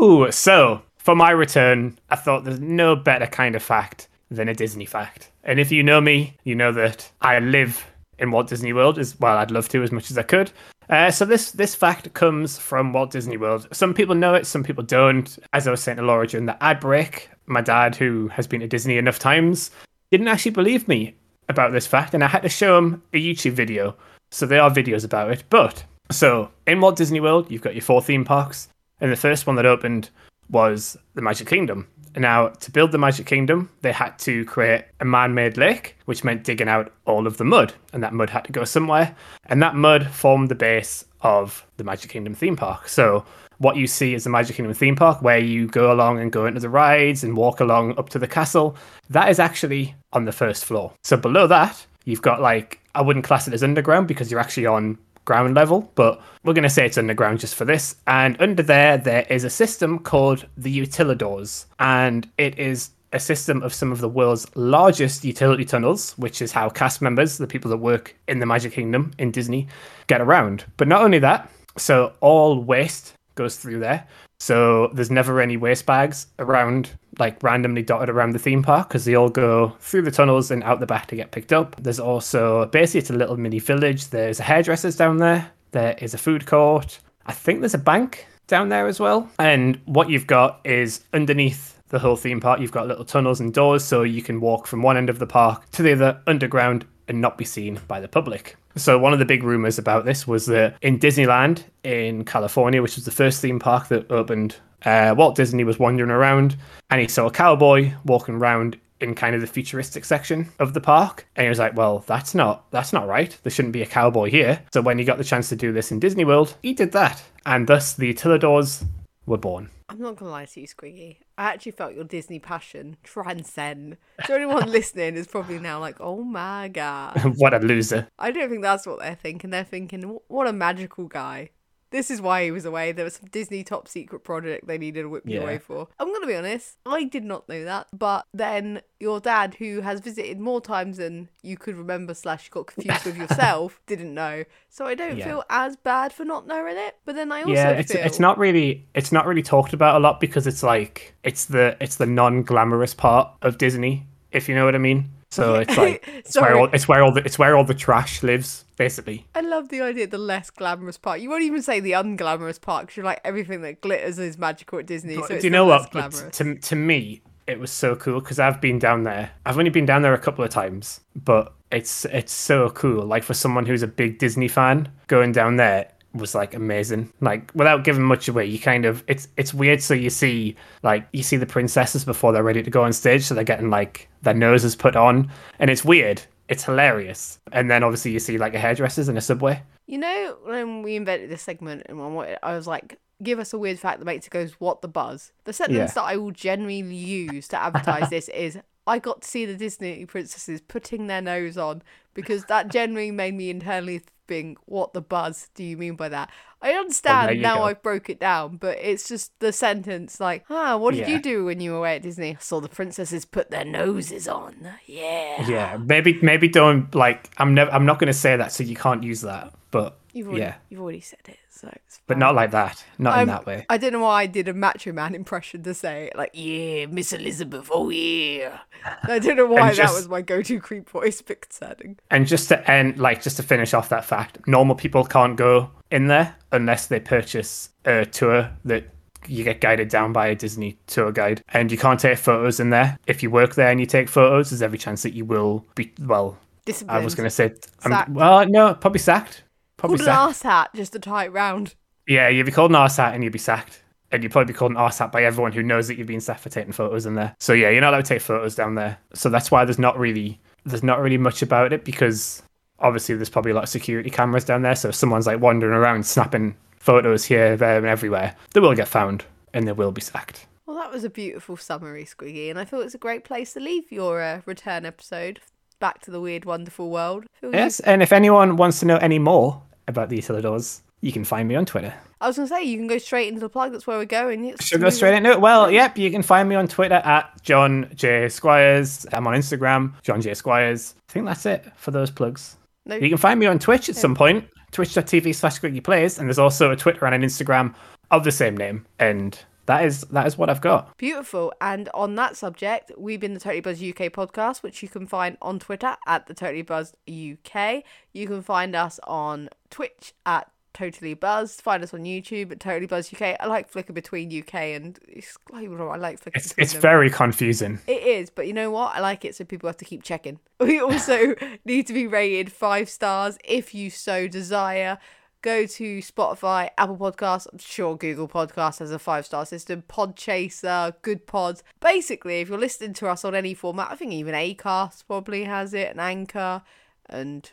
Ooh, 0.00 0.30
so 0.30 0.82
for 0.98 1.16
my 1.16 1.30
return, 1.30 1.98
I 2.10 2.16
thought 2.16 2.44
there's 2.44 2.60
no 2.60 2.96
better 2.96 3.26
kind 3.26 3.54
of 3.54 3.62
fact 3.62 4.08
than 4.30 4.48
a 4.48 4.54
Disney 4.54 4.84
fact. 4.84 5.30
And 5.46 5.60
if 5.60 5.70
you 5.70 5.82
know 5.82 6.00
me, 6.00 6.36
you 6.42 6.56
know 6.56 6.72
that 6.72 7.10
I 7.22 7.38
live 7.38 7.86
in 8.18 8.32
Walt 8.32 8.48
Disney 8.48 8.72
World 8.72 8.98
as 8.98 9.18
well. 9.20 9.38
I'd 9.38 9.52
love 9.52 9.68
to 9.70 9.82
as 9.82 9.92
much 9.92 10.10
as 10.10 10.18
I 10.18 10.22
could. 10.22 10.50
Uh, 10.90 11.10
so 11.10 11.24
this 11.24 11.52
this 11.52 11.74
fact 11.74 12.12
comes 12.14 12.58
from 12.58 12.92
Walt 12.92 13.12
Disney 13.12 13.36
World. 13.36 13.68
Some 13.72 13.94
people 13.94 14.14
know 14.14 14.34
it, 14.34 14.46
some 14.46 14.64
people 14.64 14.82
don't. 14.82 15.38
As 15.52 15.66
I 15.66 15.70
was 15.70 15.82
saying 15.82 15.98
to 15.98 16.02
Laura 16.02 16.26
during 16.26 16.46
the 16.46 16.62
ad 16.62 16.80
break, 16.80 17.30
my 17.46 17.60
dad, 17.60 17.94
who 17.94 18.28
has 18.28 18.46
been 18.46 18.60
to 18.60 18.68
Disney 18.68 18.98
enough 18.98 19.20
times, 19.20 19.70
didn't 20.10 20.28
actually 20.28 20.52
believe 20.52 20.88
me 20.88 21.14
about 21.48 21.72
this 21.72 21.86
fact, 21.86 22.12
and 22.12 22.24
I 22.24 22.28
had 22.28 22.42
to 22.42 22.48
show 22.48 22.76
him 22.76 23.02
a 23.12 23.16
YouTube 23.16 23.52
video. 23.52 23.96
So 24.32 24.46
there 24.46 24.62
are 24.62 24.70
videos 24.70 25.04
about 25.04 25.30
it. 25.30 25.44
But 25.48 25.84
so 26.10 26.50
in 26.66 26.80
Walt 26.80 26.96
Disney 26.96 27.20
World, 27.20 27.50
you've 27.50 27.62
got 27.62 27.74
your 27.74 27.82
four 27.82 28.02
theme 28.02 28.24
parks, 28.24 28.68
and 29.00 29.12
the 29.12 29.16
first 29.16 29.46
one 29.46 29.54
that 29.56 29.66
opened 29.66 30.10
was 30.50 30.96
the 31.14 31.22
Magic 31.22 31.48
Kingdom. 31.48 31.88
Now, 32.16 32.48
to 32.48 32.70
build 32.70 32.92
the 32.92 32.98
Magic 32.98 33.26
Kingdom, 33.26 33.70
they 33.82 33.92
had 33.92 34.18
to 34.20 34.44
create 34.46 34.86
a 35.00 35.04
man 35.04 35.34
made 35.34 35.58
lake, 35.58 35.96
which 36.06 36.24
meant 36.24 36.44
digging 36.44 36.68
out 36.68 36.92
all 37.04 37.26
of 37.26 37.36
the 37.36 37.44
mud. 37.44 37.74
And 37.92 38.02
that 38.02 38.14
mud 38.14 38.30
had 38.30 38.44
to 38.44 38.52
go 38.52 38.64
somewhere. 38.64 39.14
And 39.46 39.62
that 39.62 39.74
mud 39.74 40.06
formed 40.06 40.48
the 40.48 40.54
base 40.54 41.04
of 41.20 41.66
the 41.76 41.84
Magic 41.84 42.10
Kingdom 42.10 42.34
theme 42.34 42.56
park. 42.56 42.88
So, 42.88 43.24
what 43.58 43.76
you 43.76 43.86
see 43.86 44.14
is 44.14 44.24
the 44.24 44.30
Magic 44.30 44.56
Kingdom 44.56 44.74
theme 44.74 44.96
park, 44.96 45.20
where 45.22 45.38
you 45.38 45.66
go 45.66 45.92
along 45.92 46.20
and 46.20 46.32
go 46.32 46.46
into 46.46 46.60
the 46.60 46.70
rides 46.70 47.22
and 47.22 47.36
walk 47.36 47.60
along 47.60 47.98
up 47.98 48.08
to 48.10 48.18
the 48.18 48.28
castle. 48.28 48.76
That 49.10 49.30
is 49.30 49.38
actually 49.38 49.94
on 50.12 50.24
the 50.24 50.32
first 50.32 50.64
floor. 50.64 50.92
So, 51.04 51.18
below 51.18 51.46
that, 51.48 51.86
you've 52.04 52.22
got 52.22 52.40
like, 52.40 52.80
I 52.94 53.02
wouldn't 53.02 53.26
class 53.26 53.46
it 53.46 53.52
as 53.52 53.62
underground 53.62 54.08
because 54.08 54.30
you're 54.30 54.40
actually 54.40 54.66
on 54.66 54.98
ground 55.26 55.54
level, 55.54 55.92
but 55.94 56.22
we're 56.42 56.54
going 56.54 56.62
to 56.62 56.70
say 56.70 56.86
it's 56.86 56.96
underground 56.96 57.40
just 57.40 57.54
for 57.54 57.66
this. 57.66 57.96
And 58.06 58.40
under 58.40 58.62
there, 58.62 58.96
there 58.96 59.26
is 59.28 59.44
a 59.44 59.50
system 59.50 59.98
called 59.98 60.46
the 60.56 60.74
Utilidors, 60.74 61.66
and 61.78 62.26
it 62.38 62.58
is 62.58 62.90
a 63.12 63.20
system 63.20 63.62
of 63.62 63.74
some 63.74 63.92
of 63.92 64.00
the 64.00 64.08
world's 64.08 64.46
largest 64.56 65.24
utility 65.24 65.64
tunnels, 65.64 66.12
which 66.16 66.40
is 66.40 66.52
how 66.52 66.70
cast 66.70 67.02
members, 67.02 67.36
the 67.36 67.46
people 67.46 67.70
that 67.70 67.76
work 67.76 68.16
in 68.26 68.38
the 68.38 68.46
Magic 68.46 68.72
Kingdom 68.72 69.12
in 69.18 69.30
Disney, 69.30 69.68
get 70.06 70.20
around. 70.20 70.64
But 70.78 70.88
not 70.88 71.02
only 71.02 71.18
that, 71.18 71.50
so 71.76 72.14
all 72.20 72.62
waste 72.62 73.12
goes 73.34 73.56
through 73.56 73.80
there. 73.80 74.06
So 74.38 74.88
there's 74.92 75.10
never 75.10 75.40
any 75.40 75.56
waste 75.56 75.86
bags 75.86 76.26
around, 76.38 76.90
like 77.18 77.42
randomly 77.42 77.82
dotted 77.82 78.08
around 78.08 78.32
the 78.32 78.38
theme 78.38 78.62
park, 78.62 78.88
because 78.88 79.04
they 79.04 79.14
all 79.14 79.30
go 79.30 79.76
through 79.80 80.02
the 80.02 80.10
tunnels 80.10 80.50
and 80.50 80.62
out 80.62 80.80
the 80.80 80.86
back 80.86 81.06
to 81.06 81.16
get 81.16 81.30
picked 81.30 81.52
up. 81.52 81.76
There's 81.82 82.00
also 82.00 82.66
basically 82.66 83.00
it's 83.00 83.10
a 83.10 83.14
little 83.14 83.36
mini 83.36 83.58
village. 83.58 84.08
There's 84.08 84.40
a 84.40 84.44
hairdressers 84.44 84.96
down 84.96 85.18
there. 85.18 85.50
There 85.72 85.96
is 85.98 86.14
a 86.14 86.18
food 86.18 86.46
court. 86.46 87.00
I 87.26 87.32
think 87.32 87.60
there's 87.60 87.74
a 87.74 87.78
bank 87.78 88.26
down 88.46 88.68
there 88.68 88.86
as 88.86 89.00
well. 89.00 89.28
And 89.38 89.80
what 89.86 90.10
you've 90.10 90.26
got 90.26 90.60
is 90.64 91.04
underneath 91.12 91.82
the 91.88 91.98
whole 91.98 92.16
theme 92.16 92.40
park, 92.40 92.60
you've 92.60 92.72
got 92.72 92.88
little 92.88 93.04
tunnels 93.04 93.40
and 93.40 93.52
doors, 93.54 93.84
so 93.84 94.02
you 94.02 94.22
can 94.22 94.40
walk 94.40 94.66
from 94.66 94.82
one 94.82 94.96
end 94.96 95.08
of 95.08 95.18
the 95.18 95.26
park 95.26 95.70
to 95.72 95.82
the 95.82 95.92
other 95.92 96.20
underground 96.26 96.84
and 97.08 97.20
not 97.20 97.38
be 97.38 97.44
seen 97.44 97.80
by 97.88 98.00
the 98.00 98.08
public. 98.08 98.56
So 98.76 98.98
one 98.98 99.12
of 99.12 99.18
the 99.18 99.24
big 99.24 99.42
rumors 99.42 99.78
about 99.78 100.04
this 100.04 100.26
was 100.26 100.46
that 100.46 100.76
in 100.82 100.98
Disneyland 100.98 101.64
in 101.82 102.24
California, 102.24 102.82
which 102.82 102.96
was 102.96 103.06
the 103.06 103.10
first 103.10 103.40
theme 103.40 103.58
park 103.58 103.88
that 103.88 104.10
opened, 104.10 104.56
uh, 104.84 105.14
Walt 105.16 105.34
Disney 105.34 105.64
was 105.64 105.78
wandering 105.78 106.10
around 106.10 106.56
and 106.90 107.00
he 107.00 107.08
saw 107.08 107.26
a 107.26 107.30
cowboy 107.30 107.92
walking 108.04 108.34
around 108.34 108.78
in 109.00 109.14
kind 109.14 109.34
of 109.34 109.40
the 109.40 109.46
futuristic 109.46 110.04
section 110.04 110.50
of 110.58 110.74
the 110.74 110.80
park. 110.80 111.26
And 111.36 111.44
he 111.44 111.48
was 111.48 111.58
like 111.58 111.76
well 111.76 112.04
that's 112.06 112.34
not 112.34 112.70
that's 112.70 112.92
not 112.92 113.08
right. 113.08 113.36
There 113.42 113.50
shouldn't 113.50 113.72
be 113.72 113.82
a 113.82 113.86
cowboy 113.86 114.30
here. 114.30 114.62
So 114.72 114.82
when 114.82 114.98
he 114.98 115.04
got 115.04 115.18
the 115.18 115.24
chance 115.24 115.48
to 115.48 115.56
do 115.56 115.72
this 115.72 115.90
in 115.90 115.98
disney 115.98 116.24
world 116.24 116.54
he 116.62 116.74
did 116.74 116.92
that. 116.92 117.22
And 117.46 117.66
thus 117.66 117.94
the 117.94 118.12
utilidors 118.12 118.84
were 119.24 119.38
born. 119.38 119.70
I'm 119.88 120.00
not 120.00 120.16
gonna 120.16 120.30
lie 120.30 120.46
to 120.46 120.60
you, 120.60 120.66
Squiggy. 120.66 121.16
I 121.38 121.52
actually 121.52 121.72
felt 121.72 121.94
your 121.94 122.04
Disney 122.04 122.38
passion 122.38 122.96
transcend. 123.02 123.98
So 124.26 124.34
anyone 124.34 124.70
listening 124.70 125.16
is 125.16 125.26
probably 125.26 125.58
now 125.58 125.78
like, 125.80 125.96
"Oh 126.00 126.22
my 126.22 126.68
god!" 126.68 127.20
what 127.36 127.52
a 127.52 127.58
loser 127.58 128.08
I 128.18 128.30
don't 128.30 128.48
think 128.48 128.62
that's 128.62 128.86
what 128.86 129.00
they're 129.00 129.14
thinking. 129.14 129.50
They're 129.50 129.64
thinking, 129.64 130.18
"What 130.28 130.46
a 130.46 130.52
magical 130.52 131.04
guy." 131.06 131.50
This 131.90 132.10
is 132.10 132.20
why 132.20 132.44
he 132.44 132.50
was 132.50 132.64
away. 132.64 132.92
There 132.92 133.04
was 133.04 133.14
some 133.14 133.28
Disney 133.30 133.62
top 133.64 133.86
secret 133.88 134.20
project 134.24 134.66
they 134.66 134.76
needed 134.78 135.02
to 135.02 135.08
whip 135.08 135.22
you 135.26 135.36
Yeah. 135.36 135.42
away 135.42 135.58
for. 135.58 135.88
I'm 135.98 136.12
gonna 136.12 136.26
be 136.26 136.34
honest, 136.34 136.78
I 136.84 137.04
did 137.04 137.24
not 137.24 137.48
know 137.48 137.64
that. 137.64 137.86
But 137.96 138.26
then 138.34 138.82
your 138.98 139.20
dad, 139.20 139.54
who 139.58 139.80
has 139.82 140.00
visited 140.00 140.40
more 140.40 140.60
times 140.60 140.96
than 140.96 141.28
you 141.42 141.56
could 141.56 141.76
remember, 141.76 142.14
slash 142.14 142.48
got 142.48 142.66
confused 142.66 143.04
with 143.04 143.16
yourself, 143.20 143.80
didn't 143.86 144.14
know. 144.14 144.44
So 144.68 144.86
I 144.86 144.94
don't 144.94 145.18
Yeah. 145.18 145.24
feel 145.24 145.44
as 145.48 145.76
bad 145.76 146.12
for 146.12 146.24
not 146.24 146.46
knowing 146.46 146.76
it. 146.76 146.96
But 147.04 147.14
then 147.14 147.30
I 147.30 147.42
also 147.42 147.52
yeah 147.52 147.70
it's 147.70 147.92
feel 147.92 148.00
it's 148.04 148.18
not 148.20 148.36
really 148.38 148.86
it's 148.94 149.12
not 149.12 149.26
really 149.26 149.42
talked 149.42 149.72
about 149.72 149.96
a 149.96 149.98
lot 150.00 150.20
because 150.20 150.46
it's 150.46 150.62
like 150.62 151.14
it's 151.22 151.44
the 151.44 151.76
it's 151.80 151.96
the 151.96 152.06
non-glamorous 152.06 152.94
part 152.94 153.30
of 153.42 153.58
disney 153.58 154.04
if 154.32 154.48
you 154.48 154.54
know 154.54 154.64
what 154.64 154.74
i 154.74 154.78
mean 154.78 155.08
so 155.30 155.56
it's 155.56 155.76
like 155.76 156.04
it's 156.08 156.36
where 156.36 156.56
all 156.56 156.68
it's 156.72 156.88
where 156.88 157.02
all 157.02 157.12
the 157.12 157.24
it's 157.24 157.38
where 157.38 157.56
all 157.56 157.64
the 157.64 157.74
trash 157.74 158.22
lives 158.22 158.64
basically 158.76 159.26
I 159.34 159.40
love 159.40 159.68
the 159.68 159.80
idea 159.80 160.04
of 160.04 160.10
the 160.10 160.18
less 160.18 160.50
glamorous 160.50 160.98
part. 160.98 161.20
You 161.20 161.30
won't 161.30 161.42
even 161.42 161.62
say 161.62 161.80
the 161.80 161.92
unglamorous 161.92 162.60
part 162.60 162.82
because 162.82 162.96
you're 162.96 163.06
like 163.06 163.20
everything 163.24 163.62
that 163.62 163.80
glitters 163.80 164.18
is 164.18 164.38
magical 164.38 164.78
at 164.78 164.86
Disney. 164.86 165.16
But 165.16 165.28
so 165.28 165.34
it's 165.34 165.42
do 165.42 165.46
you 165.46 165.50
know 165.50 165.64
what? 165.64 165.92
To 166.32 166.54
to 166.54 166.76
me, 166.76 167.22
it 167.46 167.58
was 167.58 167.70
so 167.70 167.96
cool 167.96 168.20
because 168.20 168.38
I've 168.38 168.60
been 168.60 168.78
down 168.78 169.04
there. 169.04 169.30
I've 169.44 169.58
only 169.58 169.70
been 169.70 169.86
down 169.86 170.02
there 170.02 170.14
a 170.14 170.18
couple 170.18 170.44
of 170.44 170.50
times, 170.50 171.00
but 171.14 171.54
it's 171.70 172.04
it's 172.06 172.32
so 172.32 172.70
cool. 172.70 173.04
Like 173.04 173.22
for 173.22 173.34
someone 173.34 173.66
who's 173.66 173.82
a 173.82 173.88
big 173.88 174.18
Disney 174.18 174.48
fan, 174.48 174.90
going 175.06 175.32
down 175.32 175.56
there 175.56 175.90
was 176.16 176.34
like 176.34 176.54
amazing. 176.54 177.12
Like 177.20 177.50
without 177.54 177.84
giving 177.84 178.02
much 178.02 178.28
away, 178.28 178.46
you 178.46 178.58
kind 178.58 178.84
of 178.84 179.04
it's 179.06 179.28
it's 179.36 179.52
weird. 179.54 179.82
So 179.82 179.94
you 179.94 180.10
see 180.10 180.56
like 180.82 181.06
you 181.12 181.22
see 181.22 181.36
the 181.36 181.46
princesses 181.46 182.04
before 182.04 182.32
they're 182.32 182.42
ready 182.42 182.62
to 182.62 182.70
go 182.70 182.82
on 182.84 182.92
stage, 182.92 183.22
so 183.22 183.34
they're 183.34 183.44
getting 183.44 183.70
like 183.70 184.08
their 184.22 184.34
noses 184.34 184.74
put 184.76 184.96
on, 184.96 185.30
and 185.58 185.70
it's 185.70 185.84
weird. 185.84 186.22
It's 186.48 186.64
hilarious. 186.64 187.38
And 187.52 187.70
then 187.70 187.82
obviously 187.82 188.12
you 188.12 188.20
see 188.20 188.38
like 188.38 188.54
a 188.54 188.58
hairdressers 188.58 189.08
in 189.08 189.16
a 189.16 189.20
subway. 189.20 189.62
You 189.86 189.98
know, 189.98 190.36
when 190.44 190.82
we 190.82 190.96
invented 190.96 191.30
this 191.30 191.42
segment 191.42 191.82
and 191.88 192.00
I 192.00 192.36
I 192.42 192.54
was 192.54 192.66
like, 192.66 192.98
give 193.22 193.38
us 193.38 193.52
a 193.52 193.58
weird 193.58 193.78
fact 193.78 193.98
that 193.98 194.04
makes 194.04 194.26
it 194.26 194.30
goes, 194.30 194.52
what 194.54 194.80
the 194.80 194.88
buzz? 194.88 195.32
The 195.44 195.52
sentence 195.52 195.76
Yeah. 195.78 195.86
that 195.94 196.04
I 196.04 196.16
will 196.16 196.30
generally 196.32 196.80
use 196.82 197.48
to 197.48 197.60
advertise 197.60 198.10
this 198.10 198.28
is, 198.28 198.58
I 198.86 198.98
got 198.98 199.22
to 199.22 199.28
see 199.28 199.44
the 199.46 199.56
Disney 199.56 200.04
princesses 200.06 200.60
putting 200.60 201.06
their 201.08 201.22
nose 201.22 201.56
on 201.58 201.82
because 202.16 202.44
that 202.46 202.68
genuinely 202.72 203.12
made 203.12 203.34
me 203.34 203.50
internally 203.50 204.00
think, 204.26 204.58
what 204.64 204.92
the 204.92 205.00
buzz 205.00 205.48
do 205.54 205.62
you 205.62 205.76
mean 205.76 205.94
by 205.94 206.08
that? 206.08 206.30
I 206.60 206.72
understand 206.72 207.36
you 207.36 207.42
now 207.42 207.58
go. 207.58 207.62
I've 207.64 207.82
broke 207.82 208.10
it 208.10 208.18
down, 208.18 208.56
but 208.56 208.78
it's 208.80 209.06
just 209.08 209.38
the 209.38 209.52
sentence 209.52 210.18
like, 210.18 210.44
ah, 210.50 210.76
what 210.76 210.94
did 210.94 211.06
Yeah. 211.06 211.10
you 211.14 211.22
do 211.22 211.44
when 211.44 211.60
you 211.60 211.72
were 211.72 211.78
away 211.78 211.96
at 211.96 212.02
Disney? 212.02 212.30
I 212.30 212.38
saw 212.40 212.60
the 212.60 212.68
princesses 212.68 213.24
put 213.24 213.50
their 213.50 213.64
noses 213.64 214.26
on. 214.26 214.70
Yeah. 214.86 215.46
Yeah, 215.48 215.76
maybe 215.76 216.18
maybe 216.22 216.48
don't 216.48 216.92
like. 216.94 217.30
I'm 217.38 217.54
never. 217.54 217.70
I'm 217.70 217.84
not 217.86 218.00
going 218.00 218.08
to 218.08 218.12
say 218.18 218.36
that, 218.36 218.50
so 218.52 218.64
you 218.64 218.74
can't 218.74 219.04
use 219.04 219.20
that. 219.20 219.52
But 219.70 219.96
You've 220.16 220.28
already, 220.28 220.44
yeah, 220.44 220.54
you've 220.70 220.80
already 220.80 221.02
said 221.02 221.20
it, 221.28 221.38
so 221.50 221.68
it's 221.74 222.00
but 222.06 222.16
not 222.16 222.34
like 222.34 222.50
that. 222.52 222.82
Not 222.98 223.16
in 223.16 223.20
um, 223.20 223.26
that 223.26 223.44
way. 223.44 223.66
I 223.68 223.76
don't 223.76 223.92
know 223.92 224.00
why 224.00 224.22
I 224.22 224.26
did 224.26 224.48
a 224.48 224.54
Macho 224.54 224.90
Man 224.90 225.14
impression 225.14 225.62
to 225.64 225.74
say 225.74 226.06
it, 226.06 226.16
like, 226.16 226.30
yeah, 226.32 226.86
Miss 226.86 227.12
Elizabeth, 227.12 227.68
oh 227.70 227.90
yeah. 227.90 228.60
I 229.04 229.18
don't 229.18 229.36
know 229.36 229.44
why 229.52 229.68
And 229.68 229.76
that 229.76 229.92
was 229.92 230.08
my 230.08 230.22
go-to 230.22 230.58
creep 230.58 230.88
voice, 230.88 231.20
but 231.20 231.42
concerning. 231.42 231.98
And 232.10 232.26
just 232.26 232.48
to 232.48 232.70
end, 232.70 232.98
like, 232.98 233.22
just 233.22 233.36
to 233.36 233.42
finish 233.42 233.74
off 233.74 233.90
that 233.90 234.06
fact, 234.06 234.38
normal 234.48 234.74
people 234.74 235.04
can't 235.04 235.36
go 235.36 235.70
in 235.90 236.06
there 236.06 236.34
unless 236.50 236.86
they 236.86 236.98
purchase 236.98 237.68
a 237.84 238.06
tour 238.06 238.50
that 238.64 238.88
you 239.26 239.44
get 239.44 239.60
guided 239.60 239.90
down 239.90 240.14
by 240.14 240.28
a 240.28 240.34
Disney 240.34 240.78
tour 240.86 241.12
guide. 241.12 241.42
And 241.50 241.70
you 241.70 241.76
can't 241.76 242.00
take 242.00 242.16
photos 242.16 242.58
in 242.58 242.70
there. 242.70 242.98
If 243.06 243.22
you 243.22 243.30
work 243.30 243.54
there 243.54 243.68
and 243.68 243.80
you 243.80 243.84
take 243.84 244.08
photos, 244.08 244.48
there's 244.48 244.62
every 244.62 244.78
chance 244.78 245.02
that 245.02 245.12
you 245.12 245.26
will 245.26 245.66
be, 245.74 245.92
well, 246.00 246.38
Disciplined. 246.66 247.00
I 247.00 247.04
was 247.04 247.14
going 247.14 247.26
to 247.26 247.30
say, 247.30 247.54
I'm, 247.84 248.12
well, 248.12 248.44
no, 248.48 248.74
probably 248.74 248.98
sacked. 248.98 249.44
Probably 249.76 249.98
Called 249.98 250.08
an 250.08 250.14
sacked. 250.14 250.26
arse 250.26 250.42
hat 250.42 250.70
just 250.74 250.94
a 250.94 250.98
tight 250.98 251.32
round. 251.32 251.74
Yeah, 252.06 252.28
you'd 252.28 252.46
be 252.46 252.52
called 252.52 252.70
an 252.70 252.76
arse 252.76 252.96
hat 252.96 253.14
and 253.14 253.22
you'd 253.24 253.32
be 253.32 253.38
sacked. 253.38 253.82
And 254.12 254.22
you'd 254.22 254.30
probably 254.32 254.52
be 254.52 254.56
called 254.56 254.70
an 254.70 254.76
arse 254.76 254.98
hat 254.98 255.10
by 255.10 255.24
everyone 255.24 255.52
who 255.52 255.62
knows 255.62 255.88
that 255.88 255.98
you've 255.98 256.06
been 256.06 256.20
sacked 256.20 256.40
for 256.40 256.48
taking 256.48 256.72
photos 256.72 257.06
in 257.06 257.14
there. 257.14 257.34
So 257.40 257.52
yeah, 257.52 257.70
you're 257.70 257.80
not 257.80 257.92
allowed 257.92 258.04
to 258.04 258.08
take 258.08 258.22
photos 258.22 258.54
down 258.54 258.76
there. 258.76 258.98
So 259.14 259.28
that's 259.28 259.50
why 259.50 259.64
there's 259.64 259.78
not 259.78 259.98
really 259.98 260.38
there's 260.64 260.82
not 260.84 261.00
really 261.00 261.18
much 261.18 261.42
about 261.42 261.72
it 261.72 261.84
because 261.84 262.42
obviously 262.78 263.14
there's 263.16 263.28
probably 263.30 263.50
a 263.52 263.54
lot 263.54 263.64
of 263.64 263.68
security 263.68 264.10
cameras 264.10 264.44
down 264.44 264.62
there. 264.62 264.74
So 264.76 264.88
if 264.90 264.94
someone's 264.94 265.26
like 265.26 265.40
wandering 265.40 265.72
around 265.74 266.06
snapping 266.06 266.56
photos 266.78 267.24
here, 267.24 267.56
there, 267.56 267.76
and 267.78 267.86
everywhere, 267.86 268.34
they 268.54 268.60
will 268.60 268.74
get 268.74 268.88
found 268.88 269.24
and 269.52 269.66
they 269.66 269.72
will 269.72 269.92
be 269.92 270.00
sacked. 270.00 270.46
Well, 270.66 270.76
that 270.76 270.92
was 270.92 271.04
a 271.04 271.10
beautiful 271.10 271.56
summary, 271.56 272.04
Squiggy, 272.04 272.50
and 272.50 272.58
I 272.58 272.64
thought 272.64 272.80
it's 272.80 272.94
a 272.94 272.98
great 272.98 273.24
place 273.24 273.52
to 273.54 273.60
leave 273.60 273.90
your 273.92 274.20
uh, 274.20 274.40
return 274.46 274.84
episode 274.84 275.40
back 275.78 276.00
to 276.02 276.10
the 276.10 276.20
weird, 276.20 276.44
wonderful 276.44 276.90
world. 276.90 277.26
Feel 277.40 277.50
you- 277.52 277.56
Yes, 277.58 277.80
and 277.80 278.02
if 278.02 278.12
anyone 278.12 278.56
wants 278.56 278.80
to 278.80 278.86
know 278.86 278.96
any 278.96 279.18
more 279.18 279.62
about 279.88 280.08
the 280.08 280.20
doors, 280.20 280.82
you 281.00 281.12
can 281.12 281.24
find 281.24 281.48
me 281.48 281.54
on 281.54 281.66
Twitter. 281.66 281.94
I 282.20 282.28
was 282.28 282.36
going 282.36 282.48
to 282.48 282.54
say, 282.54 282.62
you 282.62 282.78
can 282.78 282.86
go 282.86 282.98
straight 282.98 283.28
into 283.28 283.40
the 283.40 283.48
plug. 283.48 283.72
That's 283.72 283.86
where 283.86 283.98
we're 283.98 284.06
going. 284.06 284.46
It's 284.46 284.64
Should 284.64 284.80
go 284.80 284.90
straight 284.90 285.14
into 285.14 285.30
it. 285.30 285.40
Well, 285.40 285.70
yep, 285.70 285.98
you 285.98 286.10
can 286.10 286.22
find 286.22 286.48
me 286.48 286.54
on 286.54 286.66
Twitter 286.66 286.94
at 286.94 287.42
John 287.42 287.90
J 287.94 288.28
Squires. 288.28 289.06
I'm 289.12 289.26
on 289.26 289.34
Instagram, 289.34 289.92
John 290.02 290.20
J 290.20 290.34
Squires. 290.34 290.94
I 291.08 291.12
think 291.12 291.26
that's 291.26 291.46
it 291.46 291.64
for 291.76 291.90
those 291.90 292.10
plugs. 292.10 292.56
No, 292.86 292.96
You 292.96 293.08
can 293.08 293.18
find 293.18 293.38
me 293.38 293.46
on 293.46 293.58
Twitch 293.58 293.88
at 293.88 293.96
some 293.96 294.14
point, 294.14 294.48
twitch.tv 294.72 295.34
slash 295.34 295.60
Plays, 295.82 296.18
and 296.18 296.28
there's 296.28 296.38
also 296.38 296.70
a 296.70 296.76
Twitter 296.76 297.04
and 297.04 297.14
an 297.14 297.22
Instagram 297.22 297.74
of 298.10 298.24
the 298.24 298.32
same 298.32 298.56
name. 298.56 298.86
And 298.98 299.38
that 299.66 299.84
is 299.84 300.02
that 300.02 300.26
is 300.26 300.38
what 300.38 300.48
I've 300.48 300.60
got. 300.60 300.96
Beautiful. 300.96 301.52
And 301.60 301.88
on 301.92 302.14
that 302.16 302.36
subject, 302.36 302.92
we've 302.96 303.20
been 303.20 303.34
the 303.34 303.40
Totally 303.40 303.60
Buzz 303.60 303.82
UK 303.82 304.12
podcast, 304.12 304.62
which 304.62 304.82
you 304.82 304.88
can 304.88 305.06
find 305.06 305.36
on 305.42 305.58
Twitter 305.58 305.96
at 306.06 306.26
the 306.26 306.34
Totally 306.34 306.62
Buzz 306.62 306.94
UK. 307.08 307.82
You 308.12 308.26
can 308.26 308.42
find 308.42 308.74
us 308.74 308.98
on 309.04 309.48
Twitch 309.70 310.14
at 310.24 310.50
Totally 310.76 311.14
Buzzed. 311.14 311.62
Find 311.62 311.82
us 311.82 311.94
on 311.94 312.04
YouTube 312.04 312.52
at 312.52 312.60
Totally 312.60 312.86
Buzz 312.86 313.12
UK. 313.12 313.36
I 313.40 313.46
like 313.46 313.68
flicker 313.68 313.94
between 313.94 314.28
UK 314.28 314.54
and 314.54 314.98
it's, 315.08 315.36
I 315.52 315.66
like 315.66 316.18
flicker 316.20 316.36
It's 316.36 316.54
it's 316.58 316.74
very 316.74 317.08
confusing. 317.08 317.80
It 317.86 318.02
is, 318.02 318.30
but 318.30 318.46
you 318.46 318.52
know 318.52 318.70
what? 318.70 318.94
I 318.94 319.00
like 319.00 319.24
it 319.24 319.34
so 319.34 319.44
people 319.44 319.68
have 319.68 319.78
to 319.78 319.84
keep 319.84 320.02
checking. 320.02 320.38
We 320.60 320.80
also 320.80 321.34
need 321.64 321.86
to 321.86 321.92
be 321.92 322.06
rated 322.06 322.52
five 322.52 322.88
stars 322.88 323.38
if 323.44 323.74
you 323.74 323.90
so 323.90 324.28
desire. 324.28 324.98
Go 325.42 325.66
to 325.66 325.98
Spotify, 325.98 326.70
Apple 326.76 326.96
Podcasts, 326.96 327.46
I'm 327.52 327.58
sure 327.58 327.96
Google 327.96 328.26
Podcasts 328.26 328.80
has 328.80 328.90
a 328.90 328.98
five 328.98 329.26
star 329.26 329.46
system, 329.46 329.84
Podchaser, 329.88 330.94
Goodpods. 331.02 331.62
Basically, 331.80 332.40
if 332.40 332.48
you're 332.48 332.58
listening 332.58 332.94
to 332.94 333.08
us 333.08 333.24
on 333.24 333.34
any 333.34 333.54
format, 333.54 333.90
I 333.90 333.96
think 333.96 334.12
even 334.12 334.34
Acast 334.34 335.06
probably 335.06 335.44
has 335.44 335.72
it, 335.72 335.90
and 335.90 336.00
Anchor, 336.00 336.62
and 337.08 337.48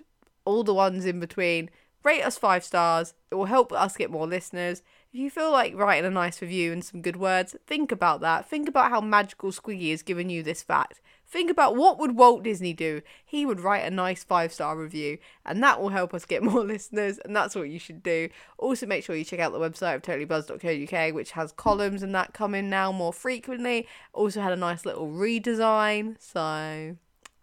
all 0.46 0.64
the 0.64 0.74
ones 0.74 1.06
in 1.06 1.20
between. 1.20 1.70
Rate 2.04 2.24
us 2.24 2.38
five 2.38 2.64
stars. 2.64 3.14
It 3.32 3.36
will 3.36 3.46
help 3.46 3.72
us 3.72 3.96
get 3.96 4.12
more 4.12 4.28
listeners. 4.28 4.82
If 5.14 5.20
you 5.20 5.30
feel 5.30 5.52
like 5.52 5.76
writing 5.76 6.06
a 6.06 6.10
nice 6.10 6.42
review 6.42 6.74
and 6.74 6.84
some 6.84 7.02
good 7.02 7.16
words, 7.16 7.56
think 7.66 7.92
about 7.92 8.20
that. 8.22 8.50
Think 8.50 8.68
about 8.68 8.90
how 8.90 9.00
magical 9.00 9.52
Squiggy 9.52 9.92
has 9.92 10.02
given 10.02 10.30
you 10.30 10.44
this 10.44 10.64
fact. 10.64 11.02
Think 11.34 11.50
about 11.50 11.76
what 11.76 11.98
would 11.98 12.16
Walt 12.16 12.44
Disney 12.44 12.74
do? 12.74 13.02
He 13.26 13.44
would 13.44 13.60
write 13.60 13.84
a 13.84 13.90
nice 13.90 14.24
five-star 14.24 14.78
review, 14.78 15.18
and 15.44 15.64
that 15.64 15.82
will 15.82 15.90
help 15.90 16.14
us 16.14 16.26
get 16.26 16.44
more 16.52 16.64
listeners, 16.64 17.18
and 17.26 17.36
that's 17.36 17.56
what 17.56 17.70
you 17.70 17.80
should 17.80 18.04
do. 18.04 18.30
Also, 18.60 18.86
make 18.86 19.04
sure 19.04 19.16
you 19.16 19.26
check 19.26 19.40
out 19.40 19.52
the 19.52 19.58
website 19.60 19.96
of 19.96 20.04
totallybuzz.co.uk, 20.04 21.16
which 21.16 21.32
has 21.32 21.52
columns 21.54 22.04
and 22.04 22.14
that 22.14 22.36
coming 22.36 22.70
now 22.70 22.92
more 22.92 23.12
frequently. 23.12 23.88
Also 24.14 24.42
had 24.42 24.54
a 24.54 24.56
nice 24.56 24.86
little 24.86 25.08
redesign, 25.08 26.18
so 26.22 26.98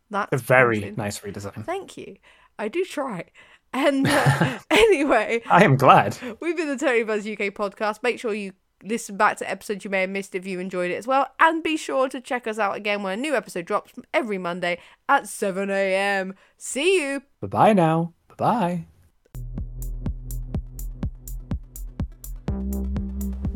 that's 0.08 0.32
A 0.32 0.36
very 0.38 0.78
promising. 0.78 0.96
nice 0.96 1.18
redesign. 1.20 1.64
Thank 1.64 1.96
you. 1.96 2.16
I 2.60 2.68
do 2.68 2.84
try. 2.84 3.24
And 3.72 4.06
uh, 4.08 4.58
anyway, 4.70 5.42
I 5.50 5.64
am 5.64 5.76
glad. 5.76 6.16
we've 6.40 6.56
been 6.56 6.68
the 6.68 6.76
Totally 6.76 7.02
Buzz 7.02 7.26
UK 7.26 7.52
podcast. 7.54 8.04
Make 8.04 8.20
sure 8.20 8.32
you 8.34 8.52
listen 8.82 9.16
back 9.16 9.36
to 9.38 9.50
episodes 9.50 9.84
you 9.84 9.90
may 9.90 10.02
have 10.02 10.10
missed 10.10 10.34
if 10.34 10.46
you 10.46 10.60
enjoyed 10.60 10.90
it 10.90 10.96
as 10.96 11.06
well. 11.06 11.28
And 11.38 11.62
be 11.62 11.76
sure 11.76 12.08
to 12.08 12.20
check 12.20 12.46
us 12.46 12.58
out 12.58 12.76
again 12.76 13.02
when 13.02 13.18
a 13.18 13.22
new 13.22 13.34
episode 13.34 13.66
drops 13.66 13.92
every 14.12 14.38
Monday 14.38 14.78
at 15.08 15.28
7 15.28 15.70
a.m. 15.70 16.34
See 16.56 17.00
you. 17.00 17.22
Bye 17.40 17.48
bye 17.48 17.72
now. 17.72 18.12
Bye 18.28 18.34
bye. 18.36 18.86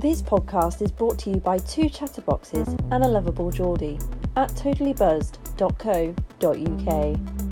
This 0.04 0.20
podcast 0.20 0.82
is 0.82 0.92
brought 0.92 1.18
to 1.20 1.30
you 1.30 1.36
by 1.36 1.56
two 1.58 1.88
chatterboxes 1.88 2.68
and 2.92 3.04
a 3.04 3.08
lovable 3.08 3.50
Geordie 3.50 3.98
at 4.36 4.50
totallybuzzed.co.uk. 4.50 7.43